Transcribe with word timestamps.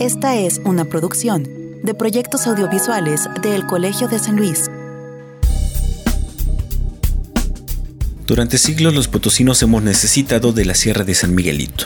Esta 0.00 0.34
es 0.34 0.62
una 0.64 0.86
producción 0.86 1.46
de 1.82 1.92
proyectos 1.92 2.46
audiovisuales 2.46 3.28
del 3.42 3.66
Colegio 3.66 4.08
de 4.08 4.18
San 4.18 4.34
Luis. 4.34 4.70
Durante 8.26 8.56
siglos 8.56 8.94
los 8.94 9.08
potosinos 9.08 9.62
hemos 9.62 9.82
necesitado 9.82 10.54
de 10.54 10.64
la 10.64 10.74
Sierra 10.74 11.04
de 11.04 11.14
San 11.14 11.34
Miguelito. 11.34 11.84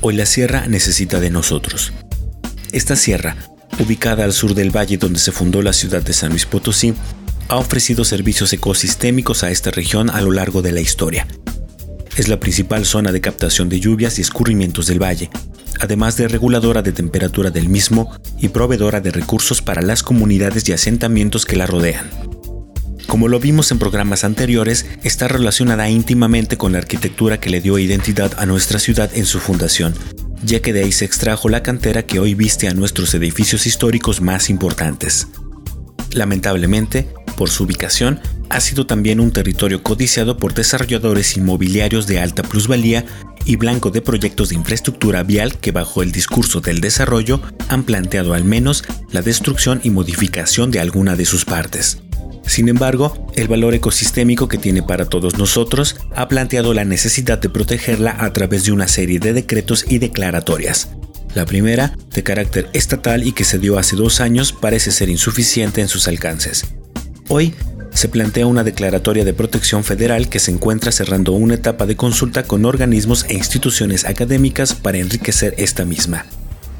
Hoy 0.00 0.14
la 0.14 0.26
sierra 0.26 0.68
necesita 0.68 1.18
de 1.18 1.30
nosotros. 1.30 1.92
Esta 2.70 2.94
sierra, 2.94 3.34
ubicada 3.80 4.22
al 4.22 4.32
sur 4.32 4.54
del 4.54 4.70
valle 4.70 4.96
donde 4.96 5.18
se 5.18 5.32
fundó 5.32 5.60
la 5.60 5.72
ciudad 5.72 6.02
de 6.02 6.12
San 6.12 6.30
Luis 6.30 6.46
Potosí, 6.46 6.94
ha 7.48 7.56
ofrecido 7.56 8.04
servicios 8.04 8.52
ecosistémicos 8.52 9.42
a 9.42 9.50
esta 9.50 9.72
región 9.72 10.08
a 10.08 10.20
lo 10.20 10.30
largo 10.30 10.62
de 10.62 10.70
la 10.70 10.80
historia. 10.80 11.26
Es 12.16 12.28
la 12.28 12.38
principal 12.38 12.86
zona 12.86 13.10
de 13.10 13.20
captación 13.20 13.68
de 13.68 13.80
lluvias 13.80 14.20
y 14.20 14.22
escurrimientos 14.22 14.86
del 14.86 15.02
valle, 15.02 15.30
además 15.80 16.16
de 16.16 16.28
reguladora 16.28 16.82
de 16.82 16.92
temperatura 16.92 17.50
del 17.50 17.68
mismo 17.68 18.12
y 18.38 18.48
proveedora 18.48 19.00
de 19.00 19.10
recursos 19.10 19.62
para 19.62 19.82
las 19.82 20.02
comunidades 20.02 20.68
y 20.68 20.72
asentamientos 20.72 21.46
que 21.46 21.56
la 21.56 21.66
rodean. 21.66 22.10
Como 23.06 23.28
lo 23.28 23.38
vimos 23.38 23.70
en 23.70 23.78
programas 23.78 24.24
anteriores, 24.24 24.86
está 25.04 25.28
relacionada 25.28 25.88
íntimamente 25.88 26.56
con 26.56 26.72
la 26.72 26.78
arquitectura 26.78 27.38
que 27.38 27.50
le 27.50 27.60
dio 27.60 27.78
identidad 27.78 28.32
a 28.38 28.46
nuestra 28.46 28.78
ciudad 28.78 29.10
en 29.14 29.26
su 29.26 29.40
fundación, 29.40 29.94
ya 30.42 30.60
que 30.60 30.72
de 30.72 30.84
ahí 30.84 30.92
se 30.92 31.04
extrajo 31.04 31.48
la 31.48 31.62
cantera 31.62 32.06
que 32.06 32.18
hoy 32.18 32.34
viste 32.34 32.66
a 32.66 32.74
nuestros 32.74 33.14
edificios 33.14 33.66
históricos 33.66 34.20
más 34.20 34.50
importantes. 34.50 35.28
Lamentablemente, 36.12 37.08
por 37.34 37.50
su 37.50 37.64
ubicación, 37.64 38.20
ha 38.50 38.60
sido 38.60 38.86
también 38.86 39.20
un 39.20 39.32
territorio 39.32 39.82
codiciado 39.82 40.36
por 40.36 40.54
desarrolladores 40.54 41.36
inmobiliarios 41.36 42.06
de 42.06 42.20
alta 42.20 42.42
plusvalía 42.42 43.04
y 43.44 43.56
blanco 43.56 43.90
de 43.90 44.00
proyectos 44.00 44.48
de 44.48 44.54
infraestructura 44.54 45.22
vial 45.22 45.58
que 45.58 45.72
bajo 45.72 46.02
el 46.02 46.12
discurso 46.12 46.60
del 46.60 46.80
desarrollo 46.80 47.40
han 47.68 47.84
planteado 47.84 48.34
al 48.34 48.44
menos 48.44 48.84
la 49.10 49.22
destrucción 49.22 49.80
y 49.82 49.90
modificación 49.90 50.70
de 50.70 50.80
alguna 50.80 51.16
de 51.16 51.26
sus 51.26 51.44
partes. 51.44 51.98
Sin 52.46 52.68
embargo, 52.68 53.26
el 53.36 53.48
valor 53.48 53.74
ecosistémico 53.74 54.48
que 54.48 54.58
tiene 54.58 54.82
para 54.82 55.06
todos 55.06 55.38
nosotros 55.38 55.96
ha 56.14 56.28
planteado 56.28 56.74
la 56.74 56.84
necesidad 56.84 57.38
de 57.38 57.48
protegerla 57.48 58.16
a 58.18 58.32
través 58.32 58.64
de 58.64 58.72
una 58.72 58.86
serie 58.86 59.18
de 59.18 59.32
decretos 59.32 59.84
y 59.88 59.98
declaratorias. 59.98 60.90
La 61.34 61.46
primera, 61.46 61.96
de 62.14 62.22
carácter 62.22 62.68
estatal 62.74 63.26
y 63.26 63.32
que 63.32 63.44
se 63.44 63.58
dio 63.58 63.78
hace 63.78 63.96
dos 63.96 64.20
años, 64.20 64.52
parece 64.52 64.92
ser 64.92 65.08
insuficiente 65.08 65.80
en 65.80 65.88
sus 65.88 66.06
alcances. 66.06 66.64
Hoy 67.28 67.54
se 67.92 68.08
plantea 68.08 68.46
una 68.46 68.64
declaratoria 68.64 69.24
de 69.24 69.32
protección 69.32 69.82
federal 69.82 70.28
que 70.28 70.40
se 70.40 70.50
encuentra 70.50 70.92
cerrando 70.92 71.32
una 71.32 71.54
etapa 71.54 71.86
de 71.86 71.96
consulta 71.96 72.42
con 72.42 72.64
organismos 72.64 73.24
e 73.28 73.34
instituciones 73.34 74.04
académicas 74.04 74.74
para 74.74 74.98
enriquecer 74.98 75.54
esta 75.56 75.84
misma. 75.84 76.26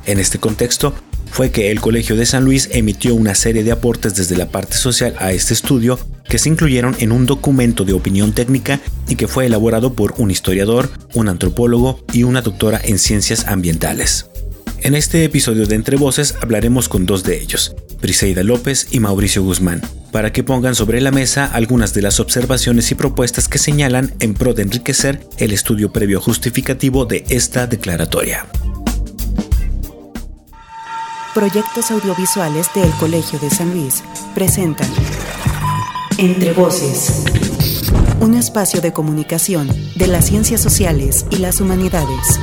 En 0.06 0.18
este 0.18 0.38
contexto, 0.38 0.94
fue 1.30 1.50
que 1.50 1.70
el 1.70 1.80
Colegio 1.80 2.14
de 2.14 2.26
San 2.26 2.44
Luis 2.44 2.68
emitió 2.72 3.14
una 3.14 3.34
serie 3.34 3.64
de 3.64 3.72
aportes 3.72 4.14
desde 4.14 4.36
la 4.36 4.50
parte 4.50 4.76
social 4.76 5.16
a 5.18 5.32
este 5.32 5.54
estudio 5.54 5.98
que 6.28 6.38
se 6.38 6.48
incluyeron 6.48 6.94
en 7.00 7.10
un 7.10 7.26
documento 7.26 7.84
de 7.84 7.92
opinión 7.92 8.32
técnica 8.32 8.80
y 9.08 9.16
que 9.16 9.26
fue 9.26 9.46
elaborado 9.46 9.94
por 9.94 10.14
un 10.18 10.30
historiador, 10.30 10.90
un 11.14 11.28
antropólogo 11.28 12.04
y 12.12 12.22
una 12.22 12.42
doctora 12.42 12.80
en 12.84 12.98
ciencias 12.98 13.46
ambientales. 13.48 14.26
En 14.82 14.94
este 14.94 15.24
episodio 15.24 15.66
de 15.66 15.74
Entre 15.74 15.96
Voces 15.96 16.34
hablaremos 16.40 16.88
con 16.88 17.06
dos 17.06 17.24
de 17.24 17.40
ellos, 17.40 17.74
Briseida 18.04 18.42
López 18.42 18.88
y 18.90 19.00
Mauricio 19.00 19.42
Guzmán, 19.42 19.80
para 20.12 20.30
que 20.30 20.44
pongan 20.44 20.74
sobre 20.74 21.00
la 21.00 21.10
mesa 21.10 21.46
algunas 21.46 21.94
de 21.94 22.02
las 22.02 22.20
observaciones 22.20 22.90
y 22.90 22.94
propuestas 22.94 23.48
que 23.48 23.56
señalan 23.56 24.12
en 24.20 24.34
pro 24.34 24.52
de 24.52 24.60
enriquecer 24.60 25.26
el 25.38 25.52
estudio 25.52 25.90
previo 25.90 26.20
justificativo 26.20 27.06
de 27.06 27.24
esta 27.30 27.66
declaratoria. 27.66 28.44
Proyectos 31.32 31.90
audiovisuales 31.90 32.68
del 32.74 32.90
Colegio 33.00 33.38
de 33.38 33.48
San 33.48 33.72
Luis 33.72 34.04
presentan 34.34 34.90
Entre 36.18 36.52
Voces, 36.52 37.24
un 38.20 38.34
espacio 38.34 38.82
de 38.82 38.92
comunicación 38.92 39.66
de 39.96 40.08
las 40.08 40.26
ciencias 40.26 40.60
sociales 40.60 41.24
y 41.30 41.38
las 41.38 41.58
humanidades. 41.58 42.38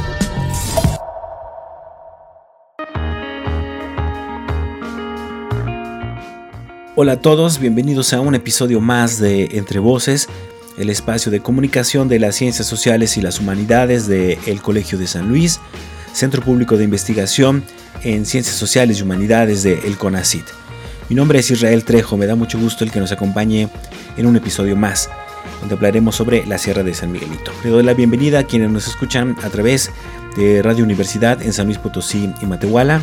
Hola 7.04 7.14
a 7.14 7.20
todos, 7.20 7.58
bienvenidos 7.60 8.14
a 8.14 8.22
un 8.22 8.36
episodio 8.36 8.80
más 8.80 9.18
de 9.18 9.58
Entre 9.58 9.80
Voces, 9.80 10.30
el 10.78 10.88
espacio 10.92 11.32
de 11.32 11.40
comunicación 11.40 12.08
de 12.08 12.20
las 12.20 12.36
ciencias 12.36 12.68
sociales 12.68 13.18
y 13.18 13.24
las 13.24 13.40
humanidades 13.40 14.06
del 14.06 14.62
Colegio 14.62 15.00
de 15.00 15.08
San 15.08 15.28
Luis, 15.28 15.60
Centro 16.14 16.44
Público 16.44 16.78
de 16.78 16.84
Investigación 16.84 17.64
en 18.04 18.28
Ciencias 18.28 18.56
Sociales 18.56 19.00
y 19.00 19.02
Humanidades 19.02 19.64
de 19.64 19.80
El 19.80 19.98
CONACIT. 19.98 20.46
Mi 21.10 21.16
nombre 21.16 21.40
es 21.40 21.50
Israel 21.50 21.86
Trejo, 21.86 22.18
me 22.18 22.28
da 22.28 22.36
mucho 22.36 22.60
gusto 22.60 22.84
el 22.84 22.92
que 22.92 23.00
nos 23.00 23.12
acompañe 23.12 23.68
en 24.16 24.26
un 24.28 24.36
episodio 24.36 24.76
más, 24.76 25.10
donde 25.60 25.74
hablaremos 25.74 26.16
sobre 26.16 26.46
la 26.46 26.60
Sierra 26.60 26.84
de 26.84 26.94
San 26.94 27.12
Miguelito. 27.12 27.52
Le 27.64 27.72
doy 27.72 27.82
la 27.82 27.96
bienvenida 27.96 28.38
a 28.38 28.44
quienes 28.44 28.70
nos 28.70 28.88
escuchan 28.88 29.36
a 29.42 29.50
través 29.50 29.90
de 30.38 30.62
Radio 30.62 30.84
Universidad 30.84 31.42
en 31.42 31.52
San 31.52 31.66
Luis 31.66 31.80
Potosí 31.80 32.32
y 32.44 32.46
Matehuala, 32.46 33.02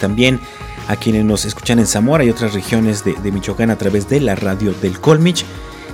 también 0.00 0.40
a 0.90 0.96
quienes 0.96 1.24
nos 1.24 1.44
escuchan 1.44 1.78
en 1.78 1.86
Zamora 1.86 2.24
y 2.24 2.30
otras 2.30 2.52
regiones 2.52 3.04
de, 3.04 3.14
Michoacán 3.30 3.70
a 3.70 3.78
través 3.78 4.08
de 4.08 4.18
la 4.18 4.34
radio 4.34 4.72
del 4.72 4.98
Colmich 4.98 5.44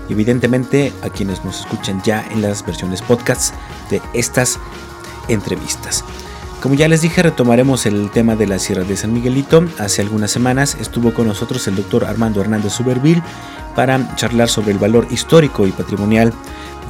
y 0.08 0.14
evidentemente 0.14 0.90
a 1.02 1.10
quienes 1.10 1.44
nos 1.44 1.60
escuchan 1.60 2.00
ya 2.02 2.26
en 2.30 2.40
las 2.40 2.64
versiones 2.64 3.02
podcasts 3.02 3.52
de 3.90 4.00
estas 4.14 4.58
entrevistas. 5.28 6.02
Como 6.62 6.76
ya 6.76 6.88
les 6.88 7.02
dije, 7.02 7.22
retomaremos 7.22 7.84
el 7.84 8.10
tema 8.10 8.36
de 8.36 8.46
la 8.46 8.58
Sierra 8.58 8.84
de 8.84 8.96
San 8.96 9.12
Miguelito. 9.12 9.66
Hace 9.78 10.00
algunas 10.00 10.30
semanas 10.30 10.78
estuvo 10.80 11.12
con 11.12 11.26
nosotros 11.26 11.68
el 11.68 11.76
doctor 11.76 12.06
Armando 12.06 12.40
Hernández 12.40 12.72
Suberville 12.72 13.22
para 13.74 14.16
charlar 14.16 14.48
sobre 14.48 14.72
el 14.72 14.78
valor 14.78 15.08
histórico 15.10 15.66
y 15.66 15.72
patrimonial 15.72 16.32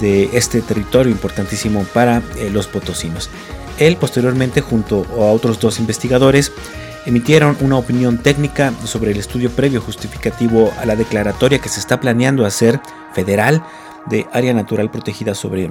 de 0.01 0.31
este 0.33 0.63
territorio 0.63 1.11
importantísimo 1.11 1.83
para 1.93 2.23
eh, 2.37 2.51
los 2.53 2.69
potosinos. 2.69 3.31
Él 3.79 3.97
posteriormente, 3.97 4.61
junto 4.61 5.05
a 5.17 5.33
otros 5.33 5.59
dos 5.59 5.81
investigadores, 5.81 6.53
emitieron 7.07 7.57
una 7.61 7.79
opinión 7.79 8.19
técnica 8.19 8.73
sobre 8.85 9.13
el 9.13 9.19
estudio 9.19 9.51
previo 9.51 9.81
justificativo 9.81 10.73
a 10.79 10.87
la 10.87 10.97
declaratoria 10.97 11.61
que 11.61 11.69
se 11.69 11.81
está 11.81 12.01
planeando 12.01 12.45
hacer 12.45 12.81
federal 13.15 13.65
de 14.07 14.27
área 14.33 14.53
natural 14.53 14.91
protegida 14.91 15.35
sobre 15.35 15.71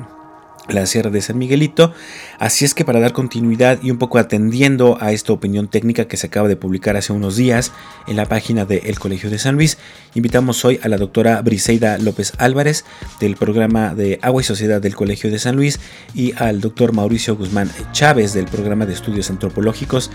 la 0.67 0.85
Sierra 0.85 1.11
de 1.11 1.21
San 1.21 1.37
Miguelito. 1.37 1.93
Así 2.39 2.65
es 2.65 2.73
que 2.73 2.85
para 2.85 2.99
dar 2.99 3.13
continuidad 3.13 3.79
y 3.81 3.91
un 3.91 3.97
poco 3.97 4.17
atendiendo 4.17 4.97
a 4.99 5.11
esta 5.11 5.33
opinión 5.33 5.67
técnica 5.67 6.07
que 6.07 6.17
se 6.17 6.27
acaba 6.27 6.47
de 6.47 6.55
publicar 6.55 6.97
hace 6.97 7.13
unos 7.13 7.35
días 7.35 7.71
en 8.07 8.15
la 8.15 8.25
página 8.25 8.65
del 8.65 8.99
Colegio 8.99 9.29
de 9.29 9.37
San 9.37 9.55
Luis, 9.55 9.77
invitamos 10.15 10.63
hoy 10.65 10.79
a 10.83 10.87
la 10.87 10.97
doctora 10.97 11.41
Briseida 11.41 11.97
López 11.97 12.33
Álvarez 12.37 12.85
del 13.19 13.35
programa 13.35 13.93
de 13.93 14.19
Agua 14.21 14.41
y 14.41 14.45
Sociedad 14.45 14.81
del 14.81 14.95
Colegio 14.95 15.29
de 15.29 15.39
San 15.39 15.55
Luis 15.55 15.79
y 16.13 16.33
al 16.37 16.61
doctor 16.61 16.93
Mauricio 16.93 17.35
Guzmán 17.35 17.69
Chávez 17.91 18.33
del 18.33 18.45
programa 18.45 18.85
de 18.85 18.93
estudios 18.93 19.29
antropológicos 19.29 20.09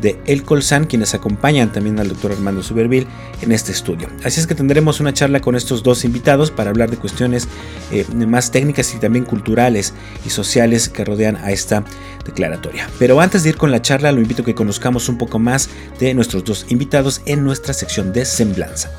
de 0.00 0.20
El 0.26 0.42
Colsan, 0.42 0.84
quienes 0.84 1.14
acompañan 1.14 1.72
también 1.72 1.98
al 1.98 2.08
doctor 2.08 2.32
Armando 2.32 2.62
Suberville 2.62 3.06
en 3.42 3.52
este 3.52 3.72
estudio. 3.72 4.08
Así 4.24 4.40
es 4.40 4.46
que 4.46 4.54
tendremos 4.54 5.00
una 5.00 5.12
charla 5.12 5.40
con 5.40 5.56
estos 5.56 5.82
dos 5.82 6.04
invitados 6.04 6.50
para 6.50 6.70
hablar 6.70 6.90
de 6.90 6.96
cuestiones 6.96 7.48
eh, 7.90 8.04
más 8.14 8.50
técnicas 8.50 8.94
y 8.94 8.98
también 8.98 9.24
culturales 9.24 9.94
y 10.24 10.30
sociales 10.30 10.88
que 10.88 11.04
rodean 11.04 11.36
a 11.36 11.52
esta 11.52 11.84
declaratoria. 12.24 12.88
Pero 12.98 13.20
antes 13.20 13.42
de 13.42 13.50
ir 13.50 13.56
con 13.56 13.70
la 13.70 13.82
charla, 13.82 14.12
lo 14.12 14.20
invito 14.20 14.42
a 14.42 14.44
que 14.44 14.54
conozcamos 14.54 15.08
un 15.08 15.18
poco 15.18 15.38
más 15.38 15.68
de 15.98 16.14
nuestros 16.14 16.44
dos 16.44 16.66
invitados 16.68 17.22
en 17.26 17.44
nuestra 17.44 17.72
sección 17.72 18.12
de 18.12 18.24
semblanza. 18.24 18.90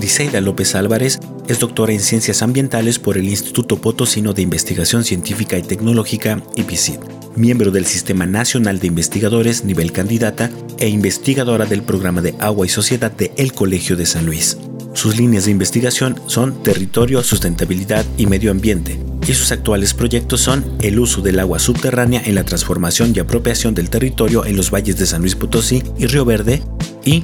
Briseida 0.00 0.40
López 0.40 0.74
Álvarez 0.76 1.20
es 1.46 1.58
doctora 1.58 1.92
en 1.92 2.00
Ciencias 2.00 2.40
Ambientales 2.40 2.98
por 2.98 3.18
el 3.18 3.28
Instituto 3.28 3.76
Potosino 3.82 4.32
de 4.32 4.40
Investigación 4.40 5.04
Científica 5.04 5.58
y 5.58 5.62
Tecnológica, 5.62 6.42
IPCID, 6.56 7.00
miembro 7.36 7.70
del 7.70 7.84
Sistema 7.84 8.24
Nacional 8.24 8.78
de 8.78 8.86
Investigadores 8.86 9.62
nivel 9.62 9.92
candidata 9.92 10.50
e 10.78 10.88
investigadora 10.88 11.66
del 11.66 11.82
programa 11.82 12.22
de 12.22 12.34
Agua 12.38 12.64
y 12.64 12.70
Sociedad 12.70 13.12
de 13.12 13.32
El 13.36 13.52
Colegio 13.52 13.94
de 13.94 14.06
San 14.06 14.24
Luis. 14.24 14.56
Sus 14.94 15.18
líneas 15.18 15.44
de 15.44 15.50
investigación 15.50 16.18
son 16.28 16.62
territorio, 16.62 17.22
sustentabilidad 17.22 18.06
y 18.16 18.24
medio 18.24 18.52
ambiente, 18.52 18.98
y 19.28 19.34
sus 19.34 19.52
actuales 19.52 19.92
proyectos 19.92 20.40
son 20.40 20.64
el 20.80 20.98
uso 20.98 21.20
del 21.20 21.38
agua 21.38 21.58
subterránea 21.58 22.22
en 22.24 22.36
la 22.36 22.44
transformación 22.44 23.12
y 23.14 23.18
apropiación 23.18 23.74
del 23.74 23.90
territorio 23.90 24.46
en 24.46 24.56
los 24.56 24.70
valles 24.70 24.96
de 24.96 25.04
San 25.04 25.20
Luis 25.20 25.34
Potosí 25.34 25.82
y 25.98 26.06
Río 26.06 26.24
Verde 26.24 26.62
y 27.04 27.22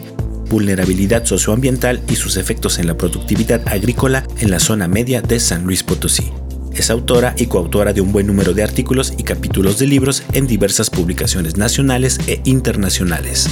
vulnerabilidad 0.48 1.25
socioambiental 1.25 2.02
y 2.08 2.16
sus 2.16 2.37
efectos 2.37 2.78
en 2.78 2.87
la 2.87 2.96
productividad 2.96 3.66
agrícola 3.69 4.26
en 4.38 4.50
la 4.50 4.60
zona 4.60 4.88
media 4.88 5.22
de 5.22 5.40
San 5.40 5.64
Luis 5.64 5.82
Potosí. 5.82 6.31
Es 6.75 6.90
autora 6.90 7.34
y 7.38 7.46
coautora 7.46 7.93
de 7.93 8.02
un 8.02 8.12
buen 8.12 8.26
número 8.26 8.52
de 8.52 8.62
artículos 8.62 9.14
y 9.16 9.22
capítulos 9.22 9.78
de 9.78 9.87
libros 9.87 10.22
en 10.32 10.46
diversas 10.46 10.90
publicaciones 10.90 11.56
nacionales 11.56 12.19
e 12.26 12.43
internacionales. 12.44 13.48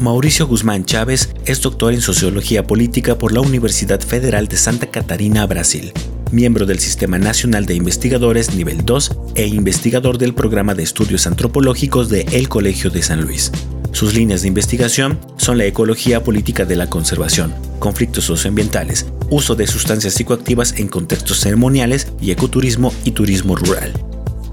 Mauricio 0.00 0.46
Guzmán 0.46 0.84
Chávez 0.84 1.28
es 1.44 1.60
doctor 1.60 1.92
en 1.92 2.00
Sociología 2.00 2.62
Política 2.62 3.18
por 3.18 3.32
la 3.32 3.40
Universidad 3.40 4.00
Federal 4.00 4.46
de 4.46 4.56
Santa 4.56 4.86
Catarina, 4.86 5.44
Brasil. 5.46 5.92
miembro 6.30 6.66
del 6.66 6.78
Sistema 6.78 7.18
Nacional 7.18 7.66
de 7.66 7.74
Investigadores 7.74 8.54
Nivel 8.54 8.84
2 8.84 9.16
e 9.34 9.46
investigador 9.46 10.18
del 10.18 10.34
Programa 10.34 10.74
de 10.74 10.82
Estudios 10.82 11.26
Antropológicos 11.26 12.10
de 12.10 12.22
El 12.32 12.48
Colegio 12.48 12.90
de 12.90 13.02
San 13.02 13.22
Luis. 13.22 13.50
Sus 13.92 14.14
líneas 14.14 14.42
de 14.42 14.48
investigación 14.48 15.18
son 15.36 15.58
la 15.58 15.64
ecología 15.64 16.22
política 16.22 16.64
de 16.64 16.76
la 16.76 16.88
conservación, 16.88 17.54
conflictos 17.78 18.24
socioambientales, 18.24 19.06
uso 19.30 19.54
de 19.54 19.66
sustancias 19.66 20.14
psicoactivas 20.14 20.74
en 20.78 20.88
contextos 20.88 21.40
ceremoniales 21.40 22.12
y 22.20 22.30
ecoturismo 22.30 22.92
y 23.04 23.12
turismo 23.12 23.56
rural. 23.56 23.92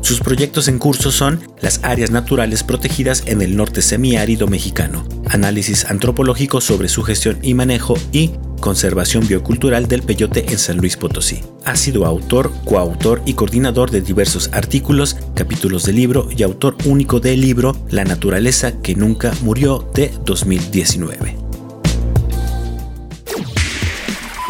Sus 0.05 0.19
proyectos 0.19 0.67
en 0.67 0.77
curso 0.77 1.09
son 1.09 1.41
las 1.61 1.79
áreas 1.83 2.11
naturales 2.11 2.61
protegidas 2.61 3.23
en 3.25 3.41
el 3.41 3.57
norte 3.57 3.81
semiárido 3.81 4.45
mexicano, 4.45 5.03
análisis 5.31 5.85
antropológico 5.85 6.61
sobre 6.61 6.89
su 6.89 7.01
gestión 7.01 7.39
y 7.41 7.55
manejo 7.55 7.95
y 8.11 8.29
conservación 8.59 9.27
biocultural 9.27 9.87
del 9.87 10.03
peyote 10.03 10.45
en 10.51 10.59
San 10.59 10.77
Luis 10.77 10.95
Potosí. 10.95 11.41
Ha 11.63 11.75
sido 11.75 12.05
autor, 12.05 12.51
coautor 12.65 13.23
y 13.25 13.33
coordinador 13.33 13.89
de 13.89 14.01
diversos 14.01 14.51
artículos, 14.53 15.17
capítulos 15.33 15.85
de 15.85 15.93
libro 15.93 16.29
y 16.29 16.43
autor 16.43 16.77
único 16.85 17.19
del 17.19 17.41
libro 17.41 17.75
La 17.89 18.03
naturaleza 18.03 18.79
que 18.83 18.93
nunca 18.93 19.33
murió 19.41 19.89
de 19.95 20.13
2019. 20.23 21.35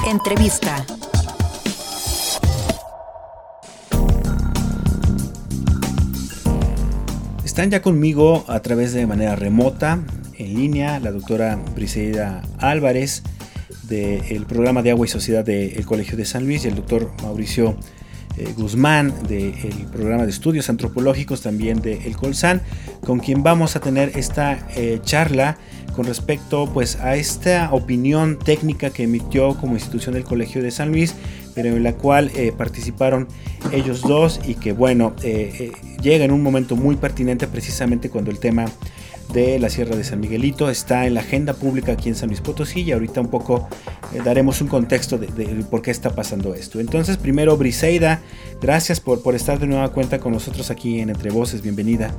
Entrevista. 0.06 0.86
Están 7.56 7.72
ya 7.72 7.82
conmigo 7.82 8.44
a 8.50 8.60
través 8.60 8.92
de 8.92 9.08
manera 9.08 9.38
remota, 9.38 10.04
en 10.38 10.56
línea, 10.56 11.00
la 11.00 11.14
doctora 11.14 11.58
Briseida 11.74 12.42
Álvarez 12.58 13.24
del 13.84 14.46
programa 14.46 14.82
de 14.82 14.92
agua 14.92 15.06
y 15.06 15.10
sociedad 15.10 15.46
del 15.46 15.86
Colegio 15.86 16.18
de 16.18 16.26
San 16.26 16.46
Luis 16.46 16.66
y 16.66 16.68
el 16.68 16.76
doctor 16.76 17.14
Mauricio 17.24 17.78
eh, 18.36 18.54
Guzmán 18.58 19.14
del 19.30 19.54
programa 19.90 20.26
de 20.26 20.32
estudios 20.32 20.70
antropológicos 20.70 21.40
también 21.40 21.82
de 21.82 22.06
El 22.06 22.18
Colsan, 22.18 22.62
con 23.06 23.20
quien 23.20 23.42
vamos 23.42 23.78
a 23.78 23.80
tener 23.80 24.12
esta 24.18 24.68
eh, 24.76 25.00
charla 25.06 25.58
con 25.96 26.08
respecto 26.08 26.70
pues 26.74 26.98
a 26.98 27.16
esta 27.16 27.70
opinión 27.72 28.38
técnica 28.38 28.90
que 28.90 29.04
emitió 29.04 29.56
como 29.56 29.76
institución 29.76 30.16
del 30.16 30.26
Colegio 30.26 30.62
de 30.62 30.72
San 30.72 30.92
Luis, 30.92 31.16
pero 31.56 31.70
en 31.70 31.82
la 31.82 31.94
cual 31.94 32.30
eh, 32.36 32.54
participaron 32.56 33.28
ellos 33.72 34.02
dos 34.02 34.40
y 34.46 34.56
que 34.56 34.74
bueno, 34.74 35.16
llega 36.02 36.26
en 36.26 36.32
un 36.32 36.44
momento 36.44 36.76
muy 36.76 36.98
pertinente 36.98 37.48
precisamente 37.48 38.10
cuando 38.10 38.30
el 38.30 38.40
tema 38.40 38.66
de 39.34 39.60
la 39.60 39.70
Sierra 39.70 39.96
de 39.96 40.04
San 40.04 40.20
Miguelito 40.20 40.70
está 40.70 41.06
en 41.06 41.14
la 41.14 41.22
agenda 41.22 41.54
pública 41.54 41.94
aquí 41.94 42.10
en 42.10 42.16
San 42.16 42.30
Luis 42.30 42.42
Potosí 42.42 42.82
y 42.82 42.92
ahorita 42.92 43.22
un 43.22 43.28
poco 43.28 43.68
eh, 44.14 44.22
daremos 44.24 44.62
un 44.62 44.68
contexto 44.68 45.18
de, 45.18 45.28
por 45.70 45.82
qué 45.82 45.92
está 45.92 46.12
pasando 46.12 46.54
esto. 46.54 46.80
Entonces, 46.80 47.18
primero, 47.18 47.58
Briseida, 47.58 48.22
gracias 48.62 49.00
por, 49.00 49.22
por 49.22 49.36
estar 49.36 49.60
de 49.60 49.68
nueva 49.68 49.90
cuenta 49.90 50.20
con 50.20 50.34
nosotros 50.34 50.70
aquí 50.72 51.00
en 51.00 51.10
Entre 51.10 51.32
Voces, 51.32 51.62
bienvenida. 51.62 52.12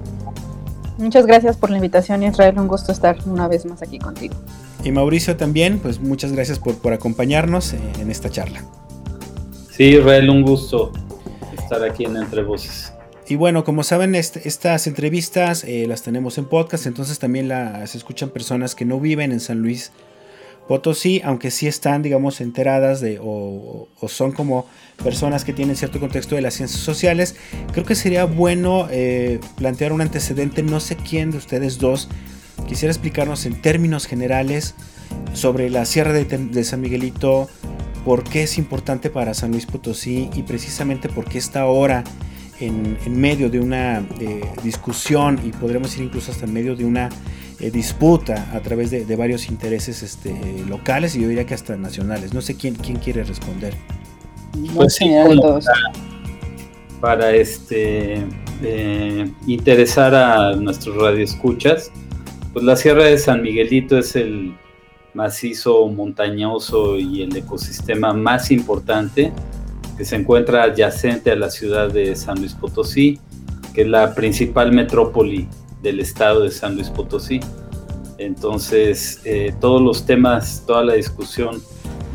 Muchas 0.99 1.27
gracias 1.27 1.56
por 1.56 1.71
la 1.71 1.77
invitación, 1.77 2.23
Israel, 2.23 2.59
un 2.59 2.69
gusto 2.69 2.91
estar 2.91 3.19
una 3.27 3.49
vez 3.49 3.67
más 3.67 3.83
aquí 3.83 3.99
contigo. 3.99 4.35
Y 4.83 4.93
Mauricio 4.93 5.37
también, 5.37 5.79
pues 5.79 6.00
muchas 6.00 6.33
gracias 6.33 6.59
por, 6.59 6.77
por 6.77 6.93
acompañarnos 6.93 7.73
en 7.73 8.11
esta 8.11 8.31
charla. 8.31 8.62
Sí, 9.76 9.84
Israel, 9.84 10.31
un 10.31 10.40
gusto 10.40 10.90
estar 11.58 11.84
aquí 11.84 12.05
en 12.05 12.17
Entre 12.17 12.43
Voces. 12.43 12.94
Y 13.28 13.37
bueno, 13.37 13.62
como 13.62 13.82
saben, 13.82 14.14
estas 14.14 14.87
entrevistas 14.87 15.64
eh, 15.64 15.84
las 15.87 16.00
tenemos 16.00 16.38
en 16.38 16.46
podcast, 16.46 16.87
entonces 16.87 17.19
también 17.19 17.49
las 17.49 17.94
escuchan 17.94 18.31
personas 18.31 18.75
que 18.75 18.87
no 18.87 19.00
viven 19.00 19.32
en 19.32 19.40
San 19.40 19.58
Luis 19.58 19.93
Potosí, 20.67 21.20
aunque 21.23 21.50
sí 21.50 21.67
están, 21.67 22.00
digamos, 22.00 22.40
enteradas 22.40 23.02
de 23.02 23.19
o, 23.23 23.88
son 24.08 24.32
como 24.32 24.64
personas 25.05 25.44
que 25.44 25.52
tienen 25.52 25.76
cierto 25.76 26.00
contexto 26.00 26.37
de 26.37 26.40
las 26.40 26.55
ciencias 26.55 26.81
sociales. 26.81 27.37
Creo 27.73 27.84
que 27.84 27.96
sería 27.96 28.25
bueno 28.25 28.88
eh, 28.90 29.40
plantear 29.58 29.93
un 29.93 30.00
antecedente, 30.00 30.62
no 30.62 30.81
sé 30.81 30.96
quién 30.96 31.32
de 31.32 31.37
ustedes 31.37 31.78
dos 31.78 32.08
quisiera 32.67 32.93
explicarnos 32.93 33.44
en 33.44 33.61
términos 33.61 34.06
generales 34.06 34.75
sobre 35.34 35.69
la 35.69 35.84
Sierra 35.84 36.14
de, 36.14 36.25
de 36.25 36.64
San 36.64 36.81
Miguelito, 36.81 37.49
por 38.06 38.23
qué 38.23 38.44
es 38.44 38.56
importante 38.56 39.11
para 39.11 39.35
San 39.35 39.50
Luis 39.50 39.67
Potosí 39.67 40.31
y 40.32 40.44
precisamente 40.44 41.08
por 41.08 41.25
qué 41.25 41.38
está 41.38 41.62
ahora 41.62 42.05
en, 42.61 42.97
medio 43.20 43.50
de 43.50 43.58
una 43.58 43.99
eh, 44.20 44.43
discusión 44.62 45.41
y 45.44 45.50
podremos 45.50 45.97
ir 45.97 46.05
incluso 46.05 46.31
hasta 46.31 46.44
en 46.44 46.53
medio 46.53 46.76
de 46.76 46.85
una 46.85 47.08
eh, 47.58 47.73
disputa 47.73 48.49
a 48.55 48.61
través 48.61 48.93
de, 48.93 49.17
varios 49.17 49.49
intereses 49.49 50.05
este, 50.05 50.32
locales 50.69 51.17
y 51.17 51.23
yo 51.23 51.29
diría 51.29 51.47
que 51.47 51.55
hasta 51.55 51.76
nacionales. 51.76 52.32
No 52.32 52.43
sé 52.43 52.55
quién, 52.55 52.76
quién 52.76 52.99
quiere 52.99 53.25
responder. 53.25 53.75
Pues 54.76 54.94
sí, 54.94 55.11
para, 57.00 57.35
este 57.35 58.25
eh, 58.62 59.31
interesar 59.49 60.14
a 60.14 60.55
nuestros 60.55 60.97
radioescuchas, 60.97 61.91
pues 62.52 62.64
la 62.64 62.76
Sierra 62.76 63.02
de 63.02 63.19
San 63.19 63.43
Miguelito 63.43 63.99
es 63.99 64.14
el 64.14 64.55
macizo 65.17 65.89
montañoso 65.89 66.99
y 66.99 67.23
el 67.23 67.35
ecosistema 67.35 68.13
más 68.13 68.51
importante 68.51 69.33
que 69.97 70.05
se 70.05 70.17
encuentra 70.17 70.65
adyacente 70.65 71.31
a 71.31 71.37
la 71.37 71.51
ciudad 71.51 71.91
de 71.91 72.15
San 72.15 72.39
Luis 72.39 72.53
Potosí, 72.53 73.19
que 73.73 73.83
es 73.83 73.89
la 73.89 74.15
principal 74.15 74.73
metrópoli 74.73 75.49
del 75.83 76.01
estado 76.01 76.43
de 76.43 76.51
San 76.51 76.75
Luis 76.75 76.91
Potosí. 76.91 77.41
Entonces, 78.19 79.23
eh, 79.25 79.55
todos 79.59 79.81
los 79.81 80.05
temas, 80.05 80.63
toda 80.67 80.85
la 80.85 80.95
discusión 80.95 81.62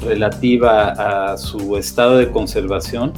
relativa 0.03 1.31
a 1.31 1.37
su 1.37 1.77
estado 1.77 2.17
de 2.17 2.29
conservación, 2.31 3.13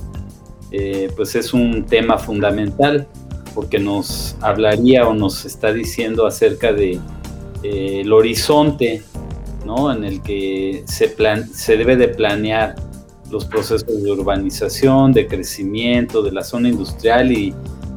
eh, 0.71 1.11
pues 1.15 1.35
es 1.35 1.53
un 1.53 1.85
tema 1.85 2.17
fundamental 2.17 3.05
porque 3.53 3.79
nos 3.79 4.37
hablaría 4.39 5.05
o 5.07 5.13
nos 5.13 5.45
está 5.45 5.73
diciendo 5.73 6.25
acerca 6.25 6.71
de 6.71 6.99
eh, 7.63 8.01
el 8.01 8.11
horizonte 8.13 9.03
¿no? 9.65 9.91
en 9.91 10.03
el 10.03 10.21
que 10.21 10.83
se, 10.85 11.09
plan 11.09 11.47
se 11.49 11.77
debe 11.77 11.95
de 11.95 12.09
planear 12.09 12.75
los 13.29 13.45
procesos 13.45 14.03
de 14.03 14.11
urbanización, 14.11 15.11
de 15.11 15.27
crecimiento 15.27 16.21
de 16.21 16.31
la 16.31 16.43
zona 16.43 16.69
industrial 16.69 17.31
y 17.31 17.53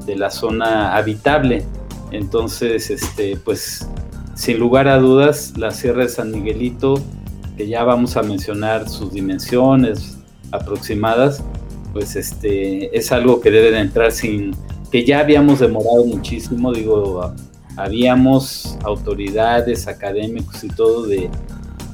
de 0.07 0.17
la 0.17 0.31
zona 0.31 0.97
habitable. 0.97 1.65
Entonces, 2.11 2.91
este, 2.91 3.37
pues, 3.37 3.87
sin 4.35 4.59
lugar 4.59 4.89
a 4.89 4.99
dudas, 4.99 5.53
la 5.57 5.71
Sierra 5.73 6.03
de 6.03 6.09
San 6.09 6.31
Miguelito, 6.31 6.95
que 7.57 7.69
ya 7.69 7.85
vamos 7.85 8.17
a 8.17 8.23
mencionar 8.23 8.89
sus 8.89 9.13
dimensiones 9.13 10.19
aproximadas, 10.53 11.43
pues 11.93 12.17
este, 12.17 12.97
es 12.97 13.13
algo 13.13 13.41
que 13.41 13.51
debe 13.51 13.71
de 13.71 13.81
entrar 13.81 14.13
sin, 14.13 14.55
que 14.91 15.05
ya 15.05 15.21
habíamos 15.21 15.61
demorado 15.61 16.05
muchísimo, 16.05 16.73
digo, 16.73 17.33
habíamos 17.77 18.77
autoridades, 18.85 19.87
académicos 19.87 20.65
y 20.65 20.69
todo 20.69 21.07
de 21.07 21.31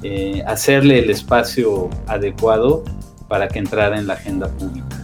eh, 0.02 0.42
hacerle 0.46 0.98
el 0.98 1.10
espacio 1.10 1.88
adecuado 2.08 2.84
para 3.28 3.46
que 3.46 3.60
entrara 3.60 3.98
en 3.98 4.08
la 4.08 4.14
agenda 4.14 4.48
pública. 4.48 5.00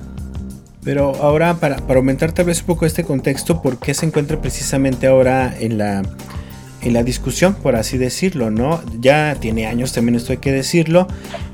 Pero 0.83 1.15
ahora, 1.21 1.55
para, 1.55 1.77
para, 1.77 1.99
aumentar 1.99 2.33
tal 2.33 2.47
vez 2.47 2.61
un 2.61 2.67
poco 2.67 2.85
este 2.85 3.05
contexto, 3.05 3.63
¿por 3.63 3.79
qué 3.79 3.95
se 3.95 4.07
encuentra 4.07 4.41
precisamente 4.41 5.07
ahora 5.07 5.55
en 5.59 5.79
la, 5.79 6.03
en 6.83 6.93
la 6.93 7.03
discusión, 7.05 7.55
por 7.55 7.77
así 7.77 7.97
decirlo? 7.97 8.51
¿no? 8.51 8.81
Ya 9.01 9.37
tiene 9.39 9.67
años, 9.67 9.93
también 9.93 10.17
esto 10.17 10.33
hay 10.33 10.39
que 10.39 10.51
decirlo, 10.51 11.07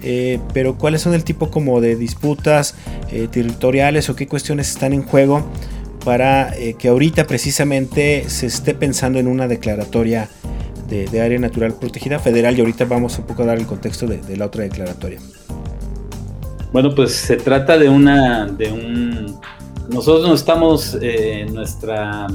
eh, 0.02 0.40
pero 0.54 0.78
¿cuáles 0.78 1.02
son 1.02 1.12
el 1.12 1.24
tipo 1.24 1.50
como 1.50 1.80
de 1.80 1.96
disputas 1.96 2.76
eh, 3.10 3.28
territoriales 3.30 4.08
o 4.08 4.16
qué 4.16 4.26
cuestiones 4.26 4.70
están 4.70 4.92
en 4.94 5.02
juego 5.02 5.46
para 6.04 6.52
que 6.78 6.88
ahorita 6.88 7.26
precisamente 7.26 8.28
se 8.28 8.46
esté 8.46 8.74
pensando 8.74 9.18
en 9.18 9.26
una 9.26 9.48
declaratoria 9.48 10.28
de, 10.88 11.06
de, 11.06 11.20
área 11.20 11.38
natural 11.38 11.74
protegida 11.74 12.18
federal 12.18 12.56
y 12.56 12.60
ahorita 12.60 12.84
vamos 12.84 13.18
un 13.18 13.26
poco 13.26 13.42
a 13.42 13.46
dar 13.46 13.58
el 13.58 13.66
contexto 13.66 14.06
de, 14.06 14.18
de 14.18 14.36
la 14.36 14.46
otra 14.46 14.64
declaratoria? 14.64 15.18
Bueno, 16.72 16.94
pues 16.94 17.12
se 17.12 17.36
trata 17.36 17.78
de 17.78 17.88
una, 17.88 18.46
de 18.46 18.72
un, 18.72 19.40
nosotros 19.88 20.26
no 20.26 20.34
estamos, 20.34 20.98
eh, 21.00 21.46
nuestra 21.52 22.26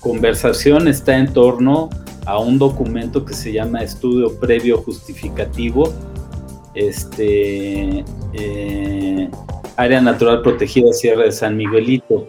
conversación 0.00 0.88
está 0.88 1.18
en 1.18 1.32
torno 1.32 1.90
a 2.24 2.38
un 2.38 2.58
documento 2.58 3.24
que 3.24 3.34
se 3.34 3.52
llama 3.52 3.82
Estudio 3.82 4.38
Previo 4.38 4.78
Justificativo, 4.78 5.92
este, 6.74 8.04
eh, 8.32 9.30
Área 9.76 10.00
Natural 10.00 10.42
Protegida 10.42 10.92
Sierra 10.92 11.24
de 11.24 11.32
San 11.32 11.56
Miguelito. 11.56 12.28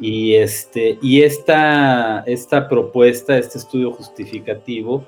Y, 0.00 0.34
este, 0.34 0.98
y 1.00 1.22
esta, 1.22 2.20
esta 2.26 2.68
propuesta, 2.68 3.38
este 3.38 3.58
estudio 3.58 3.92
justificativo, 3.92 5.06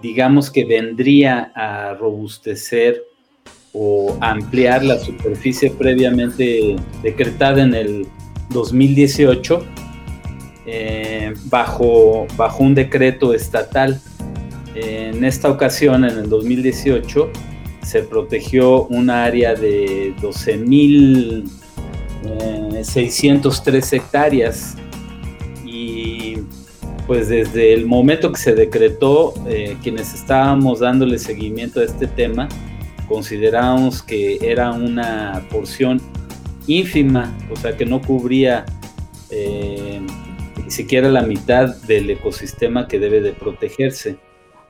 digamos 0.00 0.50
que 0.50 0.64
vendría 0.64 1.52
a 1.54 1.94
robustecer 1.94 3.02
o 3.72 4.16
ampliar 4.20 4.84
la 4.84 4.98
superficie 4.98 5.70
previamente 5.70 6.76
decretada 7.02 7.62
en 7.62 7.74
el 7.74 8.06
2018 8.50 9.64
eh, 10.66 11.34
bajo, 11.46 12.26
bajo 12.36 12.62
un 12.62 12.74
decreto 12.74 13.34
estatal. 13.34 14.00
En 14.74 15.24
esta 15.24 15.50
ocasión, 15.50 16.04
en 16.04 16.18
el 16.18 16.28
2018, 16.28 17.30
se 17.82 18.02
protegió 18.02 18.84
un 18.86 19.10
área 19.10 19.54
de 19.54 20.14
12.603 20.20 21.44
eh, 22.24 22.71
hectáreas 23.92 24.76
y 25.64 26.38
pues 27.06 27.28
desde 27.28 27.74
el 27.74 27.86
momento 27.86 28.32
que 28.32 28.40
se 28.40 28.54
decretó, 28.54 29.34
eh, 29.46 29.76
quienes 29.82 30.14
estábamos 30.14 30.80
dándole 30.80 31.18
seguimiento 31.18 31.80
a 31.80 31.84
este 31.84 32.06
tema, 32.06 32.48
consideramos 33.08 34.02
que 34.02 34.38
era 34.40 34.70
una 34.70 35.46
porción 35.50 36.00
ínfima, 36.66 37.36
o 37.50 37.56
sea 37.56 37.76
que 37.76 37.84
no 37.84 38.00
cubría 38.00 38.64
eh, 39.30 40.00
ni 40.62 40.70
siquiera 40.70 41.08
la 41.08 41.22
mitad 41.22 41.74
del 41.82 42.08
ecosistema 42.10 42.86
que 42.86 42.98
debe 42.98 43.20
de 43.20 43.32
protegerse. 43.32 44.16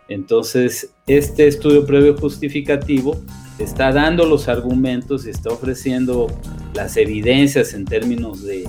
Entonces, 0.08 0.90
este 1.18 1.48
estudio 1.48 1.84
previo 1.86 2.16
justificativo 2.16 3.16
está 3.58 3.92
dando 3.92 4.24
los 4.26 4.48
argumentos 4.48 5.26
y 5.26 5.30
está 5.30 5.50
ofreciendo 5.50 6.26
las 6.74 6.96
evidencias 6.96 7.74
en 7.74 7.84
términos 7.84 8.42
de 8.42 8.68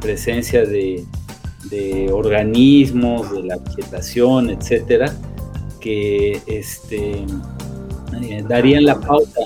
presencia 0.00 0.64
de, 0.64 1.04
organismos, 2.12 3.32
de 3.32 3.42
la 3.42 3.56
vegetación, 3.56 4.50
etcétera, 4.50 5.12
que 5.80 6.40
este, 6.46 7.24
eh, 8.22 8.44
darían 8.48 8.84
la 8.84 9.00
pauta 9.00 9.40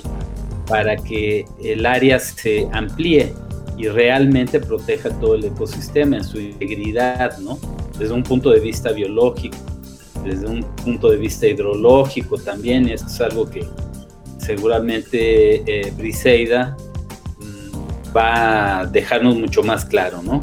para 0.67 0.95
que 0.95 1.45
el 1.63 1.85
área 1.85 2.19
se 2.19 2.67
amplíe 2.71 3.33
y 3.77 3.87
realmente 3.87 4.59
proteja 4.59 5.09
todo 5.19 5.35
el 5.35 5.45
ecosistema 5.45 6.17
en 6.17 6.23
su 6.23 6.39
integridad, 6.39 7.37
¿no? 7.39 7.57
Desde 7.97 8.13
un 8.13 8.23
punto 8.23 8.51
de 8.51 8.59
vista 8.59 8.91
biológico, 8.91 9.57
desde 10.23 10.47
un 10.47 10.63
punto 10.63 11.09
de 11.09 11.17
vista 11.17 11.47
hidrológico 11.47 12.37
también, 12.37 12.89
esto 12.89 13.07
es 13.07 13.21
algo 13.21 13.49
que 13.49 13.65
seguramente 14.37 15.63
eh, 15.65 15.91
Briseida 15.95 16.75
mm, 17.39 18.15
va 18.15 18.79
a 18.79 18.85
dejarnos 18.85 19.37
mucho 19.37 19.63
más 19.63 19.85
claro, 19.85 20.21
¿no? 20.21 20.39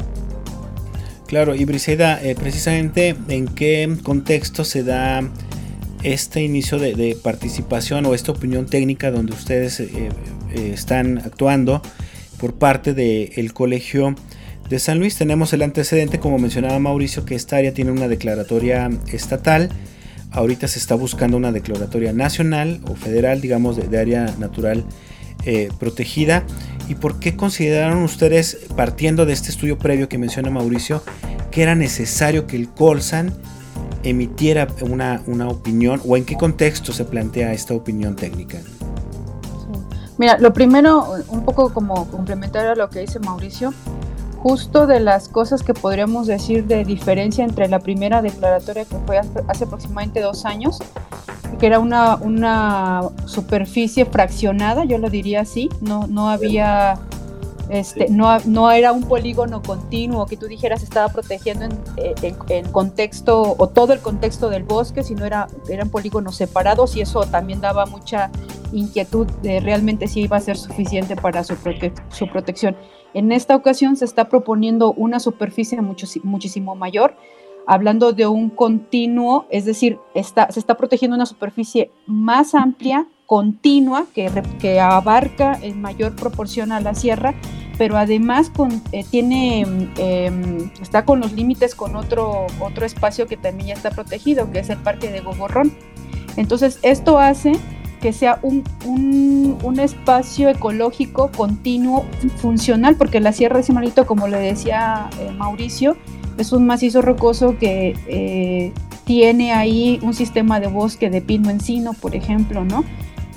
Claro, 1.27 1.53
y 1.53 1.63
Briseida, 1.65 2.21
eh, 2.23 2.35
precisamente 2.35 3.15
en 3.27 3.47
qué 3.47 3.97
contexto 4.01 4.63
se 4.63 4.83
da 4.83 5.21
este 6.01 6.41
inicio 6.41 6.79
de, 6.79 7.17
participación 7.21 8.05
o 8.05 8.15
esta 8.15 8.31
opinión 8.31 8.65
técnica 8.65 9.11
donde 9.11 9.33
ustedes 9.33 9.79
eh, 9.79 10.09
están 10.53 11.19
actuando 11.19 11.81
por 12.39 12.55
parte 12.55 12.93
del 12.93 13.53
Colegio 13.53 14.15
de 14.69 14.79
San 14.79 14.99
Luis. 14.99 15.17
Tenemos 15.17 15.51
el 15.53 15.63
antecedente, 15.63 16.19
como 16.19 16.37
mencionaba 16.37 16.79
Mauricio, 16.79 17.25
que 17.25 17.35
esta 17.35 17.57
área 17.57 17.73
tiene 17.73 17.91
una 17.91 18.07
declaratoria 18.07 18.89
estatal. 19.11 19.69
Ahorita 20.31 20.67
se 20.67 20.77
está 20.77 20.95
buscando 20.95 21.37
una 21.37 21.51
declaratoria 21.51 22.13
nacional 22.13 22.79
o 22.87 22.95
federal, 22.95 23.41
digamos, 23.41 23.75
de, 23.75 23.97
área 23.97 24.33
natural 24.37 24.85
eh, 25.45 25.69
protegida. 25.79 26.43
¿Y 26.87 26.95
por 26.95 27.19
qué 27.19 27.35
consideraron 27.35 28.03
ustedes, 28.03 28.59
partiendo 28.75 29.25
de 29.25 29.33
este 29.33 29.49
estudio 29.49 29.77
previo 29.77 30.07
que 30.07 30.17
menciona 30.17 30.49
Mauricio, 30.51 31.03
que 31.51 31.63
era 31.63 31.73
necesario 31.75 32.45
que 32.45 32.55
el 32.55 32.69
Colsan 32.69 33.33
emitiera 34.03 34.67
una, 34.81 35.21
una 35.25 35.49
opinión 35.49 36.01
o 36.05 36.15
en 36.15 36.25
qué 36.25 36.35
contexto 36.35 36.93
se 36.93 37.05
plantea 37.05 37.53
esta 37.53 37.73
opinión 37.73 38.15
técnica? 38.15 38.59
Mira, 40.19 40.37
lo 40.37 40.51
primero, 40.51 41.13
un 41.29 41.45
poco 41.45 41.73
como 41.73 42.09
complementar 42.11 42.67
a 42.67 42.75
lo 42.75 42.89
que 42.89 42.99
dice 42.99 43.19
Mauricio, 43.19 43.73
justo 44.41 44.87
de 44.87 44.99
las 44.99 45.27
cosas 45.27 45.63
que 45.63 45.73
podríamos 45.73 46.27
decir 46.27 46.65
de 46.65 46.85
diferencia 46.85 47.43
entre 47.43 47.67
la 47.67 47.79
primera 47.79 48.21
declaratoria 48.21 48.85
que 48.85 48.95
fue 49.05 49.19
hace 49.47 49.63
aproximadamente 49.65 50.21
dos 50.21 50.45
años, 50.45 50.79
que 51.59 51.67
era 51.67 51.79
una, 51.79 52.15
una 52.15 53.01
superficie 53.25 54.05
fraccionada, 54.05 54.85
yo 54.85 54.97
lo 54.97 55.09
diría 55.09 55.41
así, 55.41 55.69
no, 55.81 56.07
no 56.07 56.29
había, 56.29 56.97
este, 57.69 58.07
no, 58.09 58.39
no 58.45 58.71
era 58.71 58.93
un 58.93 59.03
polígono 59.03 59.61
continuo 59.61 60.25
que 60.25 60.37
tú 60.37 60.47
dijeras 60.47 60.83
estaba 60.83 61.09
protegiendo 61.09 61.65
en, 61.65 62.35
en, 62.49 62.71
contexto 62.71 63.55
o 63.57 63.67
todo 63.67 63.91
el 63.91 63.99
contexto 63.99 64.49
del 64.49 64.63
bosque, 64.63 65.03
sino 65.03 65.25
era, 65.25 65.47
eran 65.67 65.89
polígonos 65.89 66.37
separados 66.37 66.95
y 66.95 67.01
eso 67.01 67.21
también 67.25 67.59
daba 67.59 67.85
mucha 67.85 68.31
inquietud 68.71 69.27
de 69.41 69.59
realmente 69.59 70.07
si 70.07 70.21
iba 70.21 70.37
a 70.37 70.39
ser 70.39 70.55
suficiente 70.55 71.17
para 71.17 71.43
su, 71.43 71.55
su 72.09 72.27
protección. 72.27 72.77
En 73.13 73.31
esta 73.31 73.55
ocasión 73.55 73.95
se 73.95 74.05
está 74.05 74.29
proponiendo 74.29 74.93
una 74.93 75.19
superficie 75.19 75.79
muchísimo 75.81 76.75
mayor, 76.75 77.15
hablando 77.65 78.13
de 78.13 78.27
un 78.27 78.49
continuo, 78.49 79.45
es 79.49 79.65
decir, 79.65 79.99
se 80.13 80.59
está 80.59 80.75
protegiendo 80.75 81.15
una 81.15 81.25
superficie 81.25 81.91
más 82.07 82.55
amplia, 82.55 83.07
continua, 83.25 84.07
que, 84.13 84.79
abarca 84.79 85.59
en 85.61 85.79
mayor 85.79 86.15
proporción 86.15 86.71
a 86.71 86.81
la 86.81 86.95
sierra, 86.95 87.35
pero 87.77 87.95
además 87.95 88.51
eh, 88.91 89.05
tiene, 89.09 89.61
em, 89.97 90.71
está 90.81 91.05
con 91.05 91.19
los 91.19 91.33
límites 91.33 91.75
con 91.75 91.95
otro, 91.95 92.47
otro 92.59 92.85
espacio 92.85 93.27
que 93.27 93.37
también 93.37 93.69
ya 93.69 93.73
está 93.75 93.91
protegido, 93.91 94.51
que 94.51 94.59
es 94.59 94.69
el 94.69 94.79
Parque 94.79 95.11
de 95.11 95.21
Gogorrón. 95.21 95.71
Entonces, 96.37 96.79
esto 96.81 97.19
hace 97.19 97.53
que 97.99 98.13
sea 98.13 98.39
un, 98.41 98.63
un, 98.85 99.79
espacio 99.79 100.49
ecológico 100.49 101.31
continuo, 101.31 102.05
funcional, 102.37 102.95
porque 102.95 103.19
la 103.19 103.31
Sierra 103.31 103.57
de 103.57 103.63
Simalito, 103.63 104.05
como 104.05 104.27
le 104.27 104.37
decía 104.39 105.09
eh, 105.19 105.31
Mauricio, 105.31 105.95
es 106.37 106.51
un 106.51 106.65
macizo 106.65 107.01
rocoso 107.01 107.57
que 107.57 107.95
eh, 108.07 108.73
tiene 109.05 109.53
ahí 109.53 109.99
un 110.01 110.13
sistema 110.13 110.59
de 110.59 110.67
bosque 110.67 111.09
de 111.09 111.21
pino 111.21 111.49
encino, 111.49 111.93
por 111.93 112.15
ejemplo, 112.15 112.65
¿no? 112.65 112.83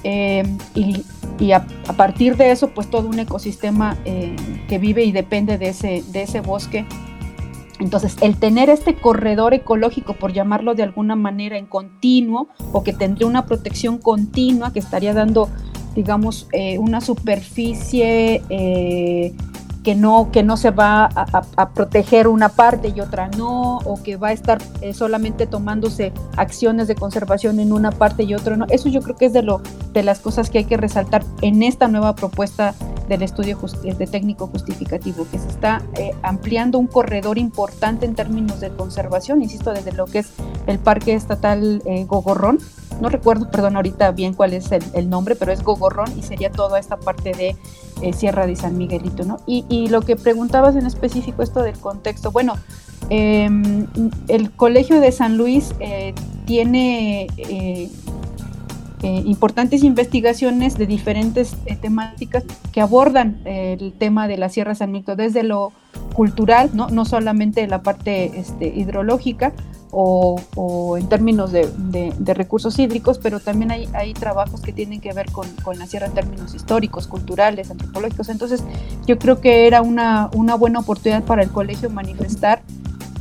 Eh, 0.05 0.43
y, 0.75 1.05
y 1.39 1.53
a, 1.53 1.67
a, 1.87 1.93
partir 1.93 2.37
de 2.37 2.51
eso, 2.51 2.69
pues 2.71 2.91
todo 2.91 3.09
un 3.09 3.19
ecosistema 3.19 3.97
que 4.05 4.79
vive 4.79 5.05
y 5.05 5.13
depende 5.13 5.59
de 5.59 5.69
ese, 5.69 6.03
de 6.11 6.23
ese 6.23 6.41
bosque 6.41 6.87
entonces, 7.79 8.17
el 8.21 8.37
tener 8.37 8.69
este 8.71 8.95
corredor 8.95 9.55
ecológico, 9.55 10.15
por 10.15 10.33
llamarlo 10.33 10.75
de 10.75 10.83
alguna 10.83 11.17
manera, 11.17 11.57
en 11.57 11.67
continuo, 11.67 12.49
o 12.73 12.83
que 12.85 12.93
tendría 12.93 13.27
una 13.27 13.47
protección 13.47 13.99
continua, 13.99 14.73
que 14.73 14.79
estaría 14.79 15.15
dando, 15.15 15.49
digamos, 15.95 16.49
eh, 16.53 16.79
una 16.79 17.01
superficie 17.01 18.43
eh, 18.51 19.35
que 19.83 19.95
no, 19.95 20.31
que 20.31 20.43
no 20.43 20.57
se 20.57 20.71
va 20.71 21.07
a, 21.07 21.69
proteger 21.71 22.29
una 22.29 22.51
parte 22.51 22.93
y 22.95 23.01
otra 23.01 23.29
no, 23.37 23.79
o 23.79 24.03
que 24.03 24.17
va 24.17 24.29
a 24.29 24.33
estar 24.33 24.59
eh, 24.81 24.95
solamente 24.95 25.47
tomándose 25.47 26.13
acciones 26.37 26.89
de 26.89 26.95
conservación 26.95 27.59
en 27.61 27.73
una 27.73 27.91
parte 27.91 28.23
y 28.23 28.35
otra 28.35 28.57
no. 28.57 28.67
Eso 28.69 28.89
yo 28.89 29.03
creo 29.03 29.17
que 29.17 29.27
es 29.27 29.33
de, 29.33 29.43
lo, 29.43 29.61
de 29.93 30.03
las 30.03 30.21
cosas 30.21 30.51
que 30.51 30.59
hay 30.59 30.65
que 30.65 30.77
resaltar 30.77 31.25
en 31.41 31.63
esta 31.63 31.89
nueva 31.89 32.15
propuesta 32.15 32.75
del 33.09 33.23
estudio 33.23 33.59
de 33.83 34.07
técnico 34.07 34.47
justificativo, 34.47 35.27
que 35.31 35.39
se 35.39 35.49
está 35.49 35.83
eh, 35.99 36.13
ampliando 36.23 36.79
un 36.79 36.87
corredor 36.87 37.39
importante 37.39 38.07
en 38.07 38.15
términos 38.15 38.61
de 38.61 38.71
conservación, 38.71 39.43
insisto, 39.43 39.73
desde 39.73 39.93
lo 39.93 40.07
que 40.07 40.21
es 40.21 40.33
el 40.67 40.79
Parque 40.79 41.15
Estatal 41.15 41.83
eh, 41.85 42.05
Gogorrón, 42.05 42.59
no 43.03 43.11
recuerdo, 43.11 43.51
perdón, 43.51 43.77
ahorita 43.77 44.13
bien 44.13 44.33
cuál 44.33 44.55
es 44.55 44.71
el, 44.73 45.11
nombre, 45.11 45.37
pero 45.37 45.53
es 45.53 45.63
Gogorrón 45.63 46.11
y 46.17 46.23
sería 46.23 46.51
toda 46.51 46.79
esta 46.79 46.97
parte 46.97 47.33
de 47.33 47.57
eh, 48.01 48.13
Sierra 48.15 48.47
de 48.47 48.57
San 48.57 48.79
Miguelito, 48.79 49.25
¿no? 49.25 49.39
Y, 49.47 49.89
lo 49.89 50.01
que 50.01 50.17
preguntabas 50.17 50.77
en 50.77 50.87
específico, 50.87 51.43
esto 51.43 51.63
del 51.63 51.79
contexto, 51.79 52.33
bueno, 52.33 52.55
em, 53.11 53.87
el 54.29 54.53
Colegio 54.53 55.01
de 55.01 55.13
San 55.13 55.37
Luis 55.37 55.75
tiene 56.47 57.27
eh, 59.05 59.21
importantes 59.27 59.83
investigaciones 59.83 60.79
de 60.79 60.87
diferentes 60.87 61.57
eh, 61.67 61.75
temáticas 61.75 62.45
que 62.71 62.81
abordan 62.81 63.41
eh, 63.45 63.77
el 63.81 63.93
tema 63.93 64.29
de 64.29 64.39
la 64.39 64.49
Sierra 64.49 64.77
San 64.77 64.93
Miguel 64.93 65.17
desde 65.17 65.43
lo 65.43 65.73
cultural, 66.15 66.71
no, 66.73 66.87
no 66.89 67.05
solamente 67.05 67.67
la 67.67 67.83
parte 67.83 68.39
este, 68.39 68.69
hidrológica 68.69 69.55
o, 69.95 70.97
en 70.99 71.09
términos 71.09 71.53
de, 71.53 72.35
recursos 72.35 72.79
hídricos, 72.79 73.19
pero 73.19 73.41
también 73.41 73.71
hay, 73.71 74.15
trabajos 74.15 74.63
que 74.63 74.73
tienen 74.73 75.01
que 75.01 75.13
ver 75.13 75.27
con, 75.31 75.47
la 75.79 75.87
sierra 75.87 76.07
en 76.07 76.15
términos 76.15 76.55
históricos, 76.55 77.07
culturales, 77.07 77.71
antropológicos. 77.71 78.29
Entonces 78.31 78.65
yo 79.07 79.19
creo 79.19 79.41
que 79.41 79.67
era 79.67 79.83
una 79.83 80.29
buena 80.59 80.81
oportunidad 80.81 81.23
para 81.23 81.43
el 81.43 81.51
colegio 81.51 81.91
manifestar 81.91 82.63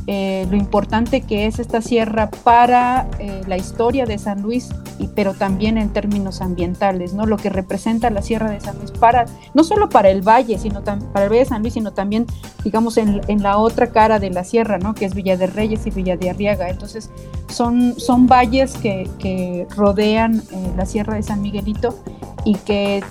eh, 0.08 0.46
lo 0.50 0.56
importante 0.56 1.20
que 1.20 1.46
es 1.46 1.60
esta 1.60 1.80
sierra 1.80 2.28
para 2.28 3.06
eh, 3.20 3.42
la 3.46 3.56
historia 3.56 4.04
de 4.04 4.18
San 4.18 4.42
Luis, 4.42 4.68
y, 4.98 5.06
pero 5.06 5.32
también 5.32 5.78
en 5.78 5.90
términos 5.90 6.40
ambientales, 6.40 7.14
¿no? 7.14 7.24
Lo 7.24 7.36
que 7.36 7.50
representa 7.50 8.10
la 8.10 8.20
sierra 8.20 8.50
de 8.50 8.58
San 8.58 8.76
Luis 8.78 8.90
para, 8.90 9.26
no 9.54 9.62
solo 9.62 9.88
para 9.88 10.10
el 10.10 10.22
valle, 10.22 10.58
sino 10.58 10.82
para 10.82 11.24
el 11.24 11.30
Valle 11.30 11.38
de 11.38 11.44
San 11.44 11.62
Luis, 11.62 11.74
sino 11.74 11.92
también, 11.92 12.26
digamos, 12.64 12.96
en, 12.96 13.20
la 13.42 13.58
otra 13.58 13.88
cara 13.88 14.18
de 14.18 14.30
la 14.30 14.42
sierra, 14.42 14.78
¿no? 14.78 14.94
Que 14.94 15.04
es 15.04 15.14
Villa 15.14 15.36
de 15.36 15.46
Reyes 15.46 15.86
y 15.86 15.90
Villa 15.90 16.16
de 16.16 16.30
Arriaga. 16.30 16.68
Entonces, 16.68 17.10
son, 17.48 17.98
son 17.98 18.26
valles 18.26 18.76
que, 18.78 19.08
que 19.18 19.66
rodean 19.76 20.42
eh, 20.50 20.72
la 20.76 20.84
sierra 20.84 21.14
de 21.14 21.22
San 21.22 21.42
Miguelito 21.42 21.96
y 22.44 22.56
que 22.56 23.02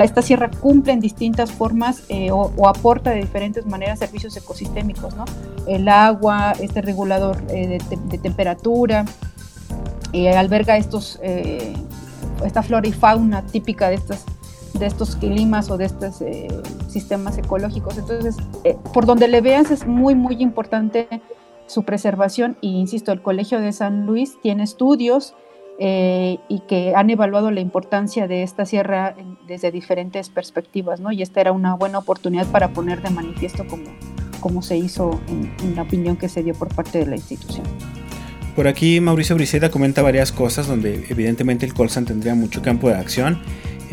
esta 0.00 0.22
sierra 0.22 0.50
cumple 0.50 0.92
en 0.92 1.00
distintas 1.00 1.50
formas 1.50 2.02
o, 2.30 2.50
o, 2.56 2.68
aporta 2.68 3.10
de 3.10 3.20
diferentes 3.20 3.66
maneras 3.66 3.98
servicios 3.98 4.36
ecosistémicos, 4.36 5.14
¿no? 5.16 5.24
El 5.66 5.88
agua, 5.88 6.52
este 6.60 6.82
regulador 6.82 7.42
eh, 7.48 7.78
de, 7.88 8.18
temperatura, 8.18 9.04
eh, 10.12 10.36
alberga 10.36 10.76
estos, 10.76 11.18
eh, 11.22 11.74
esta 12.44 12.62
flora 12.62 12.86
y 12.86 12.92
fauna 12.92 13.42
típica 13.42 13.88
de 13.88 13.96
estas 13.96 14.24
de 14.78 14.86
estos 14.86 15.16
climas 15.16 15.70
o 15.70 15.76
de 15.76 15.86
estos 15.86 16.20
eh, 16.20 16.48
sistemas 16.88 17.38
ecológicos. 17.38 17.96
Entonces, 17.96 18.36
eh, 18.64 18.76
por 18.92 19.06
donde 19.06 19.28
le 19.28 19.40
veas 19.40 19.70
es 19.70 19.86
muy, 19.86 20.14
muy 20.14 20.42
importante 20.42 21.08
su 21.66 21.84
preservación 21.84 22.56
y, 22.60 22.78
insisto, 22.78 23.12
el 23.12 23.22
Colegio 23.22 23.60
de 23.60 23.72
San 23.72 24.04
Luis 24.04 24.36
tiene 24.42 24.64
estudios 24.64 25.34
eh, 25.78 26.38
y 26.48 26.60
que 26.60 26.94
han 26.94 27.10
evaluado 27.10 27.50
la 27.50 27.60
importancia 27.60 28.28
de 28.28 28.44
esta 28.44 28.64
sierra 28.64 29.16
desde 29.48 29.72
diferentes 29.72 30.28
perspectivas, 30.28 31.00
¿no? 31.00 31.10
Y 31.10 31.22
esta 31.22 31.40
era 31.40 31.50
una 31.50 31.74
buena 31.74 31.98
oportunidad 31.98 32.46
para 32.46 32.68
poner 32.68 33.02
de 33.02 33.10
manifiesto 33.10 33.66
cómo, 33.66 33.84
cómo 34.38 34.62
se 34.62 34.76
hizo 34.76 35.20
en, 35.26 35.74
la 35.74 35.82
opinión 35.82 36.16
que 36.16 36.28
se 36.28 36.42
dio 36.44 36.54
por 36.54 36.72
parte 36.72 36.98
de 36.98 37.06
la 37.06 37.16
institución. 37.16 37.66
Por 38.54 38.68
aquí 38.68 39.00
Mauricio 39.00 39.34
Briseida 39.34 39.70
comenta 39.70 40.00
varias 40.00 40.30
cosas 40.30 40.68
donde 40.68 41.06
evidentemente 41.08 41.66
el 41.66 41.74
Colsan 41.74 42.04
tendría 42.04 42.36
mucho 42.36 42.62
campo 42.62 42.88
de 42.88 42.94
acción 42.94 43.40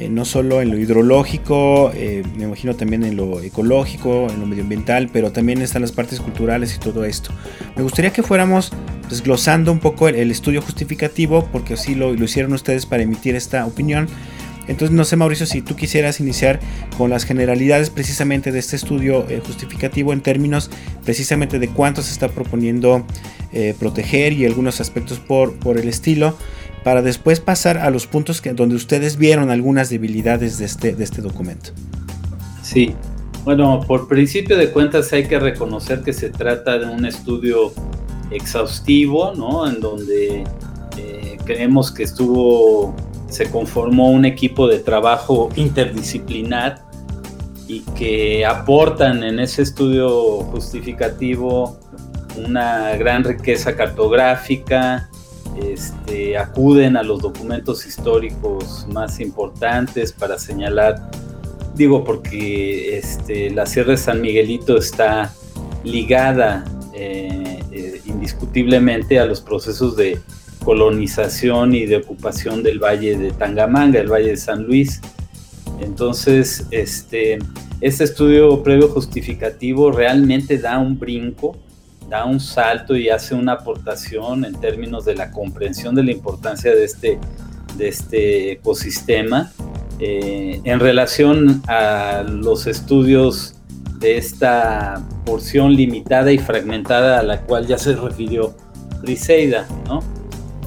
eh, 0.01 0.10
no 0.10 0.25
solo 0.25 0.63
en 0.63 0.72
lo 0.72 0.79
hidrológico, 0.79 1.91
eh, 1.93 2.24
me 2.36 2.46
imagino 2.46 2.75
también 2.75 3.03
en 3.03 3.15
lo 3.15 3.39
ecológico, 3.39 4.27
en 4.31 4.39
lo 4.39 4.48
medioambiental, 4.48 5.10
pero 5.13 5.31
también 5.31 5.62
están 5.62 5.84
las 5.84 5.91
partes 5.91 6.20
culturales 6.20 6.75
y 6.75 6.79
todo 6.79 7.05
esto. 7.05 7.29
Me 7.75 7.84
gustaría 7.84 8.12
que 8.12 8.24
fuéramos 8.24 8.72
desglosando 9.12 9.72
un 9.72 9.79
poco 9.79 10.08
el, 10.08 10.31
estudio 10.31 10.63
justificativo, 10.63 11.48
porque 11.51 11.75
así 11.75 11.93
lo, 11.93 12.15
hicieron 12.15 12.51
ustedes 12.53 12.88
para 12.88 13.03
emitir 13.03 13.36
esta 13.36 13.63
opinión. 13.67 14.08
Entonces, 14.67 14.96
no 14.96 15.03
sé, 15.03 15.17
Mauricio, 15.17 15.46
si 15.46 15.62
tú 15.62 15.75
quisieras 15.75 16.20
iniciar 16.20 16.60
con 16.98 17.12
las 17.12 17.24
generalidades 17.24 17.91
precisamente 17.91 18.51
de 18.51 18.58
este 18.58 18.77
estudio 18.77 19.27
eh, 19.29 19.39
justificativo 19.46 20.13
en 20.13 20.22
términos 20.22 20.72
precisamente 21.05 21.60
de 21.60 21.67
cuánto 21.67 22.01
se 22.01 22.12
está 22.12 22.27
proponiendo 22.27 23.05
proteger 23.79 24.31
y 24.31 24.46
algunos 24.46 24.79
aspectos 24.79 25.20
por, 25.20 25.53
por 25.55 25.77
el 25.77 25.89
estilo 25.89 26.38
para 26.83 27.01
después 27.01 27.39
pasar 27.39 27.77
a 27.77 27.89
los 27.89 28.07
puntos 28.07 28.41
donde 28.55 28.75
ustedes 28.75 29.17
vieron 29.17 29.50
algunas 29.50 29.89
debilidades 29.89 30.57
de 30.57 30.65
este, 30.65 30.93
de 30.93 31.03
este 31.03 31.21
documento. 31.21 31.71
Sí, 32.63 32.95
bueno, 33.43 33.81
por 33.88 34.07
principio 34.07 34.57
de 34.57 34.71
cuentas 34.71 35.11
hay 35.13 35.25
que 35.25 35.39
reconocer 35.39 36.01
que 36.01 36.13
se 36.13 36.29
trata 36.29 36.77
de 36.77 36.85
un 36.85 37.05
estudio 37.05 37.73
exhaustivo, 38.31 39.33
¿no? 39.35 39.67
En 39.67 39.79
donde 39.79 40.43
eh, 40.97 41.38
creemos 41.43 41.91
que 41.91 42.03
estuvo, 42.03 42.95
se 43.27 43.50
conformó 43.50 44.09
un 44.09 44.25
equipo 44.25 44.67
de 44.67 44.79
trabajo 44.79 45.50
interdisciplinar 45.55 46.83
y 47.67 47.81
que 47.95 48.45
aportan 48.45 49.23
en 49.23 49.39
ese 49.39 49.61
estudio 49.61 50.41
justificativo 50.51 51.79
una 52.38 52.95
gran 52.95 53.23
riqueza 53.23 53.75
cartográfica, 53.75 55.09
este, 55.60 56.38
acuden 56.38 56.98
a 56.98 57.03
los 57.03 57.22
documentos 57.22 57.86
históricos 57.86 58.88
más 58.91 59.20
importantes 59.20 60.12
para 60.12 60.38
señalar, 60.38 61.12
digo 61.75 62.03
porque 62.03 62.98
este, 62.98 63.50
la 63.50 63.65
Sierra 63.65 63.91
de 63.91 63.98
San 63.98 64.22
Miguelito 64.22 64.77
está 64.77 65.34
ligada 65.84 66.63
eh, 66.93 67.60
eh, 67.72 68.01
indiscutiblemente 68.05 69.20
a 69.20 69.25
los 69.25 69.41
procesos 69.41 69.96
de 69.96 70.20
colonización 70.63 71.74
y 71.74 71.86
de 71.86 71.98
ocupación 71.98 72.63
del 72.63 72.79
valle 72.79 73.17
de 73.17 73.31
Tangamanga, 73.31 74.00
el 74.00 74.12
valle 74.12 74.29
de 74.29 74.38
San 74.38 74.63
Luis. 74.63 75.01
Entonces, 75.79 76.67
este, 76.70 77.39
este 77.81 78.03
estudio 78.03 78.62
previo 78.62 78.89
justificativo 78.89 79.91
realmente 79.91 80.58
da 80.60 80.77
un 80.77 81.00
brinco 81.00 81.58
da 82.12 82.25
un 82.25 82.41
salto 82.41 82.98
y 82.98 83.08
hace 83.08 83.34
una 83.34 83.53
aportación 83.53 84.44
en 84.44 84.60
términos 84.60 85.06
de 85.06 85.15
la 85.15 85.32
comprensión 85.32 85.96
de 85.96 86.03
la 86.03 86.12
importancia 86.12 86.75
de 86.75 86.84
este, 86.84 87.18
de 87.77 87.88
este 87.88 88.51
ecosistema 88.51 89.50
eh, 89.98 90.60
en 90.65 90.82
relación 90.82 91.63
a 91.70 92.24
los 92.27 92.68
estudios 92.68 93.56
de 94.00 94.18
esta 94.18 95.01
porción 95.25 95.74
limitada 95.74 96.34
y 96.34 96.38
fragmentada 96.38 97.18
a 97.18 97.24
la 97.24 97.43
cual 97.43 97.65
ya 97.65 97.78
se 97.78 97.95
refirió 97.95 98.58
Briseida, 99.02 99.65
¿no? 99.88 100.04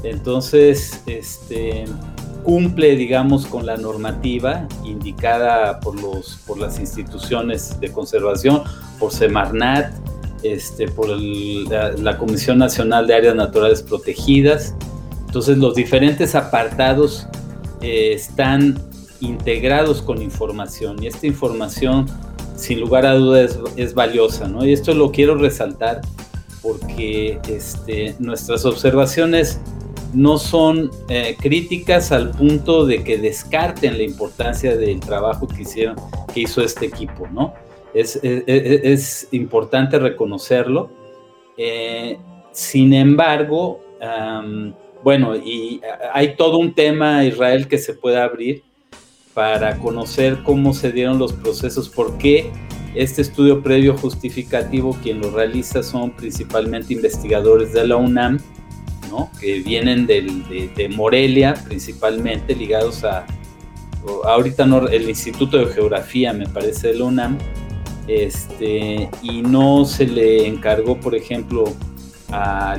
Entonces, 0.03 1.03
este, 1.07 1.85
cumple, 2.43 2.97
digamos, 2.97 3.47
con 3.47 3.67
la 3.67 3.77
normativa 3.77 4.67
indicada 4.83 5.79
por, 5.81 6.01
los, 6.01 6.37
por 6.47 6.59
las 6.59 6.81
instituciones 6.81 7.79
de 7.81 7.93
conservación, 7.93 8.63
por 8.99 9.13
Semarnat, 9.13 9.93
este, 10.45 10.89
por 10.89 11.09
la, 11.09 12.19
Comisión 12.19 12.59
Nacional 12.59 13.07
de 13.07 13.15
Áreas 13.15 13.35
Naturales 13.35 13.83
Protegidas. 13.83 14.75
Entonces 15.27 15.59
los 15.59 15.75
diferentes 15.75 16.35
apartados 16.35 17.27
eh, 17.81 18.13
están 18.13 18.81
integrados 19.21 20.03
con 20.03 20.21
información 20.23 21.03
y 21.03 21.07
esta 21.07 21.27
información 21.27 22.07
sin 22.57 22.79
lugar 22.79 23.07
a 23.07 23.15
dudas 23.15 23.59
es, 23.77 23.95
valiosa, 23.95 24.47
¿no? 24.47 24.65
Y 24.65 24.73
esto 24.73 24.95
lo 24.95 25.11
quiero 25.11 25.35
resaltar 25.35 26.03
porque 26.63 27.41
este, 27.49 28.15
nuestras 28.19 28.65
observaciones 28.65 29.59
no 30.13 30.39
son 30.39 30.91
eh, 31.09 31.37
críticas 31.41 32.13
al 32.13 32.31
punto 32.31 32.87
de 32.87 33.03
que 33.03 33.19
descarten 33.19 33.99
la 33.99 34.05
importancia 34.05 34.77
del 34.77 35.01
trabajo 35.01 35.49
que 35.49 35.63
hicieron, 35.63 35.97
que 36.33 36.41
hizo 36.41 36.63
este 36.63 36.87
equipo, 36.87 37.27
¿no? 37.33 37.55
Es, 37.95 39.29
importante 39.31 39.99
reconocerlo. 39.99 40.91
Eh, 41.57 42.19
sin 42.53 42.93
embargo, 42.93 43.81
bueno, 45.03 45.37
y 45.37 45.81
hay 46.13 46.37
todo 46.37 46.59
un 46.59 46.75
tema 46.75 47.25
Israel 47.25 47.69
que 47.69 47.79
se 47.79 47.95
puede 47.95 48.19
abrir 48.19 48.63
para 49.35 49.79
conocer 49.79 50.43
cómo 50.45 50.73
se 50.73 50.93
dieron 50.93 51.19
los 51.19 51.33
procesos, 51.33 51.89
por 51.89 52.17
qué 52.19 52.51
este 52.95 53.23
estudio 53.23 53.63
previo 53.63 53.97
justificativo, 53.97 54.97
quien 55.03 55.21
lo 55.21 55.31
realiza 55.31 55.83
son 55.83 56.13
principalmente 56.13 56.95
investigadores 56.95 57.73
de 57.73 57.87
la 57.87 57.97
UNAM, 57.97 58.39
¿no? 59.11 59.31
que 59.41 59.61
vienen 59.61 60.07
de, 60.07 60.89
Morelia 60.95 61.55
principalmente, 61.67 62.55
ligados 62.55 63.03
a, 63.05 63.27
ahorita 64.25 64.65
no, 64.65 64.87
el 64.87 65.09
Instituto 65.09 65.59
de 65.59 65.67
Geografía 65.67 66.33
me 66.33 66.47
parece 66.47 66.89
de 66.89 66.95
la 66.95 67.05
UNAM, 67.05 67.39
este, 68.07 69.09
y 69.23 69.43
no 69.43 69.85
se 69.85 70.07
le 70.07 70.47
encargó, 70.47 71.01
por 71.01 71.15
ejemplo, 71.15 71.65
a, 72.31 72.77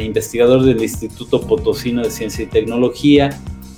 investigadores 0.00 0.66
del 0.66 0.82
Instituto 0.82 1.40
Potosino 1.40 2.02
de 2.02 2.10
Ciencia 2.10 2.44
y 2.44 2.46
Tecnología 2.46 3.30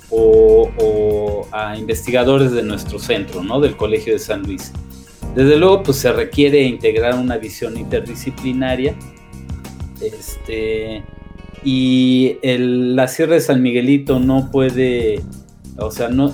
o, 0.09 1.47
a 1.51 1.77
investigadores 1.77 2.51
de 2.51 2.63
nuestro 2.63 2.99
centro, 2.99 3.43
¿no? 3.43 3.59
del 3.59 3.75
Colegio 3.75 4.13
de 4.13 4.19
San 4.19 4.43
Luis. 4.43 4.71
Desde 5.35 5.57
luego, 5.57 5.83
pues 5.83 5.97
se 5.97 6.11
requiere 6.11 6.63
integrar 6.63 7.15
una 7.15 7.37
visión 7.37 7.77
interdisciplinaria. 7.77 8.95
Este, 10.01 11.03
y 11.63 12.37
la 12.43 13.07
Sierra 13.07 13.33
de 13.33 13.41
San 13.41 13.61
Miguelito 13.61 14.19
no 14.19 14.51
puede, 14.51 15.21
o 15.77 15.91
sea, 15.91 16.07
no, 16.07 16.33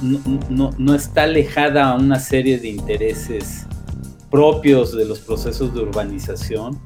no, 0.49 0.71
no 0.77 0.95
está 0.95 1.23
alejada 1.23 1.89
a 1.89 1.95
una 1.95 2.19
serie 2.19 2.59
de 2.59 2.69
intereses 2.69 3.65
propios 4.33 4.97
de 4.97 5.05
los 5.05 5.19
procesos 5.19 5.75
de 5.75 5.81
urbanización 5.81 6.79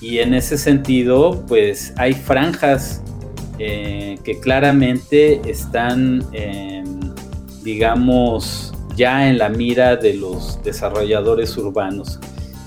y 0.00 0.20
en 0.20 0.32
ese 0.32 0.56
sentido 0.56 1.44
pues 1.46 1.92
hay 1.98 2.14
franjas 2.14 3.02
eh, 3.58 4.18
que 4.24 4.40
claramente 4.40 5.42
están 5.44 6.26
digamos 7.62 8.72
ya 8.96 9.28
en 9.28 9.36
la 9.36 9.50
mira 9.50 9.96
de 9.96 10.14
los 10.14 10.62
desarrolladores 10.64 11.54
urbanos 11.58 12.18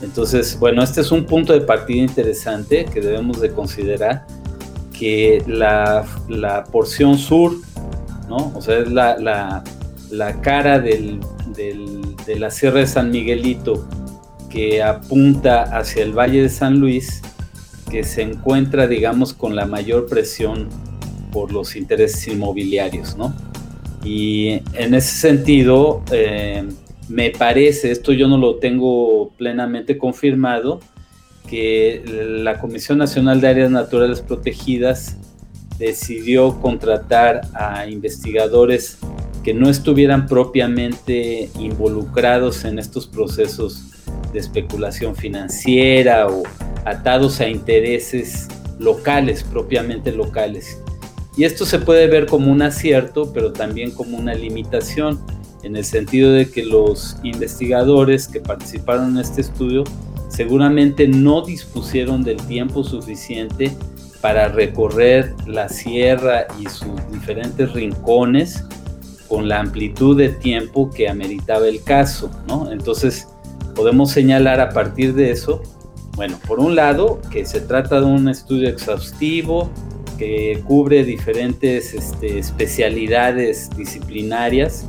entonces 0.04 0.56
bueno 0.60 0.84
este 0.84 1.02
es 1.02 1.12
un 1.12 1.26
punto 1.26 1.54
de 1.54 1.62
partida 1.62 2.04
interesante 2.04 2.86
que 2.86 3.02
debemos 3.02 3.42
de 3.42 3.50
considerar 3.54 4.28
que 4.94 5.44
la, 5.48 6.06
porción 6.72 7.18
sur 7.18 7.54
¿no? 8.30 8.54
o 8.54 8.62
sea 8.62 8.78
es 8.78 8.92
la, 8.92 9.64
cara 10.44 10.80
del, 10.80 11.20
de 12.26 12.40
la 12.40 12.52
Sierra 12.52 12.80
de 12.80 12.88
San 12.88 13.12
Miguelito 13.12 13.88
que 14.50 14.82
apunta 14.82 15.64
hacia 15.64 16.04
el 16.04 16.14
Valle 16.14 16.44
de 16.44 16.50
San 16.50 16.80
Luis, 16.80 17.22
que 17.92 18.04
se 18.04 18.22
encuentra, 18.22 18.88
digamos, 18.88 19.34
con 19.34 19.56
la 19.56 19.66
mayor 19.66 20.06
presión 20.08 20.70
por 21.32 21.52
los 21.52 21.76
intereses 21.76 22.26
inmobiliarios, 22.30 23.18
¿no? 23.18 23.36
Y 24.04 24.62
en 24.74 24.94
ese 24.94 25.14
sentido, 25.18 26.04
eh, 26.12 26.64
me 27.10 27.32
parece, 27.32 27.92
esto 27.92 28.14
yo 28.14 28.30
no 28.30 28.38
lo 28.38 28.56
tengo 28.56 29.32
plenamente 29.38 29.98
confirmado, 29.98 30.80
que 31.50 32.02
la 32.06 32.60
Comisión 32.60 32.98
Nacional 32.98 33.42
de 33.42 33.50
Áreas 33.50 33.72
Naturales 33.72 34.22
Protegidas 34.22 35.18
decidió 35.78 36.62
contratar 36.62 37.42
a 37.54 37.88
investigadores 37.88 39.00
que 39.46 39.54
no 39.54 39.70
estuvieran 39.70 40.26
propiamente 40.26 41.52
involucrados 41.60 42.66
en 42.66 42.80
estos 42.80 43.06
procesos 43.06 43.84
de 44.34 44.40
especulación 44.40 45.16
financiera 45.16 46.28
o 46.28 46.42
atados 46.84 47.40
a 47.42 47.48
intereses 47.48 48.48
locales, 48.80 49.44
propiamente 49.44 50.12
locales. 50.12 50.82
Y 51.38 51.44
esto 51.44 51.64
se 51.68 51.78
puede 51.78 52.08
ver 52.08 52.26
como 52.26 52.52
un 52.52 52.64
acierto, 52.64 53.32
pero 53.34 53.54
también 53.54 53.92
como 53.92 54.18
una 54.18 54.34
limitación, 54.34 55.24
en 55.62 55.76
el 55.76 55.86
sentido 55.86 56.32
de 56.32 56.50
que 56.50 56.66
los 56.66 57.18
investigadores 57.22 58.28
que 58.28 58.40
participaron 58.40 59.12
en 59.12 59.18
este 59.20 59.42
estudio 59.42 59.84
seguramente 60.28 61.08
no 61.08 61.46
dispusieron 61.46 62.24
del 62.24 62.38
tiempo 62.48 62.84
suficiente 62.84 63.72
para 64.22 64.48
recorrer 64.48 65.36
la 65.46 65.70
sierra 65.70 66.48
y 66.60 66.68
sus 66.68 67.12
diferentes 67.12 67.72
rincones 67.74 68.64
con 69.28 69.48
la 69.48 69.60
amplitud 69.60 70.18
de 70.18 70.30
tiempo 70.30 70.90
que 70.90 71.10
ameritaba 71.10 71.68
el 71.68 71.84
caso, 71.84 72.30
¿no? 72.48 72.72
Entonces, 72.72 73.28
podemos 73.76 74.12
señalar 74.12 74.60
a 74.60 74.70
partir 74.70 75.14
de 75.14 75.32
eso, 75.32 75.62
bueno, 76.16 76.40
por 76.48 76.60
un 76.60 76.76
lado, 76.76 77.20
que 77.32 77.46
se 77.46 77.62
trata 77.62 78.00
de 78.00 78.06
un 78.06 78.30
estudio 78.30 78.70
exhaustivo 78.70 79.70
que 80.18 80.64
cubre 80.66 81.04
diferentes 81.04 81.94
este, 81.94 82.40
especialidades 82.40 83.70
disciplinarias, 83.76 84.88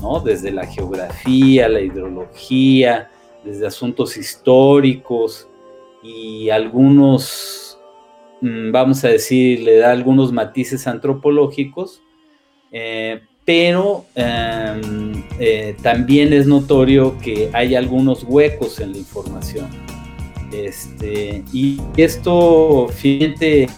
¿no? 0.00 0.20
Desde 0.20 0.52
la 0.52 0.66
geografía, 0.66 1.68
la 1.68 1.80
hidrología, 1.80 3.10
desde 3.44 3.66
asuntos 3.66 4.16
históricos 4.16 5.48
y 6.02 6.50
algunos, 6.50 7.78
mm, 8.40 8.70
vamos 8.70 9.04
a 9.04 9.08
decir, 9.08 9.60
le 9.60 9.76
da 9.78 9.90
algunos 9.90 10.32
matices 10.32 10.86
antropológicos, 10.86 12.02
eh, 12.72 13.22
pero 13.44 14.04
em, 14.14 15.24
eh, 15.38 15.74
también 15.82 16.32
es 16.32 16.46
notorio 16.46 17.18
que 17.18 17.50
hay 17.52 17.74
algunos 17.74 18.24
huecos 18.24 18.80
en 18.80 18.92
la 18.92 18.98
información. 18.98 19.68
Este, 20.52 21.42
y 21.52 21.80
esto, 21.96 22.88
fíjate, 22.88 23.68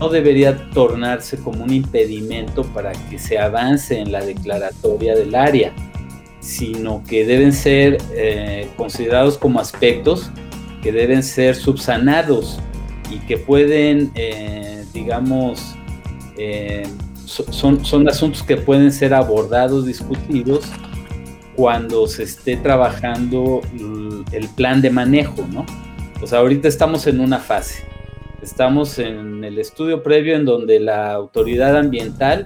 no 0.00 0.08
debería 0.08 0.70
tornarse 0.70 1.36
como 1.38 1.64
un 1.64 1.72
impedimento 1.72 2.62
para 2.72 2.92
que 2.92 3.18
se 3.18 3.38
avance 3.38 3.98
en 3.98 4.12
la 4.12 4.24
declaratoria 4.24 5.14
del 5.14 5.34
área, 5.34 5.72
sino 6.40 7.02
que 7.04 7.24
deben 7.24 7.52
ser 7.52 7.98
eh, 8.12 8.68
considerados 8.76 9.36
como 9.36 9.60
aspectos 9.60 10.30
que 10.82 10.92
deben 10.92 11.22
ser 11.22 11.56
subsanados 11.56 12.60
y 13.10 13.18
que 13.26 13.36
pueden, 13.36 14.12
eh, 14.14 14.84
digamos, 14.92 15.74
son, 17.28 17.84
son 17.84 18.08
asuntos 18.08 18.42
que 18.42 18.56
pueden 18.56 18.90
ser 18.90 19.14
abordados, 19.14 19.86
discutidos 19.86 20.64
cuando 21.56 22.06
se 22.06 22.22
esté 22.22 22.56
trabajando 22.56 23.60
el 24.32 24.48
plan 24.56 24.80
de 24.80 24.90
manejo, 24.90 25.46
¿no? 25.52 25.66
O 26.22 26.26
sea, 26.26 26.38
ahorita 26.38 26.68
estamos 26.68 27.06
en 27.06 27.20
una 27.20 27.38
fase. 27.38 27.84
Estamos 28.42 28.98
en 28.98 29.42
el 29.44 29.58
estudio 29.58 30.02
previo 30.02 30.36
en 30.36 30.44
donde 30.44 30.78
la 30.80 31.12
autoridad 31.12 31.76
ambiental 31.76 32.44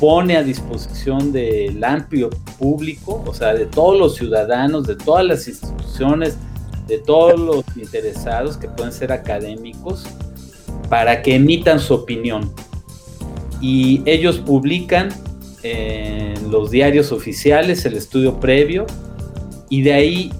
pone 0.00 0.36
a 0.36 0.42
disposición 0.42 1.32
del 1.32 1.82
amplio 1.82 2.30
público, 2.58 3.22
o 3.26 3.32
sea, 3.32 3.54
de 3.54 3.66
todos 3.66 3.98
los 3.98 4.16
ciudadanos, 4.16 4.86
de 4.86 4.96
todas 4.96 5.24
las 5.24 5.48
instituciones, 5.48 6.36
de 6.86 6.98
todos 6.98 7.38
los 7.38 7.64
interesados 7.76 8.56
que 8.56 8.68
pueden 8.68 8.92
ser 8.92 9.12
académicos, 9.12 10.04
para 10.90 11.22
que 11.22 11.36
emitan 11.36 11.80
su 11.80 11.94
opinión 11.94 12.52
y 13.60 14.02
ellos 14.04 14.38
publican 14.38 15.08
en 15.62 16.50
los 16.50 16.70
diarios 16.70 17.12
oficiales 17.12 17.84
el 17.86 17.94
estudio 17.94 18.38
previo 18.38 18.86
y 19.68 19.82
de 19.82 19.92
ahí 19.94 20.32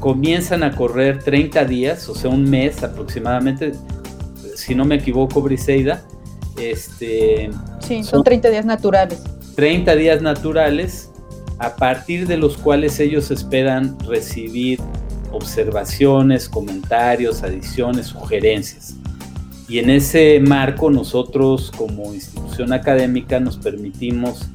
comienzan 0.00 0.62
a 0.62 0.74
correr 0.74 1.22
30 1.22 1.64
días, 1.66 2.08
o 2.08 2.14
sea, 2.14 2.30
un 2.30 2.48
mes 2.48 2.82
aproximadamente, 2.82 3.72
si 4.56 4.74
no 4.74 4.84
me 4.84 4.96
equivoco, 4.96 5.40
Briseida. 5.42 6.02
Este, 6.58 7.50
sí, 7.80 8.02
son 8.02 8.24
30 8.24 8.50
días 8.50 8.64
naturales. 8.64 9.22
30 9.54 9.94
días 9.94 10.22
naturales, 10.22 11.10
a 11.58 11.76
partir 11.76 12.26
de 12.26 12.38
los 12.38 12.56
cuales 12.56 12.98
ellos 12.98 13.30
esperan 13.30 13.98
recibir 14.00 14.80
observaciones, 15.32 16.48
comentarios, 16.48 17.42
adiciones, 17.42 18.06
sugerencias. 18.06 18.94
Y 19.70 19.78
en 19.78 19.88
ese 19.88 20.40
marco 20.40 20.90
nosotros 20.90 21.70
como 21.70 22.12
institución 22.12 22.72
académica 22.72 23.38
nos 23.38 23.56
permitimos 23.56 24.48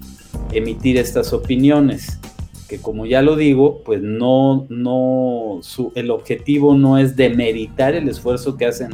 emitir 0.52 0.98
estas 0.98 1.32
opiniones, 1.32 2.20
que 2.68 2.80
como 2.80 3.06
ya 3.06 3.22
lo 3.22 3.38
digo, 3.38 3.82
pues 3.86 4.02
no, 4.02 4.66
no, 4.68 5.62
el 5.96 6.12
objetivo 6.12 6.76
no 6.76 6.98
es 6.98 7.16
demeritar 7.16 7.96
el 7.96 8.10
esfuerzo 8.10 8.58
que 8.58 8.66
hacen 8.66 8.90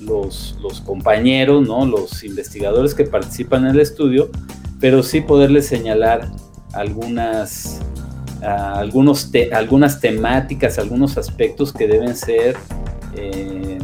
los, 0.00 0.56
los 0.62 0.80
compañeros, 0.80 1.68
¿no? 1.68 1.84
los 1.84 2.24
investigadores 2.24 2.94
que 2.94 3.04
participan 3.04 3.66
en 3.66 3.72
el 3.72 3.80
estudio, 3.80 4.30
pero 4.80 5.02
sí 5.02 5.20
poderles 5.20 5.66
señalar 5.66 6.30
algunas, 6.72 7.78
algunos 8.40 9.30
algunas 9.52 10.00
temáticas, 10.00 10.78
algunos 10.78 11.18
aspectos 11.18 11.74
que 11.74 11.86
deben 11.86 12.16
ser, 12.16 12.56
eh, 13.14 13.78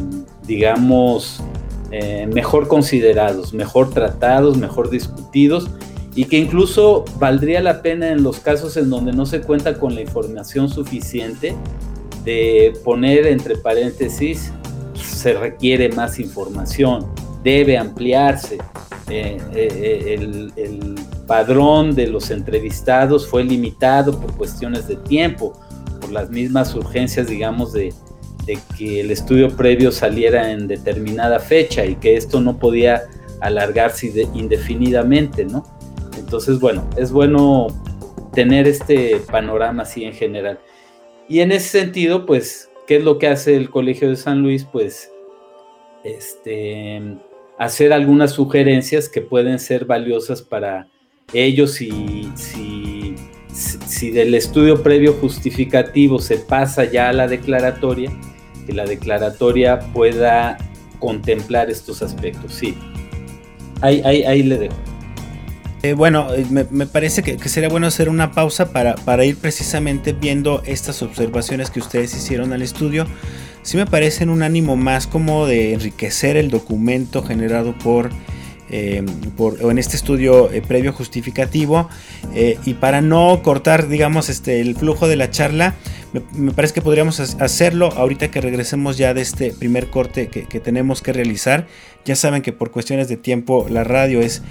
digamos, 0.46 1.42
eh, 1.90 2.29
mejor 2.33 2.68
considerados, 2.68 3.55
mejor 3.55 3.90
tratados, 3.90 4.57
mejor 4.59 4.90
discutidos 4.90 5.70
y 6.14 6.24
que 6.24 6.37
incluso 6.37 7.05
valdría 7.18 7.62
la 7.62 7.81
pena 7.81 8.11
en 8.11 8.22
los 8.22 8.40
casos 8.40 8.77
en 8.77 8.90
donde 8.90 9.12
no 9.12 9.24
se 9.24 9.40
cuenta 9.40 9.79
con 9.79 9.94
la 9.94 10.01
información 10.01 10.68
suficiente 10.68 11.55
de 12.24 12.74
poner 12.85 13.27
entre 13.27 13.57
paréntesis 13.57 14.53
se 14.94 15.33
requiere 15.33 15.88
más 15.90 16.18
información, 16.18 17.07
debe 17.42 17.79
ampliarse. 17.79 18.59
Eh, 19.09 19.38
eh, 19.55 20.16
el, 20.18 20.53
el 20.57 20.94
padrón 21.27 21.94
de 21.94 22.09
los 22.09 22.31
entrevistados 22.31 23.27
fue 23.27 23.44
limitado 23.44 24.20
por 24.20 24.37
cuestiones 24.37 24.87
de 24.88 24.96
tiempo, 24.96 25.59
por 26.01 26.12
las 26.12 26.29
mismas 26.29 26.74
urgencias, 26.74 27.29
digamos, 27.29 27.72
de, 27.72 27.94
de 28.48 28.58
que 28.76 29.00
el 29.00 29.11
estudio 29.11 29.54
previo 29.54 29.92
saliera 29.92 30.50
en 30.50 30.66
determinada 30.66 31.38
fecha 31.38 31.84
y 31.84 31.96
que 31.96 32.16
esto 32.16 32.40
no 32.40 32.58
podía 32.58 33.02
alargarse 33.40 34.11
indefinidamente, 34.34 35.44
¿no? 35.44 35.64
Entonces, 36.18 36.58
bueno, 36.58 36.88
es 36.96 37.12
bueno 37.12 37.66
tener 38.32 38.66
este 38.66 39.20
panorama 39.30 39.82
así 39.82 40.04
en 40.04 40.14
general. 40.14 40.58
Y 41.28 41.40
en 41.40 41.52
ese 41.52 41.80
sentido, 41.80 42.24
pues, 42.24 42.70
¿qué 42.87 42.96
es 42.96 43.04
lo 43.04 43.18
que 43.18 43.28
hace 43.28 43.54
el 43.54 43.68
Colegio 43.68 44.08
de 44.08 44.16
San 44.16 44.40
Luis? 44.40 44.64
Pues, 44.64 45.12
este, 46.02 47.02
hacer 47.58 47.92
algunas 47.92 48.32
sugerencias 48.32 49.11
que 49.11 49.20
pueden 49.20 49.58
ser 49.58 49.84
valiosas 49.84 50.40
para 50.40 50.88
ellos 51.34 51.82
y 51.82 52.32
si, 52.34 53.14
si 53.52 54.11
del 54.11 54.34
estudio 54.34 54.82
previo 54.82 55.12
justificativo 55.12 56.18
se 56.18 56.38
pasa 56.38 56.84
ya 56.84 57.11
a 57.11 57.12
la 57.12 57.28
declaratoria, 57.28 58.11
que 58.68 58.74
la 58.74 58.85
declaratoria 58.85 59.81
pueda 59.94 60.59
contemplar 60.98 61.70
estos 61.70 62.02
aspectos. 62.02 62.52
Sí, 62.52 62.76
ahí, 63.81 64.02
ahí, 64.02 64.42
le 64.42 64.59
dejo. 64.59 64.76
Eh, 65.83 65.94
bueno, 65.94 66.26
eh, 66.35 66.44
me, 66.50 66.87
parece 66.87 67.22
que, 67.22 67.38
sería 67.48 67.70
bueno 67.70 67.87
hacer 67.87 68.11
una 68.11 68.33
pausa 68.33 68.70
para, 68.70 68.94
para, 68.96 69.24
ir 69.24 69.38
precisamente 69.38 70.12
viendo 70.12 70.62
estas 70.66 71.00
observaciones 71.00 71.70
que 71.70 71.81
ustedes 71.81 72.14
hicieron 72.14 72.52
al 72.52 72.61
estudio. 72.61 73.07
Sí 73.62 73.78
me 73.78 73.87
parecen 73.87 74.28
un 74.28 74.42
ánimo 74.42 74.76
más 74.76 75.07
como 75.07 75.46
de 75.46 75.72
enriquecer 75.72 76.37
el 76.37 76.50
documento 76.50 77.22
generado 77.22 77.76
por 77.78 78.11
eh, 78.70 79.04
en 79.61 79.78
este 79.78 79.96
estudio 79.96 80.50
eh, 80.52 80.62
previo 80.62 80.92
justificativo 80.92 81.88
eh, 82.35 82.59
y 82.64 82.74
para 82.74 83.00
no 83.00 83.40
cortar 83.42 83.88
digamos 83.88 84.28
este 84.28 84.61
el 84.61 84.76
flujo 84.76 85.09
de 85.09 85.16
la 85.16 85.31
charla 85.31 85.74
me, 86.33 86.52
parece 86.52 86.74
que 86.74 86.83
podríamos 86.83 87.20
hacerlo 87.20 87.92
ahorita 87.96 88.31
que 88.31 88.40
regresemos 88.40 88.98
ya 88.98 89.14
de 89.14 89.22
este 89.22 89.52
primer 89.52 89.88
corte 89.90 90.28
que, 90.28 90.61
tenemos 90.61 91.02
que 91.02 91.12
realizar 91.12 91.66
ya 92.04 92.16
saben 92.16 92.42
que 92.42 92.52
por 92.52 92.70
cuestiones 92.70 93.09
de 93.09 93.16
tiempo 93.16 93.66
la 93.70 93.85
radio 93.85 94.20
es 94.20 94.42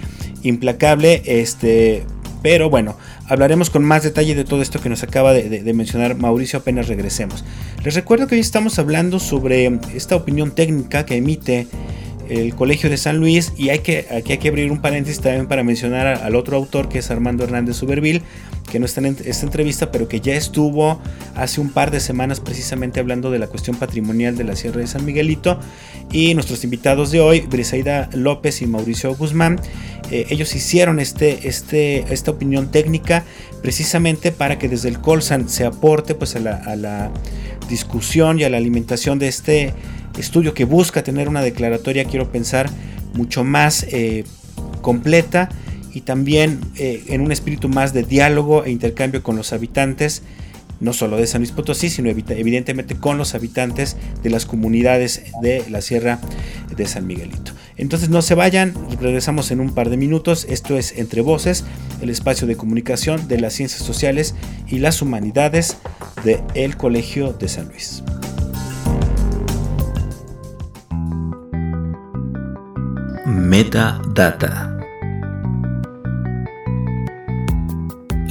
implacable 0.42 1.22
este 1.24 2.04
pero 2.42 2.70
bueno, 2.70 2.96
hablaremos 3.26 3.68
con 3.68 3.84
más 3.84 4.04
detalle 4.04 4.34
de 4.34 4.44
todo 4.44 4.62
esto 4.62 4.80
que 4.80 4.88
nos 4.88 5.02
acaba 5.02 5.32
de, 5.32 5.74
mencionar 5.74 6.16
Mauricio 6.16 6.60
apenas 6.60 6.88
regresemos. 6.88 7.44
Les 7.84 7.94
recuerdo 7.94 8.26
que 8.26 8.36
hoy 8.36 8.40
estamos 8.40 8.78
hablando 8.78 9.18
sobre 9.18 9.78
esta 9.94 10.16
opinión 10.16 10.52
técnica 10.52 11.04
que 11.04 11.16
emite 11.16 11.66
el 12.28 12.54
Colegio 12.54 12.90
de 12.90 12.96
San 12.96 13.18
Luis 13.18 13.52
y 13.56 13.70
hay 13.70 13.80
que, 13.80 14.06
aquí 14.10 14.32
hay 14.32 14.38
que 14.38 14.48
abrir 14.48 14.70
un 14.70 14.80
paréntesis 14.80 15.20
también 15.20 15.46
para 15.46 15.62
mencionar 15.62 16.06
al 16.06 16.34
otro 16.34 16.56
autor 16.56 16.88
que 16.88 16.98
es 16.98 17.10
Armando 17.10 17.44
Hernández 17.44 17.76
Suberville, 17.76 18.22
que 18.70 18.78
no 18.78 18.86
está 18.86 19.00
en 19.00 19.16
esta 19.24 19.46
entrevista, 19.46 19.90
pero 19.90 20.08
que 20.08 20.20
ya 20.20 20.34
estuvo 20.34 21.00
hace 21.34 21.60
un 21.60 21.70
par 21.70 21.90
de 21.90 22.00
semanas 22.00 22.40
precisamente 22.40 23.00
hablando 23.00 23.30
de 23.30 23.38
la 23.38 23.46
cuestión 23.46 23.76
patrimonial 23.76 24.36
de 24.36 24.44
la 24.44 24.56
Sierra 24.56 24.80
de 24.80 24.86
San 24.86 25.04
Miguelito. 25.04 25.58
Y 26.12 26.34
nuestros 26.34 26.64
invitados 26.64 27.10
de 27.10 27.20
hoy, 27.20 27.40
Brisaida 27.40 28.08
López 28.12 28.62
y 28.62 28.66
Mauricio 28.66 29.14
Guzmán, 29.14 29.60
eh, 30.10 30.26
ellos 30.30 30.54
hicieron 30.54 31.00
este, 31.00 31.48
este, 31.48 32.12
esta 32.12 32.30
opinión 32.30 32.70
técnica 32.70 33.24
precisamente 33.62 34.32
para 34.32 34.58
que 34.58 34.68
desde 34.68 34.88
el 34.88 35.00
Colsan 35.00 35.48
se 35.48 35.64
aporte 35.64 36.14
pues, 36.14 36.36
a 36.36 36.40
la 36.40 37.10
discusión 37.68 38.38
y 38.38 38.44
a 38.44 38.50
la 38.50 38.56
alimentación 38.56 39.18
de 39.18 39.28
este 39.28 39.74
estudio 40.18 40.54
que 40.54 40.64
busca 40.64 41.02
tener 41.02 41.28
una 41.28 41.42
declaratoria, 41.42 42.04
quiero 42.04 42.32
pensar, 42.32 42.68
mucho 43.14 43.44
más 43.44 43.86
completa 44.82 45.48
y 45.92 46.02
también 46.02 46.60
en 46.76 47.20
un 47.20 47.32
espíritu 47.32 47.68
más 47.68 47.92
de 47.92 48.02
diálogo 48.02 48.64
e 48.64 48.70
intercambio 48.70 49.22
con 49.22 49.36
los 49.36 49.52
habitantes 49.52 50.22
no 50.80 50.92
solo 50.92 51.16
de 51.16 51.26
San 51.26 51.40
Luis 51.40 51.52
Potosí, 51.52 51.90
sino 51.90 52.10
evidentemente 52.10 52.96
con 52.96 53.18
los 53.18 53.34
habitantes 53.34 53.96
de 54.22 54.30
las 54.30 54.46
comunidades 54.46 55.24
de 55.42 55.64
la 55.68 55.80
Sierra 55.80 56.20
de 56.76 56.86
San 56.86 57.06
Miguelito. 57.06 57.52
Entonces 57.76 58.08
no 58.08 58.22
se 58.22 58.34
vayan, 58.34 58.74
regresamos 59.00 59.50
en 59.50 59.60
un 59.60 59.74
par 59.74 59.88
de 59.88 59.96
minutos. 59.96 60.46
Esto 60.48 60.76
es 60.76 60.98
Entre 60.98 61.20
Voces, 61.20 61.64
el 62.00 62.10
espacio 62.10 62.46
de 62.46 62.56
comunicación 62.56 63.28
de 63.28 63.40
las 63.40 63.54
ciencias 63.54 63.82
sociales 63.82 64.34
y 64.66 64.78
las 64.78 65.00
humanidades 65.02 65.76
del 66.24 66.40
el 66.54 66.76
Colegio 66.76 67.32
de 67.32 67.48
San 67.48 67.68
Luis. 67.68 68.02
Metadata. 73.26 74.77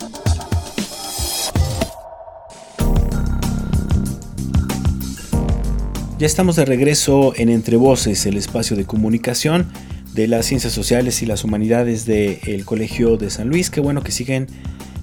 Ya 6.19 6.27
estamos 6.27 6.57
de 6.57 6.65
regreso 6.65 7.35
en 7.37 7.51
Entre 7.51 7.77
Voces, 7.77 8.27
el 8.27 8.37
espacio 8.37 8.77
de 8.77 8.85
comunicación 8.85 9.71
de 10.13 10.27
las 10.27 10.47
ciencias 10.47 10.73
sociales 10.73 11.23
y 11.23 11.27
las 11.27 11.45
humanidades 11.45 12.05
del 12.05 12.65
Colegio 12.65 13.17
de 13.17 13.31
San 13.31 13.49
Luis. 13.49 13.71
Qué 13.71 13.81
bueno 13.81 14.03
que 14.03 14.11
siguen 14.11 14.49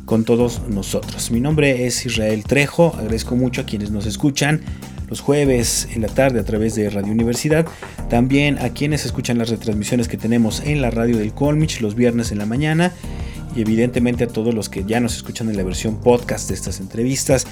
con 0.07 0.23
todos 0.23 0.61
nosotros. 0.69 1.31
Mi 1.31 1.41
nombre 1.41 1.85
es 1.85 2.05
Israel 2.05 2.45
Trejo, 2.45 2.95
agradezco 2.95 3.35
mucho 3.35 3.61
a 3.61 3.65
quienes 3.65 3.91
nos 3.91 4.05
escuchan 4.05 4.61
los 5.09 5.19
jueves 5.19 5.87
en 5.93 6.01
la 6.01 6.07
tarde 6.07 6.39
a 6.39 6.45
través 6.45 6.75
de 6.75 6.89
Radio 6.89 7.11
Universidad, 7.11 7.67
también 8.09 8.57
a 8.57 8.69
quienes 8.69 9.05
escuchan 9.05 9.37
las 9.37 9.49
retransmisiones 9.49 10.07
que 10.07 10.15
tenemos 10.15 10.61
en 10.61 10.81
la 10.81 10.91
radio 10.91 11.17
del 11.17 11.33
Colmich 11.33 11.81
los 11.81 11.93
viernes 11.93 12.31
en 12.31 12.37
la 12.37 12.45
mañana 12.45 12.93
y 13.53 13.61
evidentemente 13.61 14.23
a 14.23 14.27
todos 14.27 14.53
los 14.53 14.69
que 14.69 14.85
ya 14.85 15.01
nos 15.01 15.17
escuchan 15.17 15.49
en 15.49 15.57
la 15.57 15.63
versión 15.63 15.97
podcast 15.97 16.47
de 16.47 16.55
estas 16.55 16.79
entrevistas 16.79 17.45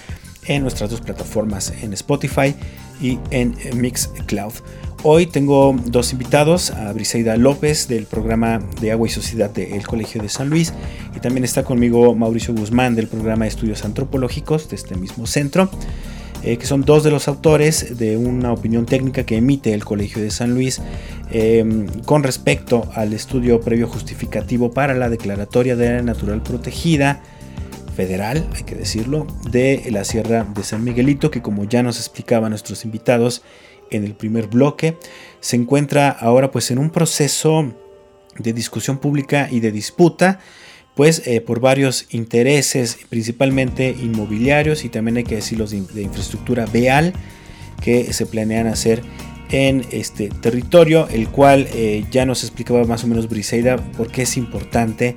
en 0.45 0.61
nuestras 0.61 0.89
dos 0.89 1.01
plataformas 1.01 1.73
en 1.81 1.91
Spotify 1.91 2.55
y 3.01 3.19
en 3.31 3.55
Mixcloud. 3.75 4.53
Hoy 5.07 5.27
tengo 5.27 5.75
dos 5.85 6.13
invitados, 6.13 6.71
a 6.71 6.91
Briseida 6.91 7.37
López 7.37 7.87
del 7.87 8.07
programa 8.07 8.59
de 8.81 8.91
Agua 8.91 9.07
y 9.07 9.11
Sociedad 9.11 9.51
del 9.51 9.85
Colegio 9.85 10.19
de 10.19 10.29
San 10.29 10.49
Luis 10.49 10.73
y 11.15 11.19
también 11.19 11.43
está 11.43 11.63
conmigo 11.63 12.15
Mauricio 12.15 12.55
Guzmán 12.55 12.95
del 12.95 13.07
programa 13.07 13.45
de 13.45 13.49
Estudios 13.49 13.85
Antropológicos 13.85 14.67
de 14.67 14.77
este 14.77 14.95
mismo 14.95 15.27
centro, 15.27 15.69
eh, 16.41 16.57
que 16.57 16.65
son 16.65 16.81
dos 16.81 17.03
de 17.03 17.11
los 17.11 17.27
autores 17.27 17.99
de 17.99 18.17
una 18.17 18.51
opinión 18.51 18.87
técnica 18.87 19.27
que 19.27 19.37
emite 19.37 19.75
el 19.75 19.85
Colegio 19.85 20.23
de 20.23 20.31
San 20.31 20.55
Luis 20.55 20.81
em, 21.29 21.85
con 22.05 22.23
respecto 22.23 22.89
al 22.95 23.13
estudio 23.13 23.61
previo 23.61 23.87
justificativo 23.87 24.71
para 24.71 24.95
la 24.95 25.11
Declaratoria 25.11 25.75
de 25.75 25.87
Área 25.87 26.01
Natural 26.01 26.41
Protegida 26.41 27.21
federal, 27.95 28.45
hay 28.53 28.63
que 28.63 28.75
decirlo, 28.75 29.25
de 29.49 29.83
la 29.91 30.03
Sierra 30.03 30.43
de 30.43 30.63
San 30.63 30.83
Miguelito, 30.83 31.31
que 31.31 31.41
como 31.41 31.63
ya 31.63 31.81
nos 31.81 31.97
explicaban 31.97 32.49
nuestros 32.49 32.85
invitados, 32.85 33.41
en 33.91 34.03
el 34.03 34.15
primer 34.15 34.47
bloque, 34.47 34.97
se 35.39 35.55
encuentra 35.55 36.09
ahora 36.09 36.51
pues 36.51 36.71
en 36.71 36.77
un 36.77 36.89
proceso 36.89 37.73
de 38.37 38.53
discusión 38.53 38.97
pública 38.97 39.47
y 39.51 39.59
de 39.59 39.71
disputa, 39.71 40.39
pues 40.95 41.23
eh, 41.25 41.41
por 41.41 41.59
varios 41.59 42.07
intereses, 42.09 42.97
principalmente 43.09 43.89
inmobiliarios 43.89 44.85
y 44.85 44.89
también 44.89 45.17
hay 45.17 45.23
que 45.23 45.35
decir 45.35 45.57
los 45.57 45.71
de, 45.71 46.01
infraestructura 46.01 46.65
vial 46.65 47.13
que 47.81 48.13
se 48.13 48.25
planean 48.25 48.67
hacer 48.67 49.01
en 49.51 49.85
este 49.91 50.29
territorio, 50.29 51.07
el 51.09 51.29
cual 51.29 51.67
eh, 51.73 52.05
ya 52.11 52.25
nos 52.25 52.43
explicaba 52.43 52.83
más 52.85 53.03
o 53.03 53.07
menos 53.07 53.29
Briseida 53.29 53.77
por 53.77 54.11
qué 54.11 54.23
es 54.23 54.37
importante 54.37 55.15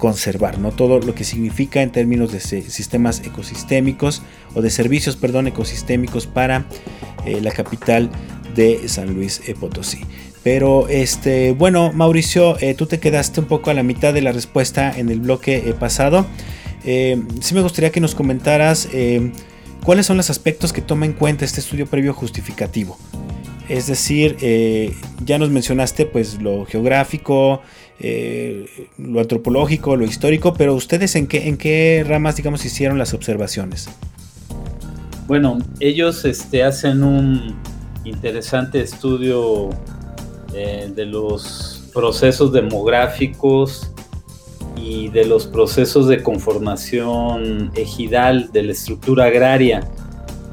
conservar, 0.00 0.58
¿no? 0.58 0.72
Todo 0.72 0.98
lo 0.98 1.14
que 1.14 1.22
significa 1.22 1.82
en 1.82 1.92
términos 1.92 2.32
de 2.32 2.40
sistemas 2.40 3.22
ecosistémicos 3.24 4.22
o 4.54 4.62
de 4.62 4.70
servicios, 4.70 5.14
perdón, 5.14 5.46
ecosistémicos 5.46 6.26
para 6.26 6.64
eh, 7.26 7.40
la 7.40 7.52
capital 7.52 8.10
de 8.56 8.88
San 8.88 9.14
Luis 9.14 9.42
eh, 9.46 9.54
Potosí. 9.54 10.00
Pero 10.42 10.88
este, 10.88 11.52
bueno, 11.52 11.92
Mauricio, 11.92 12.58
eh, 12.60 12.74
tú 12.74 12.86
te 12.86 12.98
quedaste 12.98 13.40
un 13.40 13.46
poco 13.46 13.70
a 13.70 13.74
la 13.74 13.82
mitad 13.82 14.14
de 14.14 14.22
la 14.22 14.32
respuesta 14.32 14.90
en 14.96 15.10
el 15.10 15.20
bloque 15.20 15.74
pasado. 15.78 16.26
sí 16.82 17.54
me 17.54 17.60
gustaría 17.60 17.92
que 17.92 18.00
nos 18.00 18.14
comentaras 18.14 18.88
cuáles 19.84 20.06
son 20.06 20.16
los 20.16 20.30
aspectos 20.30 20.72
que 20.72 20.80
toma 20.80 21.04
en 21.04 21.12
cuenta 21.12 21.44
este 21.44 21.60
estudio 21.60 21.86
previo 21.86 22.14
justificativo. 22.14 22.98
Es 23.68 23.86
decir, 23.86 24.38
ya 25.26 25.38
nos 25.38 25.50
mencionaste 25.50 26.06
pues 26.06 26.40
lo 26.40 26.64
geográfico, 26.64 27.60
lo 28.98 29.20
antropológico, 29.20 29.96
lo 29.96 30.04
histórico, 30.04 30.54
pero 30.54 30.74
ustedes 30.74 31.16
en 31.16 31.26
qué, 31.26 31.48
en 31.48 31.56
qué 31.56 32.04
ramas, 32.06 32.36
digamos, 32.36 32.64
hicieron 32.64 32.98
las 32.98 33.12
observaciones. 33.14 33.88
Bueno, 35.26 35.58
ellos 35.78 36.24
este, 36.24 36.64
hacen 36.64 37.04
un 37.04 37.54
interesante 38.04 38.80
estudio 38.80 39.70
eh, 40.54 40.90
de 40.94 41.06
los 41.06 41.88
procesos 41.94 42.52
demográficos 42.52 43.92
y 44.76 45.08
de 45.08 45.26
los 45.26 45.46
procesos 45.46 46.08
de 46.08 46.22
conformación 46.22 47.70
ejidal 47.74 48.50
de 48.52 48.62
la 48.64 48.72
estructura 48.72 49.26
agraria, 49.26 49.88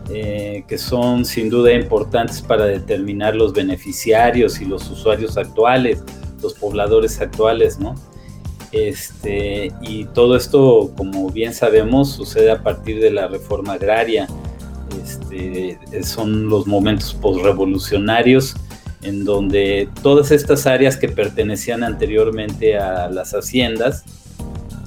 eh, 0.09 0.63
que 0.67 0.77
son 0.77 1.25
sin 1.25 1.49
duda 1.49 1.73
importantes 1.73 2.41
para 2.41 2.65
determinar 2.65 3.35
los 3.35 3.53
beneficiarios 3.53 4.61
y 4.61 4.65
los 4.65 4.89
usuarios 4.89 5.37
actuales, 5.37 6.03
los 6.41 6.53
pobladores 6.53 7.19
actuales, 7.21 7.79
¿no? 7.79 7.95
Este, 8.71 9.71
y 9.81 10.05
todo 10.05 10.35
esto, 10.35 10.91
como 10.97 11.29
bien 11.29 11.53
sabemos, 11.53 12.11
sucede 12.11 12.51
a 12.51 12.63
partir 12.63 12.99
de 12.99 13.11
la 13.11 13.27
reforma 13.27 13.73
agraria 13.73 14.27
este, 15.07 15.79
son 16.03 16.49
los 16.49 16.67
momentos 16.67 17.13
postrevolucionarios 17.13 18.55
en 19.01 19.23
donde 19.23 19.89
todas 20.01 20.31
estas 20.31 20.65
áreas 20.65 20.97
que 20.97 21.07
pertenecían 21.07 21.83
anteriormente 21.83 22.77
a 22.77 23.09
las 23.09 23.31
haciendas 23.33 24.03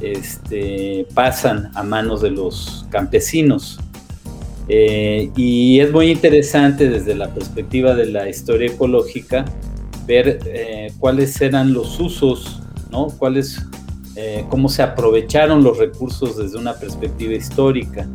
este, 0.00 1.06
pasan 1.14 1.70
a 1.74 1.82
manos 1.82 2.20
de 2.22 2.30
los 2.30 2.86
campesinos. 2.90 3.78
Eh, 4.68 5.30
y 5.36 5.80
es 5.80 5.90
muy 5.90 6.10
interesante 6.10 6.88
desde 6.88 7.14
la 7.14 7.32
perspectiva 7.32 7.94
de 7.94 8.06
la 8.06 8.28
historia 8.28 8.70
ecológica 8.70 9.44
ver 10.10 10.40
eh, 10.44 10.92
cuáles 10.98 11.40
eran 11.40 11.72
los 11.72 12.00
usos, 12.00 12.60
¿no? 12.90 13.06
Cuáles, 13.06 13.64
eh, 14.16 14.44
cómo 14.48 14.68
se 14.68 14.82
aprovecharon 14.82 15.62
los 15.62 15.78
recursos 15.78 16.36
desde 16.36 16.58
una 16.58 16.74
perspectiva 16.74 17.34
histórica. 17.34 18.08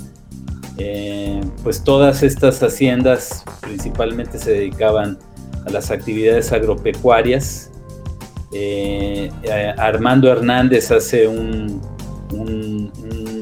pues 1.64 1.82
todas 1.84 2.22
estas 2.22 2.62
haciendas 2.62 3.46
principalmente 3.62 4.38
se 4.38 4.52
dedicaban 4.52 5.18
a 5.66 5.70
las 5.70 5.90
actividades 5.90 6.52
agropecuarias. 6.52 7.72
Armando 9.78 10.30
Hernández 10.30 10.92
hace 10.92 11.28
un, 11.28 11.82
un, 12.32 12.92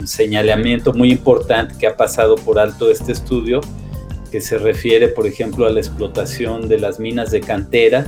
señalamiento 0.06 0.94
muy 0.94 1.12
importante 1.12 1.76
que 1.78 1.88
ha 1.88 1.96
pasado 1.96 2.36
por 2.36 2.60
alto 2.60 2.92
este 2.92 3.14
estudio, 3.14 3.62
que 4.32 4.42
se 4.42 4.58
refiere, 4.58 5.08
por 5.08 5.26
ejemplo, 5.26 5.66
a 5.66 5.70
la 5.70 5.80
explotación 5.80 6.68
de 6.68 6.80
las 6.80 7.00
minas 7.00 7.32
de 7.32 7.40
cantera, 7.40 8.06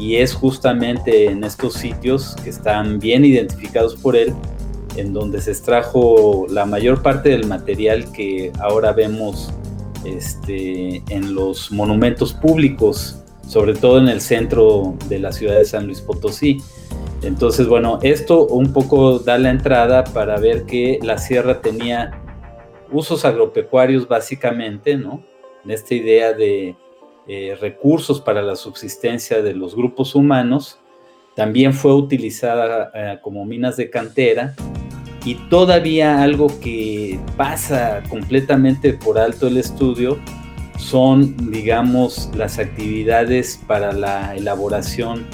y 0.00 0.16
es 0.16 0.32
justamente 0.32 1.26
en 1.26 1.44
estos 1.44 1.74
sitios 1.74 2.34
que 2.42 2.48
están 2.48 2.98
bien 2.98 3.22
identificados 3.22 3.96
por 3.96 4.16
él, 4.16 4.32
en 4.96 5.12
donde 5.12 5.42
se 5.42 5.50
extrajo 5.50 6.46
la 6.48 6.64
mayor 6.64 7.02
parte 7.02 7.28
del 7.28 7.46
material 7.46 8.10
que 8.10 8.50
ahora 8.60 8.92
vemos 8.92 9.52
este, 10.06 11.02
en 11.10 11.34
los 11.34 11.70
monumentos 11.70 12.32
públicos, 12.32 13.22
sobre 13.46 13.74
todo 13.74 13.98
en 13.98 14.08
el 14.08 14.22
centro 14.22 14.94
de 15.10 15.18
la 15.18 15.32
ciudad 15.32 15.58
de 15.58 15.66
San 15.66 15.84
Luis 15.84 16.00
Potosí. 16.00 16.62
Entonces, 17.22 17.66
bueno, 17.66 17.98
esto 18.00 18.46
un 18.46 18.72
poco 18.72 19.18
da 19.18 19.36
la 19.36 19.50
entrada 19.50 20.04
para 20.04 20.38
ver 20.38 20.64
que 20.64 20.98
la 21.02 21.18
sierra 21.18 21.60
tenía 21.60 22.18
usos 22.90 23.26
agropecuarios 23.26 24.08
básicamente, 24.08 24.96
¿no? 24.96 25.22
En 25.62 25.72
esta 25.72 25.94
idea 25.94 26.32
de 26.32 26.74
eh, 27.32 27.56
recursos 27.60 28.20
para 28.20 28.42
la 28.42 28.56
subsistencia 28.56 29.40
de 29.40 29.54
los 29.54 29.76
grupos 29.76 30.16
humanos, 30.16 30.80
también 31.36 31.72
fue 31.72 31.94
utilizada 31.94 32.90
eh, 32.92 33.18
como 33.22 33.44
minas 33.44 33.76
de 33.76 33.88
cantera 33.88 34.56
y 35.24 35.36
todavía 35.48 36.24
algo 36.24 36.48
que 36.60 37.20
pasa 37.36 38.02
completamente 38.08 38.94
por 38.94 39.16
alto 39.16 39.46
el 39.46 39.58
estudio 39.58 40.18
son, 40.76 41.52
digamos, 41.52 42.32
las 42.34 42.58
actividades 42.58 43.60
para 43.64 43.92
la 43.92 44.34
elaboración 44.34 45.24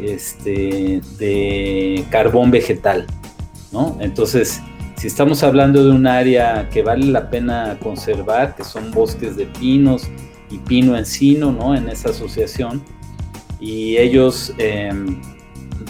este, 0.00 1.00
de 1.18 2.04
carbón 2.10 2.52
vegetal, 2.52 3.08
¿no? 3.72 3.98
Entonces, 4.00 4.62
si 4.96 5.08
estamos 5.08 5.42
hablando 5.42 5.82
de 5.82 5.90
un 5.90 6.06
área 6.06 6.68
que 6.68 6.84
vale 6.84 7.06
la 7.06 7.30
pena 7.30 7.76
conservar, 7.82 8.54
que 8.54 8.62
son 8.62 8.92
bosques 8.92 9.34
de 9.34 9.46
pinos 9.46 10.08
y 10.52 10.58
pino 10.58 10.96
encino, 10.96 11.50
¿no? 11.50 11.74
En 11.74 11.88
esa 11.88 12.10
asociación, 12.10 12.82
y 13.58 13.96
ellos 13.96 14.52
em, 14.58 15.20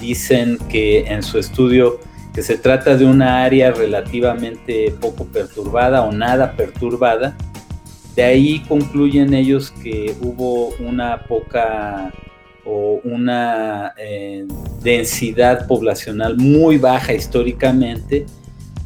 dicen 0.01 0.59
que 0.69 1.01
en 1.01 1.23
su 1.23 1.39
estudio 1.39 1.99
que 2.35 2.43
se 2.43 2.57
trata 2.57 2.97
de 2.97 3.05
una 3.05 3.43
área 3.45 3.73
relativamente 3.73 4.95
poco 5.01 5.25
perturbada 5.27 6.03
o 6.03 6.13
nada 6.13 6.57
perturbada, 6.57 7.37
de 8.15 8.23
ahí 8.23 8.61
concluyen 8.69 9.35
ellos 9.35 9.71
que 9.71 10.15
hubo 10.21 10.69
una 10.79 11.25
poca 11.25 12.13
o 12.65 13.01
una 13.05 13.93
eh, 13.99 14.47
densidad 14.83 15.67
poblacional 15.67 16.37
muy 16.37 16.79
baja 16.79 17.13
históricamente 17.13 18.27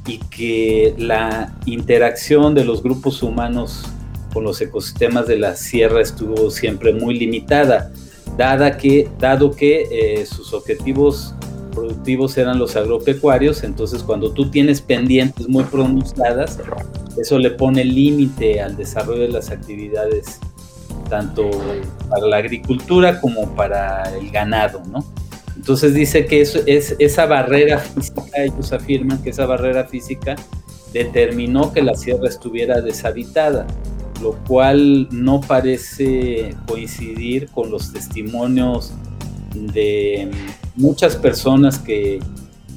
y 0.07 0.19
que 0.19 0.95
la 0.97 1.53
interacción 1.67 2.55
de 2.55 2.65
los 2.65 2.83
grupos 2.83 3.23
humanos 3.23 3.87
con 4.37 4.45
los 4.45 4.61
ecosistemas 4.61 5.27
de 5.27 5.39
la 5.39 5.57
sierra 5.57 6.03
estuvo 6.03 6.51
siempre 6.51 6.93
muy 6.93 7.19
limitada, 7.19 7.91
dada 8.37 8.77
que, 8.77 9.09
dado 9.19 9.51
que 9.51 9.89
eh, 9.91 10.27
sus 10.27 10.53
objetivos 10.53 11.35
productivos 11.73 12.37
eran 12.37 12.59
los 12.59 12.77
agropecuarios, 12.77 13.65
entonces 13.65 14.03
cuando 14.03 14.33
tú 14.33 14.51
tienes 14.51 14.83
pendientes 14.83 15.49
muy 15.49 15.65
pronunciadas, 15.65 16.59
eso 17.17 17.39
le 17.39 17.51
pone 17.53 17.83
límite 17.83 18.61
al 18.61 18.77
desarrollo 18.77 19.23
de 19.23 19.29
las 19.29 19.51
actividades 19.51 20.39
tanto 21.09 21.49
para 22.11 22.27
la 22.27 22.37
agricultura 22.37 23.23
como 23.23 23.55
para 23.55 24.03
el 24.19 24.31
ganado, 24.31 24.83
¿no? 24.91 25.03
Entonces 25.57 25.95
dice 25.95 26.27
que 26.27 26.43
eso 26.43 26.61
es 26.67 26.95
esa 26.99 27.25
barrera 27.25 27.79
física, 27.79 28.23
ellos 28.37 28.71
afirman 28.71 29.23
que 29.23 29.31
esa 29.31 29.47
barrera 29.47 29.85
física 29.85 30.37
determinó 30.93 31.73
que 31.73 31.81
la 31.81 31.95
sierra 31.95 32.29
estuviera 32.29 32.83
deshabitada, 32.83 33.67
lo 34.21 34.33
cual 34.45 35.09
no 35.11 35.41
parece 35.41 36.55
coincidir 36.67 37.49
con 37.49 37.71
los 37.71 37.93
testimonios 37.93 38.93
de 39.55 40.31
muchas 40.75 41.17
personas 41.17 41.79
que 41.79 42.21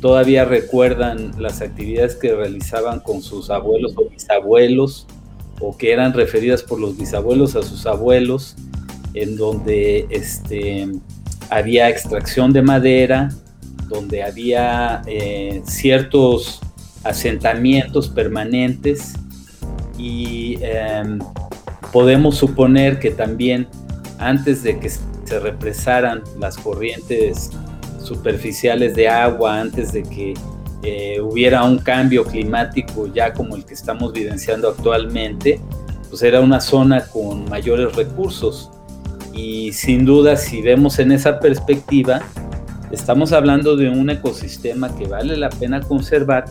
todavía 0.02 0.46
recuerdan 0.46 1.32
las 1.38 1.62
actividades 1.62 2.16
que 2.16 2.34
realizaban 2.34 3.00
con 3.00 3.22
sus 3.22 3.50
abuelos 3.50 3.94
o 3.96 4.10
bisabuelos 4.10 5.08
o 5.60 5.78
que 5.78 5.92
eran 5.92 6.14
referidas 6.14 6.64
por 6.64 6.80
los 6.80 6.98
bisabuelos 6.98 7.56
a 7.56 7.64
sus 7.64 7.86
abuelos, 7.86 8.56
en 9.14 9.36
donde 9.36 10.08
este, 10.10 10.88
había 11.50 11.90
extracción 11.90 12.54
de 12.54 12.62
madera, 12.62 13.30
donde 13.90 14.24
había 14.24 15.02
eh, 15.06 15.62
ciertos 15.66 16.62
asentamientos 17.04 18.08
permanentes 18.10 19.16
y 20.00 20.58
em, 20.62 21.20
podemos 21.92 22.38
suponer 22.38 23.00
que 23.00 23.12
también 23.12 23.68
antes 24.18 24.64
de 24.64 24.80
que 24.80 24.90
se 24.90 25.40
represaran 25.40 26.24
las 26.40 26.58
corrientes 26.58 27.52
superficiales 28.02 28.96
de 28.96 29.10
agua, 29.10 29.60
antes 29.60 29.92
de 29.92 30.04
que 30.04 30.34
eh, 30.82 31.20
hubiera 31.22 31.64
un 31.64 31.78
cambio 31.80 32.24
climático 32.24 33.08
ya 33.14 33.34
como 33.34 33.56
el 33.56 33.66
que 33.66 33.74
estamos 33.74 34.14
vivenciando 34.14 34.70
actualmente, 34.70 35.60
pues 36.10 36.24
era 36.24 36.40
una 36.40 36.62
zona 36.62 37.06
con 37.06 37.50
mayores 37.50 37.96
recursos. 37.96 38.72
Y 39.34 39.74
sin 39.74 40.06
duda, 40.06 40.38
si 40.38 40.62
vemos 40.62 41.00
en 41.00 41.12
esa 41.12 41.40
perspectiva, 41.40 42.22
estamos 42.92 43.32
hablando 43.32 43.76
de 43.76 43.90
un 43.90 44.10
ecosistema 44.10 44.96
que 44.96 45.06
vale 45.08 45.38
la 45.38 45.50
pena 45.50 45.82
conservar, 45.82 46.46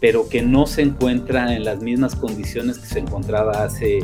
pero 0.00 0.28
que 0.28 0.42
no 0.42 0.66
se 0.66 0.82
encuentra 0.82 1.54
en 1.54 1.64
las 1.64 1.80
mismas 1.80 2.14
condiciones 2.14 2.78
que 2.78 2.86
se 2.86 2.98
encontraba 2.98 3.64
hace 3.64 4.00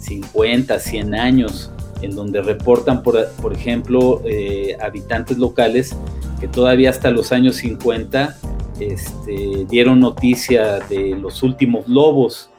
50, 0.00 0.78
100 0.78 1.14
años, 1.14 1.72
en 2.02 2.14
donde 2.14 2.42
reportan, 2.42 3.02
por, 3.02 3.28
por 3.42 3.52
ejemplo, 3.52 4.22
eh, 4.24 4.76
habitantes 4.80 5.38
locales 5.38 5.96
que 6.40 6.48
todavía 6.48 6.90
hasta 6.90 7.10
los 7.10 7.32
años 7.32 7.56
50 7.56 8.36
este, 8.80 9.66
dieron 9.68 10.00
noticia 10.00 10.78
de 10.80 11.16
los 11.16 11.42
últimos 11.42 11.88
lobos. 11.88 12.50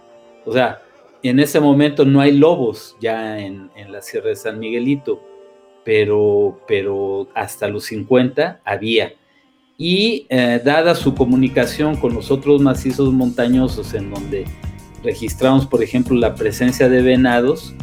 O 0.46 0.52
sea, 0.52 0.82
en 1.24 1.39
ese 1.39 1.60
momento 1.60 2.06
no 2.06 2.22
hay 2.22 2.32
lobos 2.34 2.96
ya 3.00 3.39
en, 3.39 3.70
la 3.89 4.02
Sierra 4.02 4.30
de 4.30 4.36
San 4.36 4.60
Miguelito, 4.60 5.22
pero, 5.84 6.62
pero 6.68 7.28
hasta 7.34 7.68
los 7.68 7.86
50 7.86 8.62
había. 8.63 9.13
Y 9.82 10.26
eh, 10.28 10.62
dada 10.63 10.94
su 10.94 11.15
comunicación 11.15 11.96
con 11.96 12.13
los 12.13 12.32
otros 12.32 12.62
macizos 12.62 13.13
montañosos 13.13 13.94
en 13.94 14.12
donde 14.12 14.44
registramos, 15.06 15.65
por 15.65 15.82
ejemplo, 15.82 16.18
la 16.18 16.36
presencia 16.36 16.89
de 16.89 17.02
venados, 17.02 17.74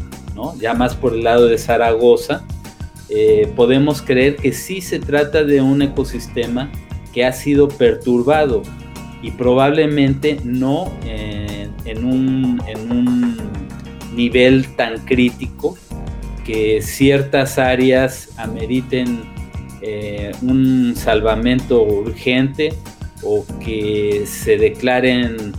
ya 0.60 0.74
más 0.74 0.94
por 0.94 1.14
el 1.14 1.24
lado 1.24 1.46
de 1.46 1.56
Zaragoza, 1.56 2.44
eh, 3.08 3.50
podemos 3.56 4.02
creer 4.02 4.36
que 4.36 4.52
sí 4.52 4.82
se 4.82 4.98
trata 4.98 5.42
de 5.42 5.62
un 5.62 5.80
ecosistema 5.80 6.70
que 7.14 7.24
ha 7.24 7.32
sido 7.32 7.68
perturbado 7.68 8.62
y 9.22 9.30
probablemente 9.30 10.38
no 10.44 10.92
en, 11.06 12.04
un, 12.04 12.60
nivel 14.14 14.66
tan 14.76 14.98
crítico 15.06 15.78
que 16.44 16.82
ciertas 16.82 17.58
áreas 17.58 18.28
ameriten 18.36 19.22
eh, 19.82 20.32
un 20.42 20.94
salvamento 20.96 21.82
urgente 21.82 22.72
o 23.22 23.44
que 23.60 24.24
se 24.26 24.56
declaren 24.56 25.52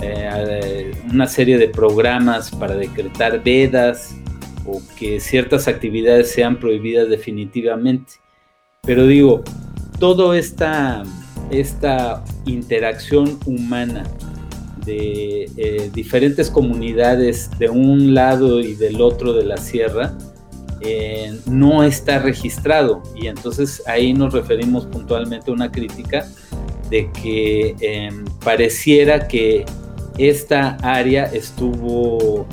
eh, 0.00 0.92
una 1.10 1.26
serie 1.26 1.58
de 1.58 1.68
programas 1.68 2.50
para 2.50 2.74
decretar 2.74 3.42
vedas 3.42 4.14
o 4.66 4.82
que 4.96 5.20
ciertas 5.20 5.68
actividades 5.68 6.30
sean 6.30 6.58
prohibidas 6.58 7.08
definitivamente. 7.08 8.14
Pero 8.82 9.06
digo, 9.06 9.42
toda 9.98 10.36
esta, 10.38 11.02
esta 11.50 12.24
interacción 12.46 13.38
humana 13.46 14.04
de 14.84 15.50
eh, 15.56 15.90
diferentes 15.94 16.50
comunidades 16.50 17.50
de 17.58 17.70
un 17.70 18.14
lado 18.14 18.60
y 18.60 18.74
del 18.74 19.00
otro 19.00 19.32
de 19.32 19.44
la 19.44 19.56
sierra 19.56 20.16
eh, 20.84 21.38
no 21.46 21.82
está 21.82 22.18
registrado 22.18 23.02
y 23.14 23.26
entonces 23.26 23.82
ahí 23.86 24.12
nos 24.12 24.34
referimos 24.34 24.84
puntualmente 24.86 25.50
a 25.50 25.54
una 25.54 25.72
crítica 25.72 26.28
de 26.90 27.10
que 27.12 27.74
em, 27.80 28.24
pareciera 28.44 29.26
que 29.26 29.64
esta 30.18 30.76
área 30.82 31.24
estuvo 31.24 32.46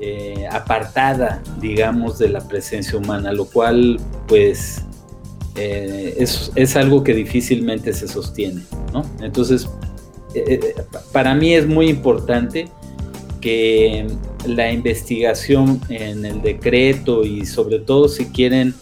eh, 0.00 0.46
apartada, 0.50 1.42
digamos, 1.60 2.18
de 2.18 2.28
la 2.28 2.46
presencia 2.46 2.98
humana, 2.98 3.32
lo 3.32 3.46
cual 3.46 3.98
pues 4.26 4.82
eh, 5.56 6.14
es, 6.18 6.76
algo 6.76 7.02
que 7.02 7.14
difícilmente 7.14 7.92
se 7.94 8.06
sostiene, 8.06 8.62
¿no? 8.92 9.02
Entonces, 9.20 9.68
para 11.10 11.34
mí 11.34 11.54
es 11.54 11.66
muy 11.66 11.88
importante 11.88 12.68
la 14.46 14.72
investigación 14.72 15.80
en 15.88 16.24
el 16.24 16.42
decreto 16.42 17.24
y 17.24 17.44
sobre 17.46 17.78
todo 17.78 18.08
si 18.08 18.26
quieren 18.26 18.74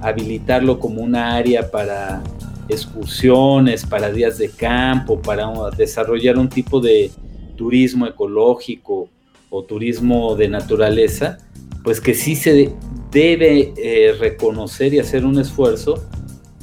habilitarlo 0.00 0.78
como 0.78 1.02
una 1.02 1.34
área 1.34 1.70
para 1.70 2.22
excursiones, 2.68 3.84
para 3.84 4.10
días 4.10 4.38
de 4.38 4.50
campo, 4.50 5.20
para 5.20 5.48
desarrollar 5.76 6.38
un 6.38 6.48
tipo 6.48 6.80
de 6.80 7.10
turismo 7.56 8.06
ecológico 8.06 9.08
o 9.50 9.62
turismo 9.64 10.34
de 10.34 10.48
naturaleza, 10.48 11.38
pues 11.84 12.00
que 12.00 12.14
sí 12.14 12.34
se 12.34 12.72
debe 13.10 13.74
eh, 13.76 14.14
reconocer 14.18 14.94
y 14.94 14.98
hacer 14.98 15.24
un 15.24 15.38
esfuerzo 15.38 16.02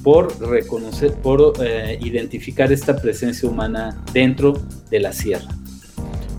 por 0.04 0.40
reconocer, 0.42 1.14
por 1.14 1.54
eh, 1.64 2.00
identificar 2.02 2.72
esta 2.72 2.96
presencia 2.96 3.48
humana 3.48 4.04
dentro 4.14 4.54
de 4.90 5.00
la 5.00 5.14
sierra. 5.14 5.59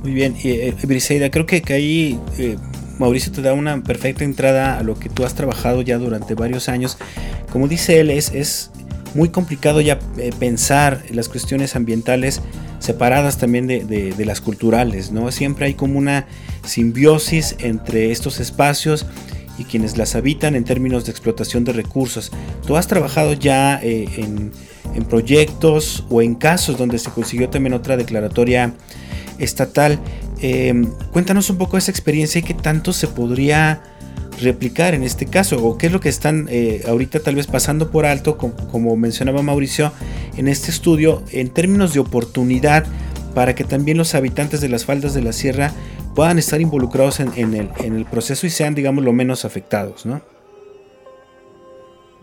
Muy 0.03 0.13
bien, 0.13 0.35
eh, 0.45 0.75
Briseida, 0.85 1.31
creo 1.31 1.45
que, 1.45 1.63
ahí 1.69 2.19
eh, 2.39 2.57
Mauricio 2.99 3.33
te 3.33 3.43
da 3.43 3.53
una 3.53 3.83
perfecta 3.83 4.25
entrada 4.25 4.79
a 4.79 4.83
lo 4.83 4.99
que 4.99 5.11
tú 5.11 5.27
has 5.27 5.35
trabajado 5.35 5.83
ya 5.83 5.99
durante 5.99 6.35
varios 6.35 6.71
años. 6.71 6.97
Como 7.53 7.69
dice 7.69 8.01
él, 8.01 8.11
es, 8.11 8.71
muy 9.13 9.29
complicado 9.29 9.81
ya 9.81 9.99
eh, 10.19 10.31
pensar 10.39 11.03
las 11.11 11.29
cuestiones 11.29 11.75
ambientales 11.75 12.41
separadas 12.79 13.39
también 13.39 13.67
de, 13.67 14.15
las 14.25 14.41
culturales, 14.41 15.11
¿no? 15.11 15.31
Siempre 15.33 15.67
hay 15.67 15.75
como 15.75 15.99
una 15.99 16.27
simbiosis 16.65 17.57
entre 17.59 18.13
estos 18.13 18.39
espacios 18.39 19.05
y 19.59 19.65
quienes 19.65 19.99
las 19.99 20.15
habitan 20.15 20.55
en 20.55 20.65
términos 20.65 21.05
de 21.05 21.11
explotación 21.11 21.65
de 21.65 21.73
recursos. 21.73 22.31
Tú 22.67 22.77
has 22.77 22.87
trabajado 22.87 23.33
ya 23.33 23.81
en, 23.83 24.53
proyectos 25.09 26.05
o 26.09 26.23
en 26.23 26.37
casos 26.37 26.79
donde 26.79 26.99
se 26.99 27.11
consiguió 27.11 27.51
también 27.51 27.75
otra 27.75 27.97
declaratoria 27.97 28.75
estatal. 29.41 29.99
Em, 30.41 30.87
cuéntanos 31.13 31.51
un 31.51 31.59
poco 31.59 31.77
esa 31.77 31.91
experiencia 31.91 32.39
y 32.39 32.43
qué 32.43 32.55
tanto 32.55 32.93
se 32.93 33.09
podría 33.09 33.83
replicar 34.41 34.95
en 34.95 35.03
este 35.03 35.27
caso 35.27 35.63
o 35.65 35.77
qué 35.77 35.87
es 35.87 35.93
lo 35.93 36.01
que 36.01 36.09
están 36.09 36.47
eh, 36.51 36.83
ahorita 36.89 37.21
tal 37.21 37.35
vez 37.35 37.47
pasando 37.47 37.91
por 37.91 38.07
alto, 38.07 38.39
como, 38.39 38.97
mencionaba 38.97 39.43
Mauricio 39.43 39.93
en 40.37 40.49
este 40.49 40.71
estudio, 40.71 41.23
en 41.33 41.51
términos 41.51 41.95
de 41.95 42.01
oportunidad 42.01 42.85
para 43.35 43.55
que 43.55 43.65
también 43.65 43.99
los 43.99 44.15
habitantes 44.15 44.61
de 44.61 44.69
las 44.69 44.85
faldas 44.85 45.15
de 45.15 45.23
la 45.23 45.33
sierra 45.33 45.73
puedan 46.15 46.39
estar 46.39 46.61
involucrados 46.61 47.21
en, 47.21 47.55
el, 47.55 48.05
proceso 48.07 48.47
y 48.47 48.51
sean, 48.51 48.75
digamos, 48.75 49.05
lo 49.05 49.13
menos 49.13 49.45
afectados, 49.45 50.05
¿no? 50.05 50.21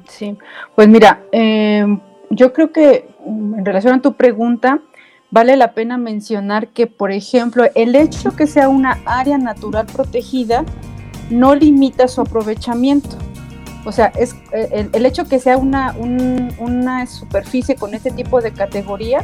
Sí, 0.09 0.37
pues 0.75 0.87
mira, 0.87 1.23
em, 1.31 1.99
yo 2.29 2.51
creo 2.51 2.71
que 2.71 3.07
en 3.25 3.65
relación 3.65 3.93
a 3.93 4.01
tu 4.01 4.13
pregunta, 4.13 4.81
vale 5.37 5.55
la 5.55 5.73
pena 5.73 5.99
mencionar 5.99 6.69
que, 6.69 6.87
por 6.87 7.11
ejemplo, 7.11 7.65
el 7.75 7.95
hecho 7.95 8.35
que 8.35 8.47
sea 8.47 8.69
una 8.69 8.97
área 9.05 9.37
natural 9.37 9.85
protegida 9.85 10.65
no 11.29 11.53
limita 11.53 12.07
su 12.07 12.21
aprovechamiento. 12.21 13.15
O 13.85 13.91
sea, 13.91 14.07
es 14.17 14.35
eh, 14.51 14.89
el, 14.91 15.05
hecho 15.05 15.25
que 15.25 15.37
sea 15.37 15.57
una, 15.57 15.95
una, 16.57 17.05
superficie 17.05 17.75
con 17.75 17.93
este 17.93 18.09
tipo 18.09 18.41
de 18.41 18.51
categoría 18.51 19.23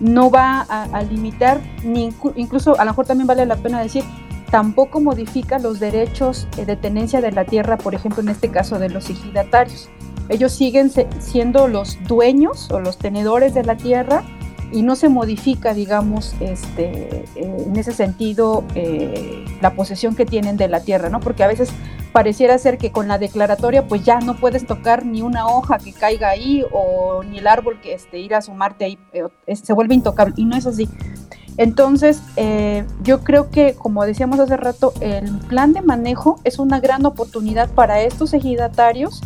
no 0.00 0.30
va 0.30 0.62
a, 0.62 1.02
limitar, 1.02 1.60
ni 1.84 2.08
incluso 2.36 2.80
a 2.80 2.86
lo 2.86 2.92
mejor 2.92 3.04
también 3.04 3.26
vale 3.26 3.44
la 3.44 3.56
pena 3.56 3.82
decir, 3.82 4.02
tampoco 4.50 4.98
modifica 4.98 5.58
los 5.58 5.78
derechos 5.78 6.48
de 6.56 6.74
tenencia 6.74 7.20
de 7.20 7.32
la 7.32 7.44
tierra, 7.44 7.76
por 7.76 7.94
ejemplo, 7.94 8.22
en 8.22 8.30
este 8.30 8.48
caso 8.48 8.78
de 8.78 8.88
los 8.88 9.10
ejidatarios. 9.10 9.90
Ellos 10.30 10.52
siguen 10.52 10.90
siendo 11.18 11.68
los 11.68 11.98
dueños 12.08 12.70
o 12.70 12.80
los 12.80 12.96
tenedores 12.96 13.52
de 13.52 13.62
la 13.62 13.76
tierra 13.76 14.24
y 14.72 14.82
no 14.82 14.96
se 14.96 15.08
modifica, 15.08 15.74
digamos, 15.74 16.34
este, 16.40 17.24
eh, 17.34 17.64
en 17.66 17.76
ese 17.76 17.92
sentido, 17.92 18.64
eh, 18.74 19.44
la 19.60 19.74
posesión 19.74 20.14
que 20.14 20.26
tienen 20.26 20.56
de 20.56 20.68
la 20.68 20.80
tierra, 20.80 21.08
¿no? 21.08 21.20
Porque 21.20 21.42
a 21.42 21.48
veces 21.48 21.70
pareciera 22.12 22.58
ser 22.58 22.78
que 22.78 22.92
con 22.92 23.08
la 23.08 23.18
declaratoria, 23.18 23.86
pues 23.86 24.04
ya 24.04 24.20
no 24.20 24.36
puedes 24.36 24.66
tocar 24.66 25.04
ni 25.06 25.22
una 25.22 25.46
hoja 25.48 25.78
que 25.78 25.92
caiga 25.92 26.30
ahí 26.30 26.64
o 26.72 27.22
ni 27.22 27.38
el 27.38 27.46
árbol 27.46 27.80
que 27.80 27.94
este, 27.94 28.18
ir 28.18 28.34
a 28.34 28.42
sumarte 28.42 28.84
ahí, 28.84 28.98
eh, 29.12 29.56
se 29.56 29.72
vuelve 29.72 29.94
intocable, 29.94 30.34
y 30.36 30.44
no 30.44 30.56
es 30.56 30.66
así. 30.66 30.88
Entonces, 31.56 32.22
yo 33.02 33.20
creo 33.20 33.50
que, 33.50 33.74
como 33.74 34.06
decíamos 34.06 34.40
hace 34.40 34.56
rato, 34.56 34.94
el 35.00 35.30
plan 35.40 35.74
de 35.74 35.82
manejo 35.82 36.40
es 36.44 36.58
una 36.58 36.80
gran 36.80 37.04
oportunidad 37.04 37.68
para 37.68 38.00
estos 38.00 38.32
ejidatarios 38.32 39.20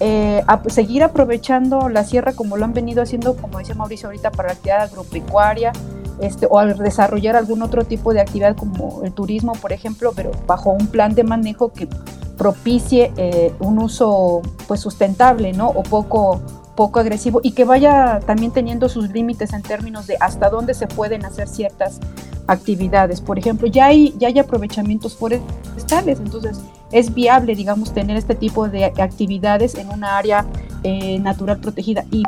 eh, 0.00 0.42
a 0.46 0.62
seguir 0.68 1.02
aprovechando 1.02 1.88
la 1.88 2.04
sierra 2.04 2.32
como 2.32 2.56
lo 2.56 2.64
han 2.64 2.74
venido 2.74 3.02
haciendo, 3.02 3.36
como 3.36 3.58
decía 3.58 3.74
Mauricio 3.74 4.08
ahorita, 4.08 4.30
para 4.30 4.48
la 4.48 4.54
actividad 4.54 4.82
agropecuaria, 4.82 5.72
este, 6.20 6.46
o 6.48 6.58
al 6.58 6.76
desarrollar 6.78 7.36
algún 7.36 7.62
otro 7.62 7.84
tipo 7.84 8.12
de 8.12 8.20
actividad 8.20 8.56
como 8.56 9.02
el 9.04 9.12
turismo, 9.12 9.52
por 9.52 9.72
ejemplo, 9.72 10.12
pero 10.14 10.32
bajo 10.46 10.70
un 10.70 10.86
plan 10.86 11.14
de 11.14 11.24
manejo 11.24 11.72
que 11.72 11.88
propicie 12.36 13.12
eh, 13.16 13.54
un 13.60 13.78
uso 13.78 14.42
pues 14.66 14.80
sustentable, 14.80 15.52
¿no? 15.52 15.68
O 15.68 15.82
poco, 15.82 16.40
poco 16.74 17.00
agresivo 17.00 17.40
y 17.42 17.52
que 17.52 17.64
vaya 17.64 18.20
también 18.26 18.52
teniendo 18.52 18.88
sus 18.88 19.10
límites 19.10 19.52
en 19.52 19.62
términos 19.62 20.06
de 20.06 20.16
hasta 20.20 20.50
dónde 20.50 20.74
se 20.74 20.86
pueden 20.86 21.24
hacer 21.24 21.48
ciertas 21.48 22.00
actividades. 22.46 23.20
Por 23.20 23.38
ejemplo, 23.38 23.66
ya 23.66 23.86
hay, 23.86 24.14
ya 24.18 24.28
hay 24.28 24.38
aprovechamientos 24.38 25.16
forestales, 25.16 26.18
entonces 26.18 26.60
es 26.92 27.12
viable, 27.12 27.54
digamos, 27.54 27.92
tener 27.92 28.16
este 28.16 28.34
tipo 28.34 28.68
de 28.68 28.84
actividades 28.84 29.74
en 29.74 29.88
una 29.88 30.16
área 30.16 30.46
eh, 30.82 31.18
natural 31.18 31.58
protegida. 31.58 32.04
Y 32.10 32.22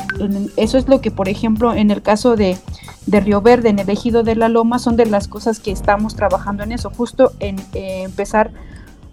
eso 0.57 0.79
es 0.79 0.89
lo 0.89 1.01
que, 1.01 1.11
por 1.11 1.29
ejemplo, 1.29 1.75
en 1.75 1.91
el 1.91 2.03
caso 2.03 2.37
de, 2.37 2.59
Río 3.07 3.41
Verde, 3.41 3.71
en 3.71 3.79
el 3.79 3.89
ejido 3.89 4.23
de 4.23 4.37
la 4.37 4.49
Loma, 4.49 4.79
son 4.79 4.97
de 4.97 5.07
las 5.07 5.29
cosas 5.29 5.61
que 5.61 5.71
estamos 5.71 6.14
trabajando 6.14 6.62
en 6.62 6.73
eso, 6.73 6.91
justo 6.91 7.33
en 7.39 7.57
eh, 7.73 8.03
empezar 8.03 8.51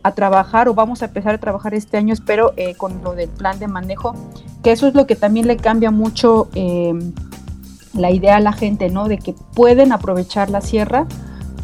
a 0.03 0.11
trabajar 0.11 0.67
o 0.67 0.73
vamos 0.73 1.01
a 1.01 1.05
empezar 1.05 1.35
a 1.35 1.37
trabajar 1.37 1.73
este 1.73 1.97
año, 1.97 2.13
espero, 2.13 2.53
eh, 2.57 2.75
con 2.75 3.01
lo 3.03 3.13
del 3.15 3.29
plan 3.29 3.57
de 3.57 3.67
manejo, 3.67 4.13
que 4.63 4.71
eso 4.71 4.87
es 4.87 4.93
lo 4.93 5.07
que 5.07 5.15
también 5.15 5.47
le 5.47 5.57
cambia 5.57 5.91
mucho 5.91 6.49
la 7.95 8.11
idea 8.11 8.37
a 8.37 8.39
la 8.39 8.53
gente, 8.53 8.89
¿no? 8.89 9.07
De 9.07 9.17
que 9.17 9.33
pueden 9.53 9.91
aprovechar 9.91 10.49
la 10.49 10.61
sierra 10.61 11.07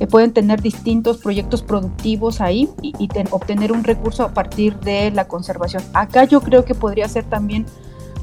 pueden 0.08 0.34
tener 0.34 0.62
distintos 0.62 1.18
proyectos 1.18 1.62
productivos 1.62 2.42
ahí 2.42 2.70
y, 2.82 3.10
obtener 3.32 3.72
un 3.72 3.84
recurso 3.84 4.24
a 4.24 4.34
partir 4.34 4.80
de 4.80 5.12
la 5.12 5.28
conservación. 5.28 5.84
Acá 5.94 6.26
yo 6.26 6.42
creo 6.42 6.66
que 6.66 6.76
podría 6.76 7.08
ser 7.08 7.24
también 7.26 7.66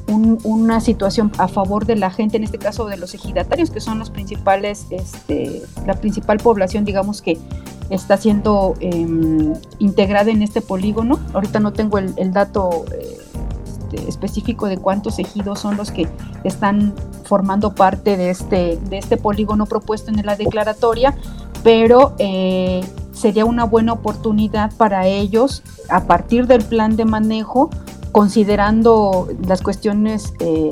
una 0.09 0.81
situación 0.81 1.31
a 1.37 1.49
favor 1.49 1.85
de 1.85 1.95
la 1.95 2.11
gente, 2.11 2.39
en 2.39 2.45
este 2.45 2.57
caso 2.57 2.87
de 2.87 2.97
los 2.97 3.15
ejidatarios, 3.15 3.71
que 3.71 3.81
son 3.81 3.99
los 3.99 4.09
principales, 4.09 4.87
este, 4.89 5.63
la 5.87 5.95
principal 5.95 6.39
población, 6.39 6.87
digamos, 6.87 7.21
que 7.21 7.37
está 7.91 8.17
siendo 8.17 8.75
em, 8.81 9.53
integrada 9.79 10.31
en 10.31 10.41
este 10.41 10.63
polígono. 10.63 11.21
Ahorita 11.35 11.61
no 11.61 11.75
tengo 11.75 11.99
el, 11.99 12.33
dato 12.33 12.87
eh, 12.99 13.19
este, 13.89 14.09
específico 14.09 14.66
de 14.66 14.78
cuántos 14.78 15.18
ejidos 15.18 15.61
son 15.61 15.76
los 15.76 15.91
que 15.91 16.09
están 16.45 16.95
formando 17.24 17.74
parte 17.74 18.16
de 18.16 18.30
este, 18.30 18.78
de 18.89 18.99
este 18.99 19.16
polígono 19.16 19.66
propuesto 19.66 20.11
en 20.11 20.24
la 20.24 20.36
declaratoria, 20.36 21.16
pero 21.62 22.14
eh, 22.18 22.84
sería 23.12 23.45
una 23.45 23.64
buena 23.64 23.93
oportunidad 23.93 24.72
para 24.76 25.07
ellos 25.07 25.62
a 25.89 26.05
partir 26.05 26.47
del 26.47 26.64
plan 26.64 26.97
de 26.97 27.05
manejo, 27.05 27.70
considerando 28.12 29.28
las 29.47 29.62
cuestiones 29.62 30.34
eh, 30.41 30.70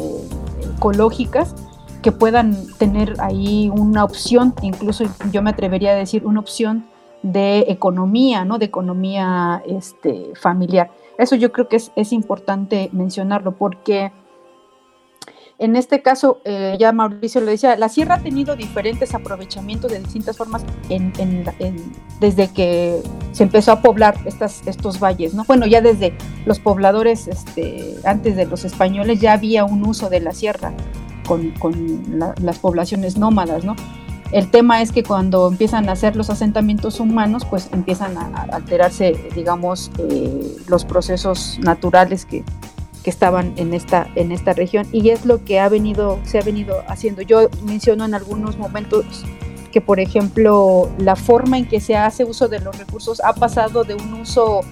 ecológicas, 0.77 1.55
que 2.03 2.13
puedan 2.13 2.67
tener 2.79 3.15
ahí 3.21 3.71
una 3.75 4.05
opción, 4.05 4.55
incluso 4.63 5.05
yo 5.33 5.43
me 5.43 5.51
atrevería 5.51 5.93
a 5.93 5.95
decir 5.95 6.25
una 6.25 6.41
opción 6.41 6.85
de 7.33 7.67
economía, 7.69 8.45
¿no? 8.45 8.59
De 8.59 8.67
economía 8.67 9.63
este, 9.67 10.33
familiar. 10.35 10.91
Eso 11.19 11.37
yo 11.37 11.53
creo 11.53 11.69
que 11.69 11.77
es, 11.77 11.93
es 11.97 12.13
importante 12.13 12.91
mencionarlo 12.93 13.53
porque 13.53 14.13
en 15.59 15.75
este 15.75 16.03
caso, 16.03 16.41
eh, 16.45 16.77
ya 16.79 16.93
Mauricio 16.93 17.41
lo 17.41 17.47
decía, 17.47 17.77
la 17.77 17.89
sierra 17.89 18.17
ha 18.17 18.23
tenido 18.23 18.57
diferentes 18.57 19.15
aprovechamientos 19.15 19.91
de 19.91 20.01
distintas 20.01 20.37
formas 20.37 20.63
desde 22.21 22.49
que 22.49 23.01
se 23.33 23.43
empezó 23.43 23.73
a 23.73 23.81
poblar 23.81 24.17
estas, 24.27 24.67
estos 24.67 25.01
valles, 25.01 25.33
¿no? 25.33 25.45
Bueno, 25.45 25.67
ya 25.67 25.81
desde 25.81 26.13
los 26.45 26.59
pobladores, 26.59 27.27
este, 27.27 27.97
antes 28.05 28.37
de 28.37 28.45
los 28.45 28.67
españoles, 28.67 29.21
ya 29.21 29.33
había 29.33 29.65
un 29.65 29.87
uso 29.87 30.11
de 30.11 30.21
la 30.21 30.33
sierra 30.33 30.75
con, 31.27 31.55
las 32.39 32.59
poblaciones 32.59 33.17
nómadas, 33.17 33.65
¿no? 33.65 33.77
El 34.33 34.51
tema 34.51 34.83
es 34.83 34.93
que 34.93 35.03
cuando 35.03 35.49
empiezan 35.49 35.89
a 35.89 35.93
hacer 35.93 36.17
los 36.17 36.31
asentamientos 36.31 37.01
humanos, 37.01 37.45
pues 37.49 37.69
empiezan 37.73 38.17
a, 38.19 38.47
alterarse, 38.53 39.31
digamos, 39.35 39.91
eh, 39.99 40.57
los 40.67 40.85
procesos 40.85 41.59
naturales 41.61 42.27
que, 42.27 42.45
que 43.07 43.11
estaban 43.11 43.53
en 43.57 43.73
esta, 43.73 44.09
en 44.17 44.33
esta 44.33 44.53
región 44.53 44.85
y 44.91 45.11
es 45.11 45.25
lo 45.25 45.45
que 45.45 45.61
ha 45.61 45.69
venido, 45.69 46.19
se 46.25 46.39
ha 46.39 46.43
venido 46.43 46.83
haciendo. 46.89 47.23
Yo 47.23 47.49
menciono 47.63 48.05
en 48.05 48.15
algunos 48.15 48.59
momentos 48.59 49.25
que, 49.71 49.81
por 49.81 50.01
ejemplo, 50.01 50.91
la 50.99 51.15
forma 51.15 51.57
en 51.57 51.69
que 51.69 51.79
se 51.79 51.97
hace 51.97 52.25
uso 52.25 52.49
de 52.49 52.59
los 52.59 52.77
recursos 52.77 53.21
ha 53.21 53.33
pasado 53.35 53.85
de 53.85 53.95
un 53.95 54.15
uso 54.15 54.63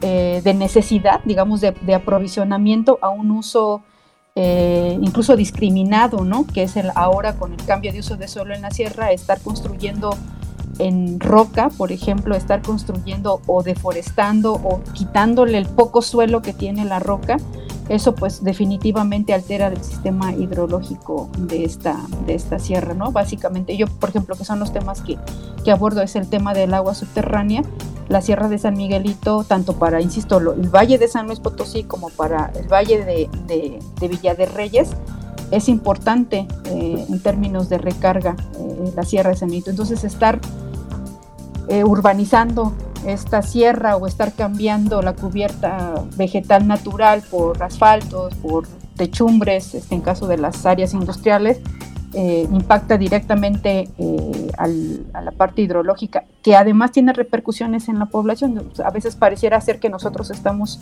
eh, 0.00 0.42
de 0.44 0.54
necesidad, 0.54 1.22
digamos, 1.24 1.60
de, 1.60 1.94
aprovisionamiento 1.94 3.00
a 3.02 3.08
un 3.08 3.32
uso 3.32 3.82
eh, 4.34 4.98
incluso 5.00 5.36
discriminado, 5.36 6.24
¿no? 6.24 6.46
Que 6.46 6.62
es 6.62 6.76
el 6.76 6.90
ahora 6.94 7.34
con 7.34 7.52
el 7.52 7.64
cambio 7.64 7.92
de 7.92 8.00
uso 8.00 8.16
de 8.16 8.28
suelo 8.28 8.54
en 8.54 8.62
la 8.62 8.70
sierra, 8.70 9.12
estar 9.12 9.40
construyendo 9.40 10.16
en 10.78 11.20
roca, 11.20 11.68
por 11.68 11.92
ejemplo, 11.92 12.34
estar 12.34 12.62
construyendo 12.62 13.42
o 13.46 13.62
deforestando 13.62 14.54
o 14.54 14.82
quitándole 14.94 15.58
el 15.58 15.66
poco 15.66 16.00
suelo 16.00 16.40
que 16.40 16.52
tiene 16.54 16.84
la 16.84 16.98
roca 16.98 17.36
eso 17.88 18.14
pues 18.14 18.42
definitivamente 18.42 19.34
altera 19.34 19.68
el 19.68 19.82
sistema 19.82 20.32
hidrológico 20.32 21.28
de 21.36 21.64
esta, 21.64 21.96
de 22.26 22.34
esta 22.34 22.58
sierra, 22.58 22.94
¿no? 22.94 23.12
Básicamente 23.12 23.76
yo, 23.76 23.86
por 23.86 24.10
ejemplo, 24.10 24.36
que 24.36 24.44
son 24.44 24.58
los 24.60 24.72
temas 24.72 25.02
que, 25.02 25.18
abordo, 25.70 26.02
es 26.02 26.16
el 26.16 26.28
tema 26.28 26.54
del 26.54 26.74
agua 26.74 26.94
subterránea, 26.94 27.62
la 28.08 28.20
sierra 28.20 28.48
de 28.48 28.58
San 28.58 28.76
Miguelito, 28.76 29.44
tanto 29.44 29.74
para, 29.74 30.00
insisto, 30.00 30.38
el 30.38 30.68
valle 30.68 30.98
de 30.98 31.08
San 31.08 31.26
Luis 31.26 31.40
Potosí 31.40 31.84
como 31.84 32.10
para 32.10 32.52
el 32.54 32.68
valle 32.68 33.04
de, 33.04 34.08
Villa 34.08 34.34
de 34.34 34.46
Reyes, 34.46 34.90
es 35.50 35.68
importante 35.68 36.46
eh, 36.64 37.06
en 37.08 37.20
términos 37.20 37.68
de 37.68 37.78
recarga 37.78 38.36
eh, 38.58 38.92
la 38.96 39.02
sierra 39.02 39.30
de 39.30 39.36
San 39.36 39.48
Miguelito. 39.48 39.70
Entonces 39.70 40.04
estar 40.04 40.40
eh, 41.68 41.84
urbanizando 41.84 42.72
esta 43.06 43.42
sierra 43.42 43.96
o 43.96 44.06
estar 44.06 44.32
cambiando 44.32 45.02
la 45.02 45.14
cubierta 45.14 45.94
vegetal 46.16 46.66
natural 46.66 47.22
por 47.30 47.62
asfaltos, 47.62 48.34
por 48.36 48.66
techumbres, 48.96 49.74
este, 49.74 49.94
en 49.94 50.00
caso 50.00 50.26
de 50.26 50.38
las 50.38 50.64
áreas 50.66 50.94
industriales, 50.94 51.60
eh, 52.14 52.46
impacta 52.52 52.98
directamente 52.98 53.88
eh, 53.96 54.52
a 54.58 54.66
la 55.22 55.30
parte 55.32 55.62
hidrológica, 55.62 56.24
que 56.42 56.54
además 56.56 56.92
tiene 56.92 57.14
repercusiones 57.14 57.88
en 57.88 57.98
la 57.98 58.06
población. 58.06 58.70
A 58.84 58.90
veces 58.90 59.16
pareciera 59.16 59.60
ser 59.62 59.80
que 59.80 59.88
nosotros 59.88 60.30
estamos 60.30 60.78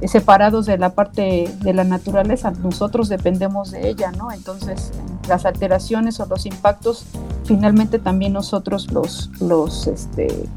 eh, 0.00 0.08
separados 0.08 0.64
de 0.64 0.78
la 0.78 0.94
parte 0.94 1.48
de 1.60 1.74
la 1.74 1.84
naturaleza, 1.84 2.50
nosotros 2.50 3.10
dependemos 3.10 3.70
de 3.70 3.88
ella, 3.88 4.12
¿no? 4.12 4.32
Entonces, 4.32 4.92
las 5.28 5.44
alteraciones 5.44 6.18
o 6.20 6.26
los 6.26 6.46
impactos, 6.46 7.04
finalmente 7.44 7.98
también 7.98 8.32
nosotros 8.32 8.90
los, 8.92 9.30
los 9.40 9.86
este, 9.86 10.48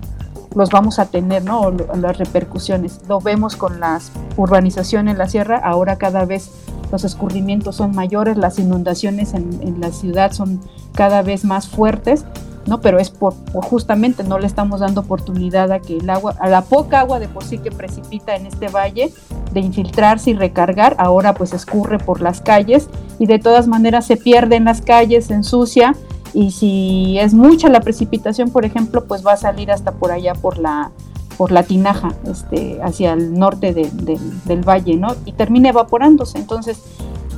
los 0.55 0.69
vamos 0.69 0.99
a 0.99 1.05
tener, 1.05 1.43
¿no? 1.43 1.71
las 1.71 2.17
repercusiones. 2.17 3.01
Lo 3.07 3.19
vemos 3.19 3.55
con 3.55 3.79
la 3.79 3.99
urbanización 4.37 5.09
en 5.09 5.17
la 5.17 5.27
sierra, 5.27 5.57
ahora 5.57 5.97
cada 5.97 6.25
vez 6.25 6.49
los 6.91 7.03
escurrimientos 7.03 7.75
son 7.75 7.93
mayores, 7.93 8.37
las 8.37 8.57
inundaciones 8.57 9.33
en, 9.33 9.79
la 9.79 9.91
ciudad 9.91 10.31
son 10.31 10.61
cada 10.93 11.21
vez 11.23 11.43
más 11.43 11.67
fuertes, 11.67 12.25
¿no? 12.67 12.79
Pero 12.79 12.99
es 12.99 13.09
por, 13.09 13.33
justamente 13.53 14.23
no 14.23 14.39
le 14.39 14.47
estamos 14.47 14.79
dando 14.79 15.01
oportunidad 15.01 15.71
a 15.71 15.79
que 15.79 15.97
el 15.97 16.09
agua, 16.09 16.35
a 16.39 16.47
la 16.47 16.61
poca 16.61 17.01
agua 17.01 17.19
de 17.19 17.27
por 17.27 17.43
sí 17.43 17.57
que 17.57 17.71
precipita 17.71 18.35
en 18.35 18.45
este 18.45 18.69
valle, 18.69 19.13
de 19.51 19.59
infiltrarse 19.59 20.31
y 20.31 20.33
recargar, 20.35 20.95
ahora 20.97 21.33
pues 21.33 21.53
escurre 21.53 21.97
por 21.97 22.21
las 22.21 22.41
calles 22.41 22.87
y 23.19 23.25
de 23.25 23.39
todas 23.39 23.67
maneras 23.67 24.05
se 24.05 24.17
pierde 24.17 24.55
en 24.55 24.65
las 24.65 24.81
calles, 24.81 25.25
se 25.25 25.33
ensucia 25.33 25.95
y 26.35 26.51
si 26.51 27.17
es 27.17 27.33
mucha 27.33 27.69
la 27.69 27.79
precipitación, 27.79 28.51
por 28.51 28.65
ejemplo, 28.65 29.05
pues 29.05 29.25
va 29.25 29.31
a 29.31 29.37
salir 29.37 29.71
hasta 29.71 29.93
por 29.93 30.11
allá 30.11 30.33
por 30.35 30.57
la 30.57 30.91
por 31.37 31.51
la 31.51 31.63
tinaja, 31.63 32.13
este, 32.25 32.79
hacia 32.81 33.13
el 33.13 33.37
norte 33.37 33.73
del 33.73 34.61
valle, 34.67 34.95
¿no? 34.95 35.15
Y 35.25 35.33
termina 35.33 35.69
evaporándose. 35.69 36.37
Entonces, 36.37 36.81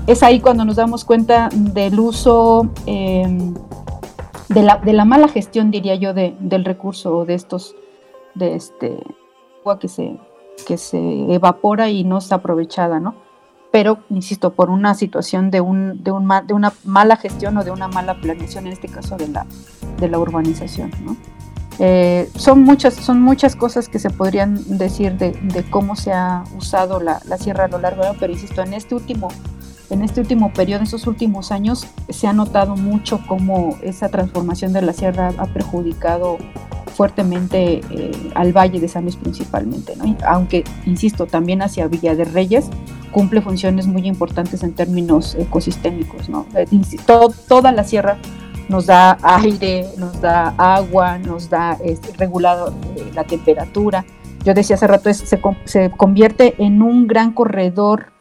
es 0.06 0.22
ahí 0.22 0.40
cuando 0.40 0.66
nos 0.66 0.76
damos 0.76 1.04
cuenta 1.04 1.50
del 1.52 2.00
uso, 2.00 2.70
em, 2.86 3.56
de, 4.50 4.62
la, 4.62 4.78
de, 4.78 4.94
la, 4.94 5.04
mala 5.04 5.28
gestión, 5.28 5.72
diría 5.72 5.96
yo, 5.96 6.14
de, 6.14 6.36
del 6.40 6.64
recurso 6.64 7.26
de 7.26 7.34
estos, 7.34 7.76
de 8.36 8.56
este 8.56 9.00
agua 9.62 9.80
que 9.80 9.88
se, 9.88 10.18
que 10.68 10.78
se 10.78 11.34
evapora 11.34 11.90
y 11.90 12.04
no 12.04 12.20
está 12.20 12.36
aprovechada, 12.36 13.00
¿no? 13.00 13.16
Pero, 13.78 14.00
insisto, 14.10 14.54
por 14.54 14.72
una 14.72 14.96
situación 14.96 15.52
de, 15.52 15.62
un, 15.62 16.04
de, 16.04 16.10
un, 16.10 16.28
de 16.48 16.56
una 16.56 16.74
mala 16.84 17.16
gestión 17.16 17.56
o 17.58 17.64
de 17.64 17.70
una 17.70 17.88
mala 17.88 18.20
planeación, 18.20 18.66
en 18.66 18.74
este 18.74 18.88
caso 18.88 19.18
de 19.18 19.28
la, 19.28 19.46
de 20.00 20.10
la 20.10 20.18
urbanización. 20.18 20.90
Eh, 21.78 22.28
son, 22.36 22.64
muchas, 22.64 22.96
son 22.96 23.22
muchas 23.22 23.56
cosas 23.56 23.88
que 23.88 24.00
se 24.00 24.10
podrían 24.10 24.80
decir 24.80 25.16
de, 25.20 25.34
de 25.34 25.70
cómo 25.70 25.96
se 25.96 26.12
ha 26.12 26.44
usado 26.58 27.00
la, 27.00 27.22
la, 27.26 27.38
sierra 27.38 27.66
a 27.66 27.68
lo 27.68 27.78
largo, 27.78 28.02
de 28.02 28.18
pero 28.20 28.34
insisto, 28.34 28.64
en 28.64 28.74
este 28.74 28.96
último 28.96 29.28
en 29.92 30.02
este 30.02 30.22
último 30.22 30.52
periodo, 30.52 30.80
en 30.80 30.86
estos 30.86 31.06
últimos 31.06 31.52
años, 31.52 31.86
se 32.10 32.26
ha 32.26 32.34
notado 32.34 32.76
mucho 32.76 33.22
cómo 33.28 33.78
esa 33.84 34.10
transformación 34.10 34.74
de 34.74 34.82
la 34.82 34.92
sierra 34.92 35.34
ha 35.38 35.46
perjudicado 35.46 36.40
fuertemente 36.96 37.82
eh, 37.92 38.32
al 38.34 38.54
Valle 38.54 38.80
de 38.80 38.88
San 38.88 39.04
Luis 39.04 39.16
principalmente, 39.16 39.94
aunque, 40.26 40.64
insisto, 40.88 41.28
también 41.28 41.62
hacia 41.62 41.88
Villa 41.88 42.16
de 42.16 42.26
Reyes 42.26 42.72
cumple 43.12 43.42
funciones 43.42 43.88
muy 43.88 44.08
importantes 44.08 44.64
en 44.64 44.74
términos 44.74 45.36
ecosistémicos. 45.36 46.30
¿no? 46.30 46.46
Eh, 46.56 46.66
toda 47.48 47.72
la 47.72 47.84
sierra 47.84 48.18
nos 48.70 48.86
da 48.86 49.18
aire, 49.22 49.88
nos 49.98 50.20
da 50.22 50.54
agua, 50.58 51.18
nos 51.18 51.50
da 51.50 51.78
este, 51.84 52.16
regulado 52.18 52.74
eh, 52.96 53.12
la 53.14 53.24
temperatura. 53.24 54.06
Yo 54.44 54.54
decía 54.54 54.76
hace 54.76 54.88
rato, 54.88 55.14
se, 55.14 55.40
se 55.66 55.92
convierte 55.92 56.56
en 56.58 56.82
un 56.82 57.08
gran 57.08 57.34
corredor 57.34 58.12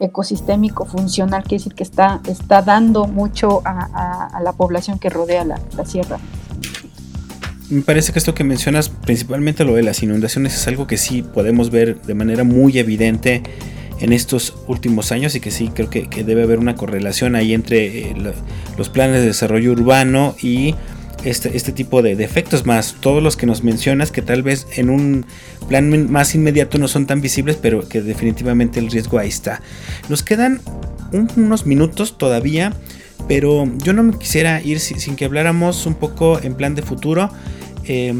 ecosistémico 0.00 0.84
funcional, 0.84 1.42
quiere 1.42 1.58
decir 1.58 1.74
que 1.74 1.82
está, 1.82 2.20
está 2.28 2.62
dando 2.62 3.06
mucho 3.06 3.62
a, 3.64 4.40
la 4.42 4.52
población 4.52 4.98
que 4.98 5.08
rodea 5.08 5.44
la, 5.44 5.58
sierra. 5.84 6.18
Me 7.70 7.82
parece 7.82 8.12
que 8.12 8.18
esto 8.18 8.34
que 8.34 8.44
mencionas, 8.44 8.88
principalmente 8.88 9.64
lo 9.64 9.74
de 9.74 9.82
las 9.82 10.02
inundaciones, 10.02 10.54
es 10.54 10.68
algo 10.68 10.86
que 10.86 10.96
sí 10.96 11.22
podemos 11.22 11.70
ver 11.70 12.00
de 12.02 12.14
manera 12.14 12.44
muy 12.44 12.78
evidente 12.78 13.42
en 14.00 14.12
estos 14.12 14.54
últimos 14.66 15.12
años 15.12 15.34
y 15.34 15.40
que 15.40 15.50
sí 15.50 15.70
creo 15.74 15.90
que, 15.90 16.06
debe 16.24 16.42
haber 16.42 16.58
una 16.58 16.74
correlación 16.74 17.36
ahí 17.36 17.54
entre 17.54 18.10
eh, 18.10 18.16
los 18.76 18.88
planes 18.88 19.20
de 19.20 19.26
desarrollo 19.26 19.72
urbano 19.72 20.34
y 20.40 20.74
este, 21.24 21.56
este 21.56 21.72
tipo 21.72 22.02
de 22.02 22.16
defectos 22.16 22.66
más 22.66 22.96
todos 23.00 23.22
los 23.22 23.36
que 23.36 23.46
nos 23.46 23.62
mencionas 23.62 24.10
que 24.10 24.20
tal 24.20 24.42
vez 24.42 24.66
en 24.76 24.90
un 24.90 25.24
plan 25.68 26.10
más 26.10 26.34
inmediato 26.34 26.78
no 26.78 26.88
son 26.88 27.06
tan 27.06 27.20
visibles 27.20 27.56
pero 27.56 27.88
que 27.88 28.02
definitivamente 28.02 28.80
el 28.80 28.90
riesgo 28.90 29.18
ahí 29.18 29.28
está. 29.28 29.62
Nos 30.08 30.22
quedan 30.22 30.60
unos 31.36 31.66
minutos 31.66 32.18
todavía 32.18 32.72
pero 33.28 33.66
yo 33.78 33.92
no 33.92 34.02
me 34.02 34.18
quisiera 34.18 34.60
ir 34.60 34.80
sin, 34.80 35.16
que 35.16 35.24
habláramos 35.24 35.86
un 35.86 35.94
poco 35.94 36.40
en 36.40 36.54
plan 36.54 36.74
de 36.74 36.82
futuro. 36.82 37.30
Eh, 37.86 38.12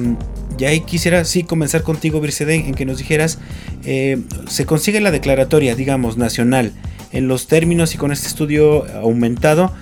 ya 0.57 0.69
ahí 0.69 0.81
quisiera 0.81 1.25
sí 1.25 1.45
comenzar 1.45 1.83
contigo 1.83 2.21
Vircede 2.21 2.55
en 2.55 2.75
que 2.75 2.87
nos 2.87 2.99
dijeras 2.99 3.39
eh, 3.85 4.21
se 4.49 4.67
consigue 4.67 5.01
la 5.01 5.11
declaratoria 5.11 5.75
digamos 5.75 6.17
nacional 6.17 6.73
en 7.13 7.29
los 7.29 7.47
términos 7.47 7.95
y 7.95 7.99
con 7.99 8.13
este 8.13 8.29
estudio 8.29 8.87
aumentado 8.95 9.73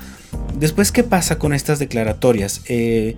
Después, 0.58 0.92
¿qué 0.92 1.02
pasa 1.02 1.38
con 1.38 1.52
estas 1.52 1.78
declaratorias? 1.78 2.62
Eh, 2.68 3.16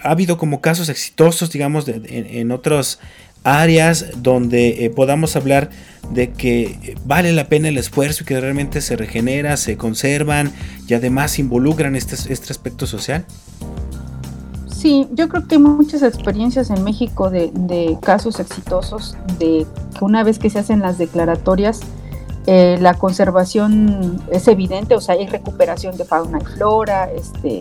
ha 0.00 0.10
habido 0.10 0.38
como 0.38 0.60
casos 0.60 0.88
exitosos, 0.88 1.50
digamos, 1.50 1.86
en, 1.88 2.50
otras 2.52 3.00
áreas 3.44 4.06
donde 4.16 4.84
eh, 4.84 4.90
podamos 4.90 5.36
hablar 5.36 5.70
de 6.12 6.32
que 6.32 6.96
vale 7.04 7.32
la 7.32 7.48
pena 7.48 7.68
el 7.68 7.78
esfuerzo 7.78 8.22
y 8.22 8.26
que 8.26 8.40
realmente 8.40 8.80
se 8.80 8.96
regenera, 8.96 9.56
se 9.56 9.76
conservan 9.76 10.52
y 10.88 10.94
además 10.94 11.38
involucran 11.38 11.96
este, 11.96 12.14
este 12.32 12.52
aspecto 12.52 12.86
social? 12.86 13.26
Sí, 14.76 15.08
yo 15.12 15.30
creo 15.30 15.48
que 15.48 15.54
hay 15.54 15.60
muchas 15.60 16.02
experiencias 16.02 16.68
en 16.68 16.84
México 16.84 17.30
de, 17.30 17.98
casos 18.02 18.38
exitosos, 18.40 19.16
de 19.38 19.66
que 19.98 20.04
una 20.04 20.22
vez 20.22 20.38
que 20.38 20.50
se 20.50 20.58
hacen 20.58 20.80
las 20.80 20.98
declaratorias, 20.98 21.80
eh, 22.46 22.76
la 22.78 22.92
conservación 22.92 24.22
es 24.30 24.46
evidente, 24.48 24.94
o 24.94 25.00
sea, 25.00 25.14
hay 25.14 25.26
recuperación 25.28 25.96
de 25.96 26.04
fauna 26.04 26.40
y 26.42 26.44
flora, 26.44 27.10
este, 27.10 27.58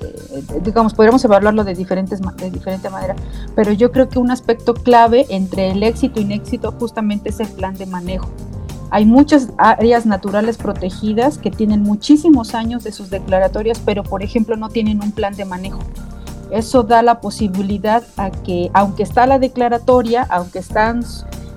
eh, 0.00 0.60
digamos, 0.62 0.94
podríamos 0.94 1.22
evaluarlo 1.22 1.64
de, 1.64 1.74
diferentes, 1.74 2.18
de 2.38 2.50
diferente 2.50 2.88
manera, 2.88 3.14
pero 3.54 3.72
yo 3.72 3.92
creo 3.92 4.08
que 4.08 4.18
un 4.18 4.30
aspecto 4.30 4.72
clave 4.72 5.26
entre 5.28 5.72
el 5.72 5.82
éxito 5.82 6.18
y 6.18 6.22
inéxito 6.22 6.72
justamente 6.72 7.28
es 7.28 7.40
el 7.40 7.48
plan 7.48 7.76
de 7.76 7.84
manejo. 7.84 8.30
Hay 8.90 9.04
muchas 9.04 9.50
áreas 9.58 10.06
naturales 10.06 10.56
protegidas 10.56 11.36
que 11.36 11.50
tienen 11.50 11.82
muchísimos 11.82 12.54
años 12.54 12.84
de 12.84 12.92
sus 12.92 13.10
declaratorias, 13.10 13.82
pero 13.84 14.02
por 14.02 14.22
ejemplo 14.22 14.56
no 14.56 14.70
tienen 14.70 15.02
un 15.02 15.12
plan 15.12 15.36
de 15.36 15.44
manejo. 15.44 15.80
Eso 16.50 16.82
da 16.82 17.02
la 17.02 17.20
posibilidad 17.20 18.02
a 18.16 18.30
que, 18.30 18.70
aunque 18.72 19.02
está 19.02 19.26
la 19.26 19.38
declaratoria, 19.38 20.26
aunque 20.30 20.58
están 20.60 21.04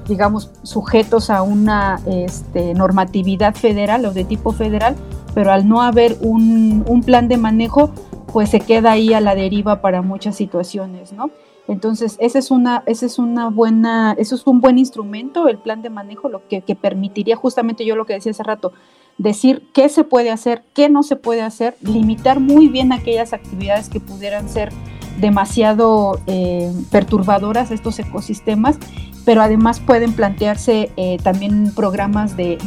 digamos, 0.08 0.52
sujetos 0.64 1.30
a 1.30 1.42
una 1.42 2.02
este, 2.06 2.74
normatividad 2.74 3.56
federal 3.56 4.06
o 4.06 4.12
de 4.12 4.26
tipo 4.26 4.52
federal, 4.52 4.96
pero 5.34 5.52
al 5.52 5.68
no 5.68 5.82
haber 5.82 6.18
un, 6.22 6.84
plan 7.06 7.28
de 7.28 7.38
manejo, 7.38 7.92
pues 8.32 8.50
se 8.50 8.60
queda 8.60 8.92
ahí 8.92 9.14
a 9.14 9.22
la 9.22 9.36
deriva 9.36 9.82
para 9.82 10.02
muchas 10.02 10.36
situaciones, 10.36 11.14
¿no? 11.14 11.32
Entonces, 11.68 12.18
ese 12.20 12.40
es 12.40 12.52
una, 12.52 12.84
ese 12.86 13.06
es 13.06 13.18
una 13.18 13.50
buena, 13.50 14.14
eso 14.18 14.36
es 14.36 14.46
un 14.46 14.60
buen 14.60 14.78
instrumento, 14.78 15.48
el 15.48 15.58
plan 15.58 15.82
de 15.82 15.90
manejo, 15.90 16.28
lo 16.28 16.46
que, 16.48 16.62
que, 16.62 16.76
permitiría 16.76 17.36
justamente 17.36 17.86
yo 17.86 17.96
lo 17.96 18.06
que 18.06 18.14
decía 18.14 18.32
hace 18.32 18.44
rato, 18.44 18.74
decir 19.22 19.68
qué 19.74 19.88
se 19.90 20.04
puede 20.04 20.32
hacer, 20.32 20.64
qué 20.74 20.90
no 20.90 21.04
se 21.04 21.16
puede 21.16 21.42
hacer, 21.42 21.76
limitar 21.82 22.40
muy 22.40 22.68
bien 22.68 22.92
aquellas 22.92 23.34
actividades 23.34 23.90
que 23.90 24.00
pudieran 24.00 24.50
ser 24.50 24.72
demasiado 25.20 26.20
eh, 26.26 26.72
perturbadoras 26.90 27.70
estos 27.70 28.00
ecosistemas, 28.00 28.78
pero 29.24 29.42
además 29.42 29.80
pueden 29.80 30.14
plantearse 30.14 30.92
eh, 30.98 31.18
también 31.22 31.72
programas 31.76 32.36
de, 32.36 32.58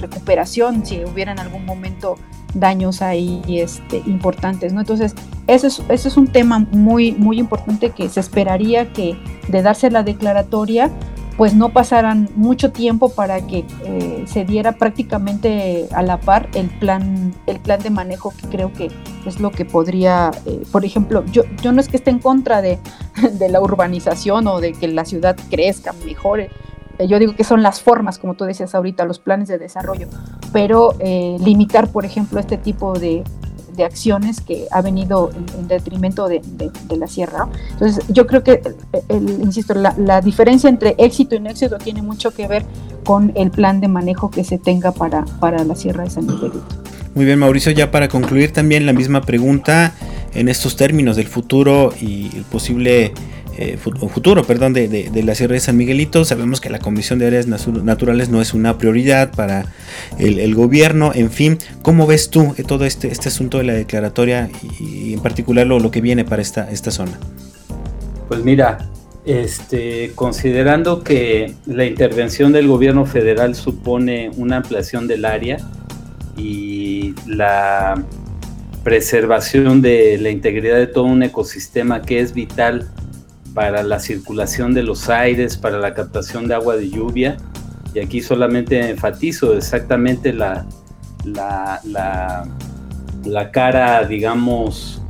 recuperación 0.00 0.84
si 0.84 1.04
hubiera 1.04 1.30
en 1.30 1.38
algún 1.38 1.64
momento 1.64 2.16
daños 2.54 3.00
ahí 3.02 3.42
este, 3.48 4.02
importantes, 4.06 4.72
¿no? 4.72 4.80
Entonces, 4.80 5.14
eso 5.46 5.68
es, 5.68 5.82
eso 5.88 6.08
es 6.08 6.16
un 6.16 6.26
tema 6.26 6.58
muy, 6.72 7.12
muy 7.12 7.38
importante 7.38 7.90
que 7.90 8.08
se 8.08 8.18
esperaría 8.18 8.92
que 8.92 9.16
de 9.48 9.62
darse 9.62 9.90
la 9.90 10.02
declaratoria 10.02 10.90
pues 11.36 11.54
no 11.54 11.68
pasaran 11.68 12.28
mucho 12.34 12.72
tiempo 12.72 13.10
para 13.10 13.46
que 13.46 13.64
eh, 13.84 14.24
se 14.26 14.44
diera 14.44 14.72
prácticamente 14.72 15.86
a 15.92 16.02
la 16.02 16.18
par 16.18 16.48
el 16.54 16.68
plan, 16.68 17.34
el 17.46 17.60
plan 17.60 17.80
de 17.80 17.90
manejo 17.90 18.32
que 18.40 18.48
creo 18.48 18.72
que 18.72 18.90
es 19.26 19.38
lo 19.40 19.50
que 19.50 19.64
podría, 19.64 20.30
eh, 20.46 20.62
por 20.72 20.84
ejemplo, 20.84 21.24
yo, 21.26 21.42
yo 21.60 21.72
no 21.72 21.80
es 21.80 21.88
que 21.88 21.96
esté 21.96 22.10
en 22.10 22.20
contra 22.20 22.62
de, 22.62 22.78
la 23.50 23.60
urbanización 23.60 24.46
o 24.46 24.60
de 24.60 24.72
que 24.72 24.88
la 24.88 25.04
ciudad 25.04 25.36
crezca, 25.50 25.92
mejore, 26.04 26.50
eh, 26.98 27.06
yo 27.06 27.18
digo 27.18 27.34
que 27.34 27.44
son 27.44 27.62
las 27.62 27.82
formas, 27.82 28.18
como 28.18 28.34
tú 28.34 28.44
decías 28.44 28.74
ahorita, 28.74 29.04
los 29.04 29.18
planes 29.18 29.48
de 29.48 29.58
desarrollo, 29.58 30.08
pero 30.52 30.94
limitar, 31.00 31.88
por 31.88 32.06
ejemplo, 32.06 32.40
este 32.40 32.56
tipo 32.56 32.98
de, 32.98 33.24
de 33.76 33.84
acciones 33.84 34.40
que 34.40 34.66
ha 34.70 34.80
venido 34.82 35.30
en, 35.58 35.68
detrimento 35.68 36.28
de, 36.28 36.40
la 36.96 37.06
sierra. 37.06 37.48
Entonces, 37.72 38.04
yo 38.08 38.26
creo 38.26 38.42
que, 38.42 38.62
insisto, 39.10 39.74
la, 39.74 40.20
diferencia 40.20 40.68
entre 40.68 40.94
éxito 40.98 41.34
y 41.34 41.40
no 41.40 41.50
éxito 41.50 41.78
tiene 41.78 42.02
mucho 42.02 42.32
que 42.32 42.48
ver 42.48 42.64
con 43.04 43.32
el 43.36 43.50
plan 43.50 43.80
de 43.80 43.88
manejo 43.88 44.30
que 44.30 44.44
se 44.44 44.58
tenga 44.58 44.92
para, 44.92 45.24
para 45.40 45.62
la 45.64 45.74
sierra 45.74 46.04
de 46.04 46.10
San 46.10 46.26
Miguelito. 46.26 46.64
Muy 47.14 47.24
bien, 47.24 47.38
Mauricio, 47.38 47.72
ya 47.72 47.90
para 47.90 48.08
concluir 48.08 48.52
también 48.52 48.84
la 48.84 48.92
misma 48.92 49.22
pregunta 49.22 49.94
en 50.34 50.48
estos 50.48 50.76
términos 50.76 51.16
del 51.16 51.26
futuro 51.26 51.92
y 52.00 52.30
el 52.36 52.42
posible 52.44 53.12
eh, 53.58 53.78
futuro 53.78 54.44
perdón, 54.44 54.72
de, 54.72 55.10
la 55.24 55.34
Sierra 55.34 55.54
de 55.54 55.60
San 55.60 55.76
Miguelito. 55.76 56.24
Sabemos 56.24 56.60
que 56.60 56.68
la 56.68 56.78
Comisión 56.78 57.18
de 57.18 57.26
Áreas 57.26 57.46
Naturales 57.46 58.28
no 58.28 58.42
es 58.42 58.54
una 58.54 58.78
prioridad 58.78 59.32
para 59.32 59.66
el, 60.18 60.54
gobierno. 60.54 61.12
En 61.14 61.30
fin, 61.30 61.58
¿cómo 61.82 62.06
ves 62.06 62.30
tú 62.30 62.54
eh, 62.58 62.64
todo 62.64 62.84
este, 62.84 63.08
este 63.08 63.28
asunto 63.28 63.58
de 63.58 63.64
la 63.64 63.72
declaratoria 63.72 64.50
y, 64.80 65.14
en 65.14 65.20
particular 65.20 65.66
lo, 65.66 65.90
que 65.90 66.00
viene 66.00 66.24
para 66.24 66.42
esta, 66.42 66.70
esta 66.70 66.90
zona? 66.90 67.18
Pues 68.28 68.42
mira, 68.42 68.90
este, 69.24 70.12
considerando 70.14 71.02
que 71.02 71.54
la 71.66 71.84
intervención 71.84 72.52
del 72.52 72.68
gobierno 72.68 73.06
federal 73.06 73.54
supone 73.54 74.30
una 74.36 74.56
ampliación 74.58 75.06
del 75.06 75.24
área 75.24 75.58
y 76.36 77.14
la 77.26 78.02
preservación 78.84 79.82
de 79.82 80.18
la 80.18 80.30
integridad 80.30 80.76
de 80.76 80.86
todo 80.86 81.04
un 81.04 81.22
ecosistema 81.22 82.02
que 82.02 82.20
es 82.20 82.32
vital 82.34 82.88
para 83.56 83.82
la 83.82 83.98
circulación 83.98 84.74
de 84.74 84.82
los 84.82 85.08
aires, 85.08 85.56
para 85.56 85.78
la 85.78 85.94
captación 85.94 86.46
de 86.46 86.54
agua 86.54 86.76
de 86.76 86.90
lluvia. 86.90 87.38
Y 87.94 88.00
aquí 88.00 88.20
solamente 88.20 88.90
enfatizo 88.90 89.56
exactamente 89.56 90.34
la, 90.34 90.66
la, 91.24 91.80
la, 93.24 93.50
cara, 93.52 94.04
digamos, 94.04 95.00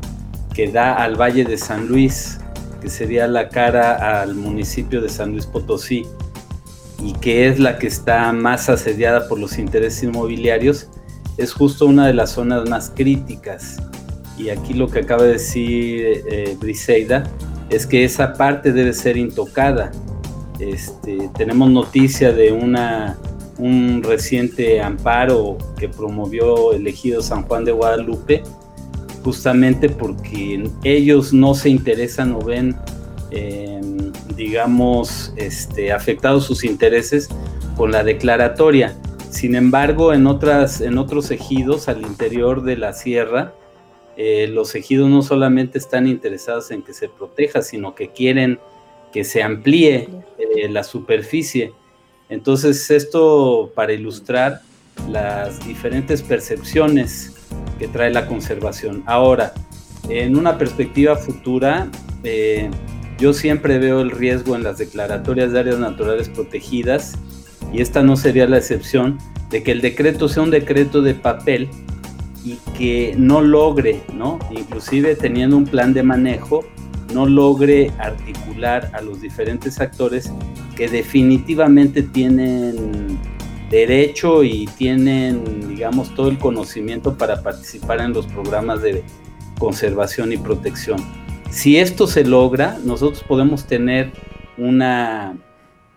que 0.55 0.71
da 0.71 0.95
al 0.95 1.21
Valle 1.21 1.45
de 1.45 1.59
San 1.59 1.89
Luis, 1.89 2.39
que 2.81 2.89
sería 2.89 3.27
la 3.27 3.49
cara 3.49 4.21
al 4.23 4.37
municipio 4.37 5.01
de 5.01 5.09
San 5.09 5.33
Luis 5.33 5.45
Potosí, 5.45 6.07
y 7.03 7.15
que 7.15 7.49
es 7.49 7.59
la 7.59 7.79
que 7.79 7.89
está 7.89 8.33
más 8.33 8.69
asediada 8.69 9.27
por 9.27 9.41
los 9.41 9.59
intereses 9.59 10.05
inmobiliarios, 10.05 10.87
es 11.37 11.53
justo 11.53 11.85
una 11.85 12.07
de 12.07 12.15
las 12.15 12.31
zonas 12.31 12.71
más 12.71 12.93
críticas. 12.95 13.83
Y 14.39 14.51
aquí 14.51 14.73
lo 14.73 14.89
que 14.89 15.01
acaba 15.01 15.25
de 15.25 15.33
decir 15.33 16.23
eh, 16.31 16.57
Briseida 16.61 17.25
es 17.71 17.87
que 17.87 18.05
esa 18.05 18.33
parte 18.35 18.73
debe 18.73 18.93
ser 18.93 19.17
intocada. 19.17 19.91
Este, 20.59 21.31
tenemos 21.37 21.71
noticia 21.71 22.33
de 22.33 22.53
un 23.59 24.03
reciente 24.03 24.81
amparo 24.81 25.59
que 25.79 25.89
promovió 25.89 26.73
el 26.73 26.87
ejido 26.87 27.23
San 27.23 27.43
Juan 27.43 27.65
de 27.65 27.73
Guadalupe, 27.73 28.43
justamente 29.23 29.89
porque 29.89 30.71
ellos 30.85 31.33
no 31.33 31.55
se 31.55 31.69
interesan 31.69 32.33
o 32.33 32.41
ven, 32.41 32.77
em, 33.31 34.13
digamos, 34.37 35.33
este, 35.37 35.93
afectados 35.93 36.45
sus 36.45 36.65
intereses 36.65 37.29
con 37.77 37.91
la 37.91 38.05
declaratoria. 38.05 38.95
Sin 39.31 39.55
embargo, 39.55 40.15
en, 40.15 40.27
otras, 40.27 40.81
en 40.81 40.97
otros 40.97 41.31
ejidos 41.31 41.89
al 41.89 42.03
interior 42.03 42.63
de 42.63 42.77
la 42.77 42.93
sierra, 42.93 43.53
eh, 44.17 44.49
los 44.49 44.75
ejidos 44.75 45.11
no 45.11 45.23
solamente 45.23 45.79
están 45.79 46.07
interesados 46.07 46.71
en 46.71 46.83
que 46.83 46.95
se 46.95 47.09
proteja, 47.09 47.63
sino 47.63 47.95
que 47.95 48.09
quieren 48.09 48.59
que 49.13 49.25
se 49.25 49.43
amplíe 49.43 50.09
eh, 50.39 50.69
la 50.69 50.85
superficie. 50.85 51.73
Entonces, 52.29 52.91
esto 52.91 53.73
para 53.75 53.93
ilustrar 53.93 54.63
las 55.09 55.65
diferentes 55.67 56.23
percepciones 56.23 57.35
que 57.79 57.89
trae 57.89 58.11
la 58.11 58.27
conservación. 58.27 59.03
Ahora, 59.07 59.53
en 60.09 60.37
una 60.37 60.59
perspectiva 60.59 61.17
futura, 61.17 61.91
eh, 62.25 62.71
yo 63.19 63.33
siempre 63.33 63.79
veo 63.79 64.01
el 64.01 64.11
riesgo 64.11 64.57
en 64.57 64.63
las 64.63 64.79
declaratorias 64.79 65.53
de 65.53 65.61
áreas 65.61 65.79
naturales 65.79 66.29
protegidas, 66.29 67.15
y 67.73 67.81
esta 67.81 68.03
no 68.03 68.17
sería 68.17 68.47
la 68.49 68.59
excepción, 68.59 69.19
de 69.51 69.63
que 69.63 69.73
el 69.73 69.81
decreto 69.81 70.29
sea 70.29 70.43
un 70.43 70.51
decreto 70.51 71.03
de 71.03 71.15
papel 71.15 71.69
y 72.47 72.59
que 72.79 73.13
no 73.19 73.41
logre, 73.41 74.03
¿no? 74.15 74.39
Inclusive 74.53 75.17
teniendo 75.17 75.57
un 75.57 75.65
plan 75.65 75.93
de 75.93 76.05
manejo, 76.05 76.65
no 77.13 77.27
logre 77.27 77.91
articular 77.99 78.89
a 78.95 79.01
los 79.01 79.21
diferentes 79.21 79.81
actores 79.81 80.31
que 80.77 80.87
definitivamente 80.87 82.03
tienen 82.05 83.19
derecho 83.69 84.45
y 84.45 84.67
tienen, 84.79 85.69
digamos, 85.69 86.15
todo 86.15 86.29
el 86.29 86.39
conocimiento 86.39 87.19
para 87.19 87.43
participar 87.43 88.01
en 88.01 88.13
los 88.13 88.27
programas 88.27 88.81
de 88.81 89.03
conservación 89.59 90.33
y 90.33 90.37
protección. 90.37 90.99
Si 91.51 91.79
esto 91.79 92.07
se 92.07 92.25
logra, 92.25 92.79
nosotros 92.85 93.25
podemos 93.27 93.67
tener 93.67 94.13
una 94.57 95.37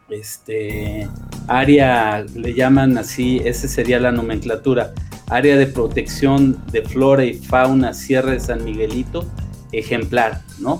este, 0.09 1.07
área, 1.47 2.25
le 2.33 2.55
llaman 2.55 2.97
así, 2.97 3.39
esa 3.45 3.67
sería 3.67 3.99
la 3.99 4.11
nomenclatura, 4.11 4.93
área 5.29 5.57
de 5.57 5.67
protección 5.67 6.59
de 6.71 6.81
flora 6.81 7.23
y 7.23 7.33
fauna 7.33 7.93
Sierra 7.93 8.31
de 8.31 8.39
San 8.39 8.63
Miguelito, 8.63 9.25
ejemplar, 9.71 10.41
¿no? 10.59 10.79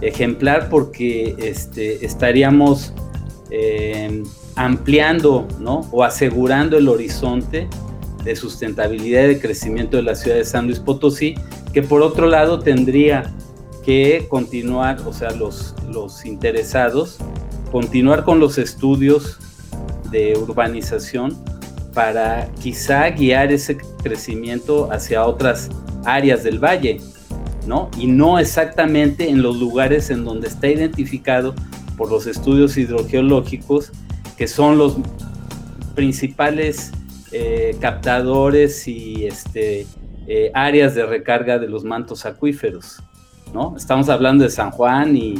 Ejemplar 0.00 0.68
porque 0.70 1.34
este, 1.38 2.04
estaríamos 2.04 2.94
eh, 3.50 4.22
ampliando, 4.56 5.46
¿no? 5.58 5.88
O 5.92 6.02
asegurando 6.02 6.78
el 6.78 6.88
horizonte 6.88 7.68
de 8.24 8.36
sustentabilidad 8.36 9.24
y 9.24 9.28
de 9.28 9.40
crecimiento 9.40 9.96
de 9.96 10.02
la 10.02 10.14
ciudad 10.14 10.36
de 10.36 10.44
San 10.44 10.66
Luis 10.66 10.78
Potosí, 10.78 11.34
que 11.72 11.82
por 11.82 12.02
otro 12.02 12.26
lado 12.26 12.58
tendría 12.60 13.32
que 13.84 14.26
continuar, 14.28 15.00
o 15.06 15.12
sea, 15.12 15.30
los, 15.30 15.74
los 15.88 16.24
interesados, 16.24 17.18
continuar 17.70 18.24
con 18.24 18.40
los 18.40 18.58
estudios 18.58 19.38
de 20.10 20.36
urbanización 20.36 21.36
para 21.94 22.48
quizá 22.60 23.08
guiar 23.10 23.52
ese 23.52 23.76
crecimiento 24.02 24.90
hacia 24.92 25.24
otras 25.24 25.70
áreas 26.04 26.42
del 26.42 26.58
valle, 26.58 27.00
¿no? 27.66 27.90
Y 27.98 28.06
no 28.06 28.38
exactamente 28.38 29.28
en 29.28 29.42
los 29.42 29.56
lugares 29.58 30.10
en 30.10 30.24
donde 30.24 30.48
está 30.48 30.68
identificado 30.68 31.54
por 31.96 32.10
los 32.10 32.26
estudios 32.26 32.76
hidrogeológicos, 32.76 33.92
que 34.36 34.48
son 34.48 34.78
los 34.78 34.96
principales 35.94 36.92
eh, 37.32 37.76
captadores 37.80 38.88
y 38.88 39.26
este, 39.26 39.86
eh, 40.26 40.50
áreas 40.54 40.94
de 40.94 41.04
recarga 41.04 41.58
de 41.58 41.68
los 41.68 41.84
mantos 41.84 42.24
acuíferos, 42.24 43.02
¿no? 43.52 43.76
Estamos 43.76 44.08
hablando 44.08 44.44
de 44.44 44.50
San 44.50 44.70
Juan 44.70 45.16
y 45.16 45.34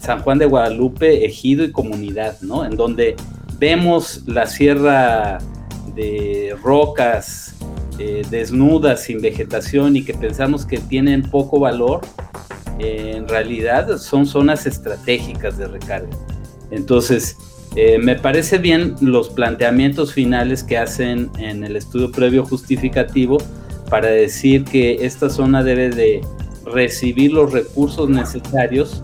San 0.00 0.20
Juan 0.20 0.38
de 0.38 0.46
Guadalupe, 0.46 1.24
ejido 1.24 1.64
y 1.64 1.72
comunidad, 1.72 2.40
¿no? 2.42 2.64
En 2.64 2.76
donde 2.76 3.16
vemos 3.58 4.22
la 4.26 4.46
sierra 4.46 5.38
de 5.94 6.56
rocas 6.62 7.54
eh, 7.98 8.22
desnudas, 8.30 9.02
sin 9.04 9.20
vegetación 9.20 9.96
y 9.96 10.04
que 10.04 10.14
pensamos 10.14 10.66
que 10.66 10.78
tienen 10.78 11.22
poco 11.30 11.60
valor, 11.60 12.00
en 12.78 13.28
realidad 13.28 13.98
son 13.98 14.26
zonas 14.26 14.66
estratégicas 14.66 15.56
de 15.56 15.68
recarga. 15.68 16.10
Entonces, 16.70 17.36
eh, 17.76 17.98
me 17.98 18.16
parece 18.16 18.58
bien 18.58 18.94
los 19.00 19.30
planteamientos 19.30 20.12
finales 20.12 20.62
que 20.62 20.78
hacen 20.78 21.30
en 21.38 21.64
el 21.64 21.76
estudio 21.76 22.10
previo 22.12 22.44
justificativo 22.44 23.38
para 23.90 24.08
decir 24.08 24.64
que 24.64 25.04
esta 25.04 25.28
zona 25.28 25.62
debe 25.62 25.90
de 25.90 26.20
recibir 26.64 27.32
los 27.32 27.52
recursos 27.52 28.08
necesarios 28.08 29.02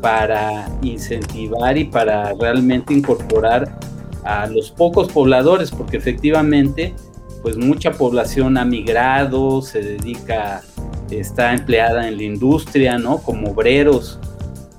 para 0.00 0.68
incentivar 0.82 1.76
y 1.76 1.84
para 1.84 2.32
realmente 2.34 2.94
incorporar 2.94 3.78
a 4.26 4.46
los 4.46 4.70
pocos 4.70 5.10
pobladores, 5.12 5.70
porque 5.70 5.96
efectivamente, 5.96 6.94
pues 7.42 7.56
mucha 7.56 7.92
población 7.92 8.58
ha 8.58 8.64
migrado, 8.64 9.62
se 9.62 9.80
dedica 9.80 10.62
está 11.10 11.54
empleada 11.54 12.08
en 12.08 12.16
la 12.16 12.22
industria, 12.24 12.98
¿no? 12.98 13.18
Como 13.18 13.50
obreros, 13.50 14.18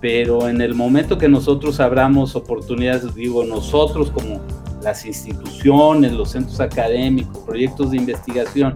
pero 0.02 0.50
en 0.50 0.62
el 0.62 0.76
momento 0.76 1.18
que 1.18 1.30
nosotros 1.30 1.80
abramos 1.80 2.36
oportunidades, 2.36 3.16
digo, 3.16 3.44
nosotros 3.46 4.12
como 4.12 4.42
las 4.82 5.06
instituciones, 5.06 6.12
los 6.14 6.32
centros 6.32 6.60
académicos, 6.60 7.38
proyectos 7.40 7.92
de 7.92 7.98
investigación 7.98 8.76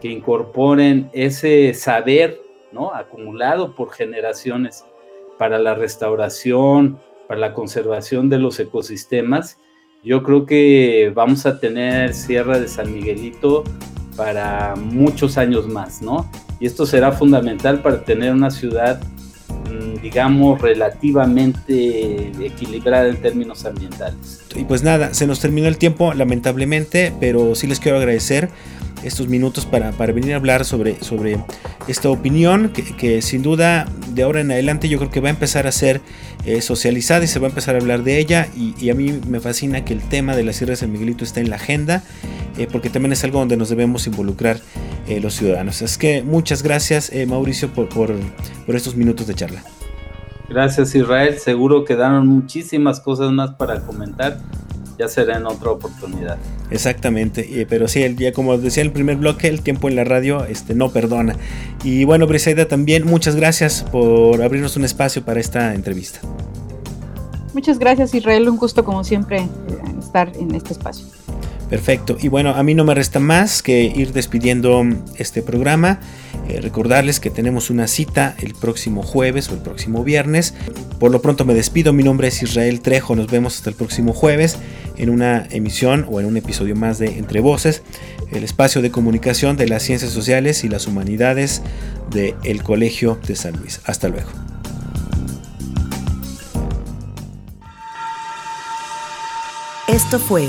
que 0.00 0.08
incorporen 0.08 1.10
ese 1.12 1.74
saber, 1.74 2.40
¿no? 2.72 2.94
Acumulado 2.94 3.74
por 3.74 3.92
generaciones 3.92 4.84
para 5.38 5.58
la 5.58 5.74
restauración, 5.74 6.98
para 7.28 7.40
la 7.40 7.54
conservación 7.54 8.28
de 8.28 8.38
los 8.38 8.60
ecosistemas, 8.60 9.58
yo 10.04 10.22
creo 10.22 10.44
que 10.44 11.10
vamos 11.14 11.46
a 11.46 11.58
tener 11.58 12.14
Sierra 12.14 12.58
de 12.58 12.68
San 12.68 12.92
Miguelito 12.92 13.64
para 14.16 14.76
muchos 14.76 15.38
años 15.38 15.66
más, 15.66 16.02
¿no? 16.02 16.30
Y 16.60 16.66
esto 16.66 16.86
será 16.86 17.10
fundamental 17.12 17.80
para 17.80 18.04
tener 18.04 18.32
una 18.32 18.50
ciudad, 18.50 19.00
mm, 19.48 20.02
digamos, 20.02 20.60
relativamente 20.60 22.32
equilibrada 22.44 23.08
en 23.08 23.16
términos 23.16 23.64
ambientales. 23.64 24.44
Y 24.54 24.64
pues 24.64 24.82
nada, 24.82 25.14
se 25.14 25.26
nos 25.26 25.40
terminó 25.40 25.68
el 25.68 25.78
tiempo, 25.78 26.12
lamentablemente, 26.12 27.12
pero 27.18 27.54
sí 27.54 27.66
les 27.66 27.80
quiero 27.80 27.98
agradecer 27.98 28.50
estos 29.04 29.28
minutos 29.28 29.66
para, 29.66 29.90
venir 29.90 30.32
a 30.32 30.36
hablar 30.36 30.64
sobre, 30.64 31.02
sobre 31.02 31.38
esta 31.88 32.08
opinión 32.10 32.70
que, 32.70 33.22
sin 33.22 33.42
duda 33.42 33.86
de 34.08 34.22
ahora 34.22 34.40
en 34.40 34.50
adelante 34.50 34.88
yo 34.88 34.98
creo 34.98 35.10
que 35.10 35.20
va 35.20 35.28
a 35.28 35.30
empezar 35.30 35.66
a 35.66 35.72
ser 35.72 36.00
eh, 36.44 36.60
socializada 36.60 37.24
y 37.24 37.26
se 37.26 37.38
va 37.38 37.46
a 37.46 37.50
empezar 37.50 37.74
a 37.74 37.78
hablar 37.78 38.02
de 38.02 38.18
ella 38.18 38.48
y, 38.56 38.90
a 38.90 38.94
mí 38.94 39.20
me 39.28 39.40
fascina 39.40 39.84
que 39.84 39.92
el 39.92 40.02
tema 40.02 40.36
de 40.36 40.44
la 40.44 40.52
Sierra 40.52 40.72
de 40.72 40.76
San 40.76 40.92
Miguelito 40.92 41.24
esté 41.24 41.40
en 41.40 41.50
la 41.50 41.56
agenda 41.56 42.02
eh, 42.58 42.66
porque 42.70 42.90
también 42.90 43.12
es 43.12 43.24
algo 43.24 43.38
donde 43.38 43.56
nos 43.56 43.68
debemos 43.68 44.06
involucrar 44.06 44.58
eh, 45.08 45.20
los 45.20 45.34
ciudadanos. 45.34 45.82
Es 45.82 45.98
que 45.98 46.22
muchas 46.22 46.62
gracias 46.62 47.12
Mauricio 47.26 47.72
por, 47.72 47.88
por, 47.88 48.14
por 48.66 48.76
estos 48.76 48.94
minutos 48.94 49.26
de 49.26 49.34
charla. 49.34 49.62
Gracias 50.48 50.94
Israel, 50.94 51.38
seguro 51.38 51.84
quedaron 51.84 52.26
muchísimas 52.26 53.00
cosas 53.00 53.32
más 53.32 53.54
para 53.54 53.80
comentar 53.80 54.38
ya 54.98 55.08
será 55.08 55.36
en 55.36 55.46
otra 55.46 55.70
oportunidad. 55.70 56.38
Exactamente, 56.70 57.66
pero 57.68 57.88
sí, 57.88 58.14
ya 58.18 58.32
como 58.32 58.58
decía 58.58 58.82
en 58.82 58.88
el 58.88 58.92
primer 58.92 59.16
bloque, 59.16 59.48
el 59.48 59.62
tiempo 59.62 59.88
en 59.88 59.96
la 59.96 60.04
radio 60.04 60.44
este, 60.44 60.74
no 60.74 60.90
perdona. 60.90 61.36
Y 61.82 62.04
bueno, 62.04 62.26
Brisaida, 62.26 62.66
también 62.66 63.06
muchas 63.06 63.36
gracias 63.36 63.84
por 63.90 64.42
abrirnos 64.42 64.76
un 64.76 64.84
espacio 64.84 65.24
para 65.24 65.40
esta 65.40 65.74
entrevista. 65.74 66.20
Muchas 67.52 67.78
gracias 67.78 68.14
Israel, 68.14 68.48
un 68.48 68.56
gusto 68.56 68.84
como 68.84 69.04
siempre 69.04 69.38
eh, 69.38 69.48
estar 70.00 70.32
en 70.36 70.54
este 70.54 70.72
espacio. 70.72 71.06
Perfecto. 71.68 72.16
Y 72.20 72.28
bueno, 72.28 72.50
a 72.50 72.62
mí 72.62 72.74
no 72.74 72.84
me 72.84 72.94
resta 72.94 73.20
más 73.20 73.62
que 73.62 73.82
ir 73.84 74.12
despidiendo 74.12 74.84
este 75.16 75.42
programa. 75.42 76.00
Eh, 76.48 76.60
recordarles 76.60 77.20
que 77.20 77.30
tenemos 77.30 77.70
una 77.70 77.86
cita 77.86 78.36
el 78.38 78.54
próximo 78.54 79.02
jueves 79.02 79.48
o 79.48 79.54
el 79.54 79.60
próximo 79.60 80.04
viernes. 80.04 80.54
Por 81.00 81.10
lo 81.10 81.22
pronto 81.22 81.44
me 81.44 81.54
despido. 81.54 81.92
Mi 81.92 82.02
nombre 82.02 82.28
es 82.28 82.42
Israel 82.42 82.80
Trejo. 82.80 83.16
Nos 83.16 83.28
vemos 83.28 83.56
hasta 83.56 83.70
el 83.70 83.76
próximo 83.76 84.12
jueves 84.12 84.58
en 84.96 85.10
una 85.10 85.46
emisión 85.50 86.06
o 86.10 86.20
en 86.20 86.26
un 86.26 86.36
episodio 86.36 86.76
más 86.76 86.98
de 86.98 87.18
Entre 87.18 87.40
Voces, 87.40 87.82
el 88.30 88.44
espacio 88.44 88.82
de 88.82 88.90
comunicación 88.90 89.56
de 89.56 89.66
las 89.66 89.82
ciencias 89.82 90.12
sociales 90.12 90.64
y 90.64 90.68
las 90.68 90.86
humanidades 90.86 91.62
del 92.10 92.62
Colegio 92.62 93.18
de 93.26 93.36
San 93.36 93.56
Luis. 93.56 93.80
Hasta 93.86 94.08
luego. 94.08 94.28
Esto 99.88 100.18
fue 100.18 100.48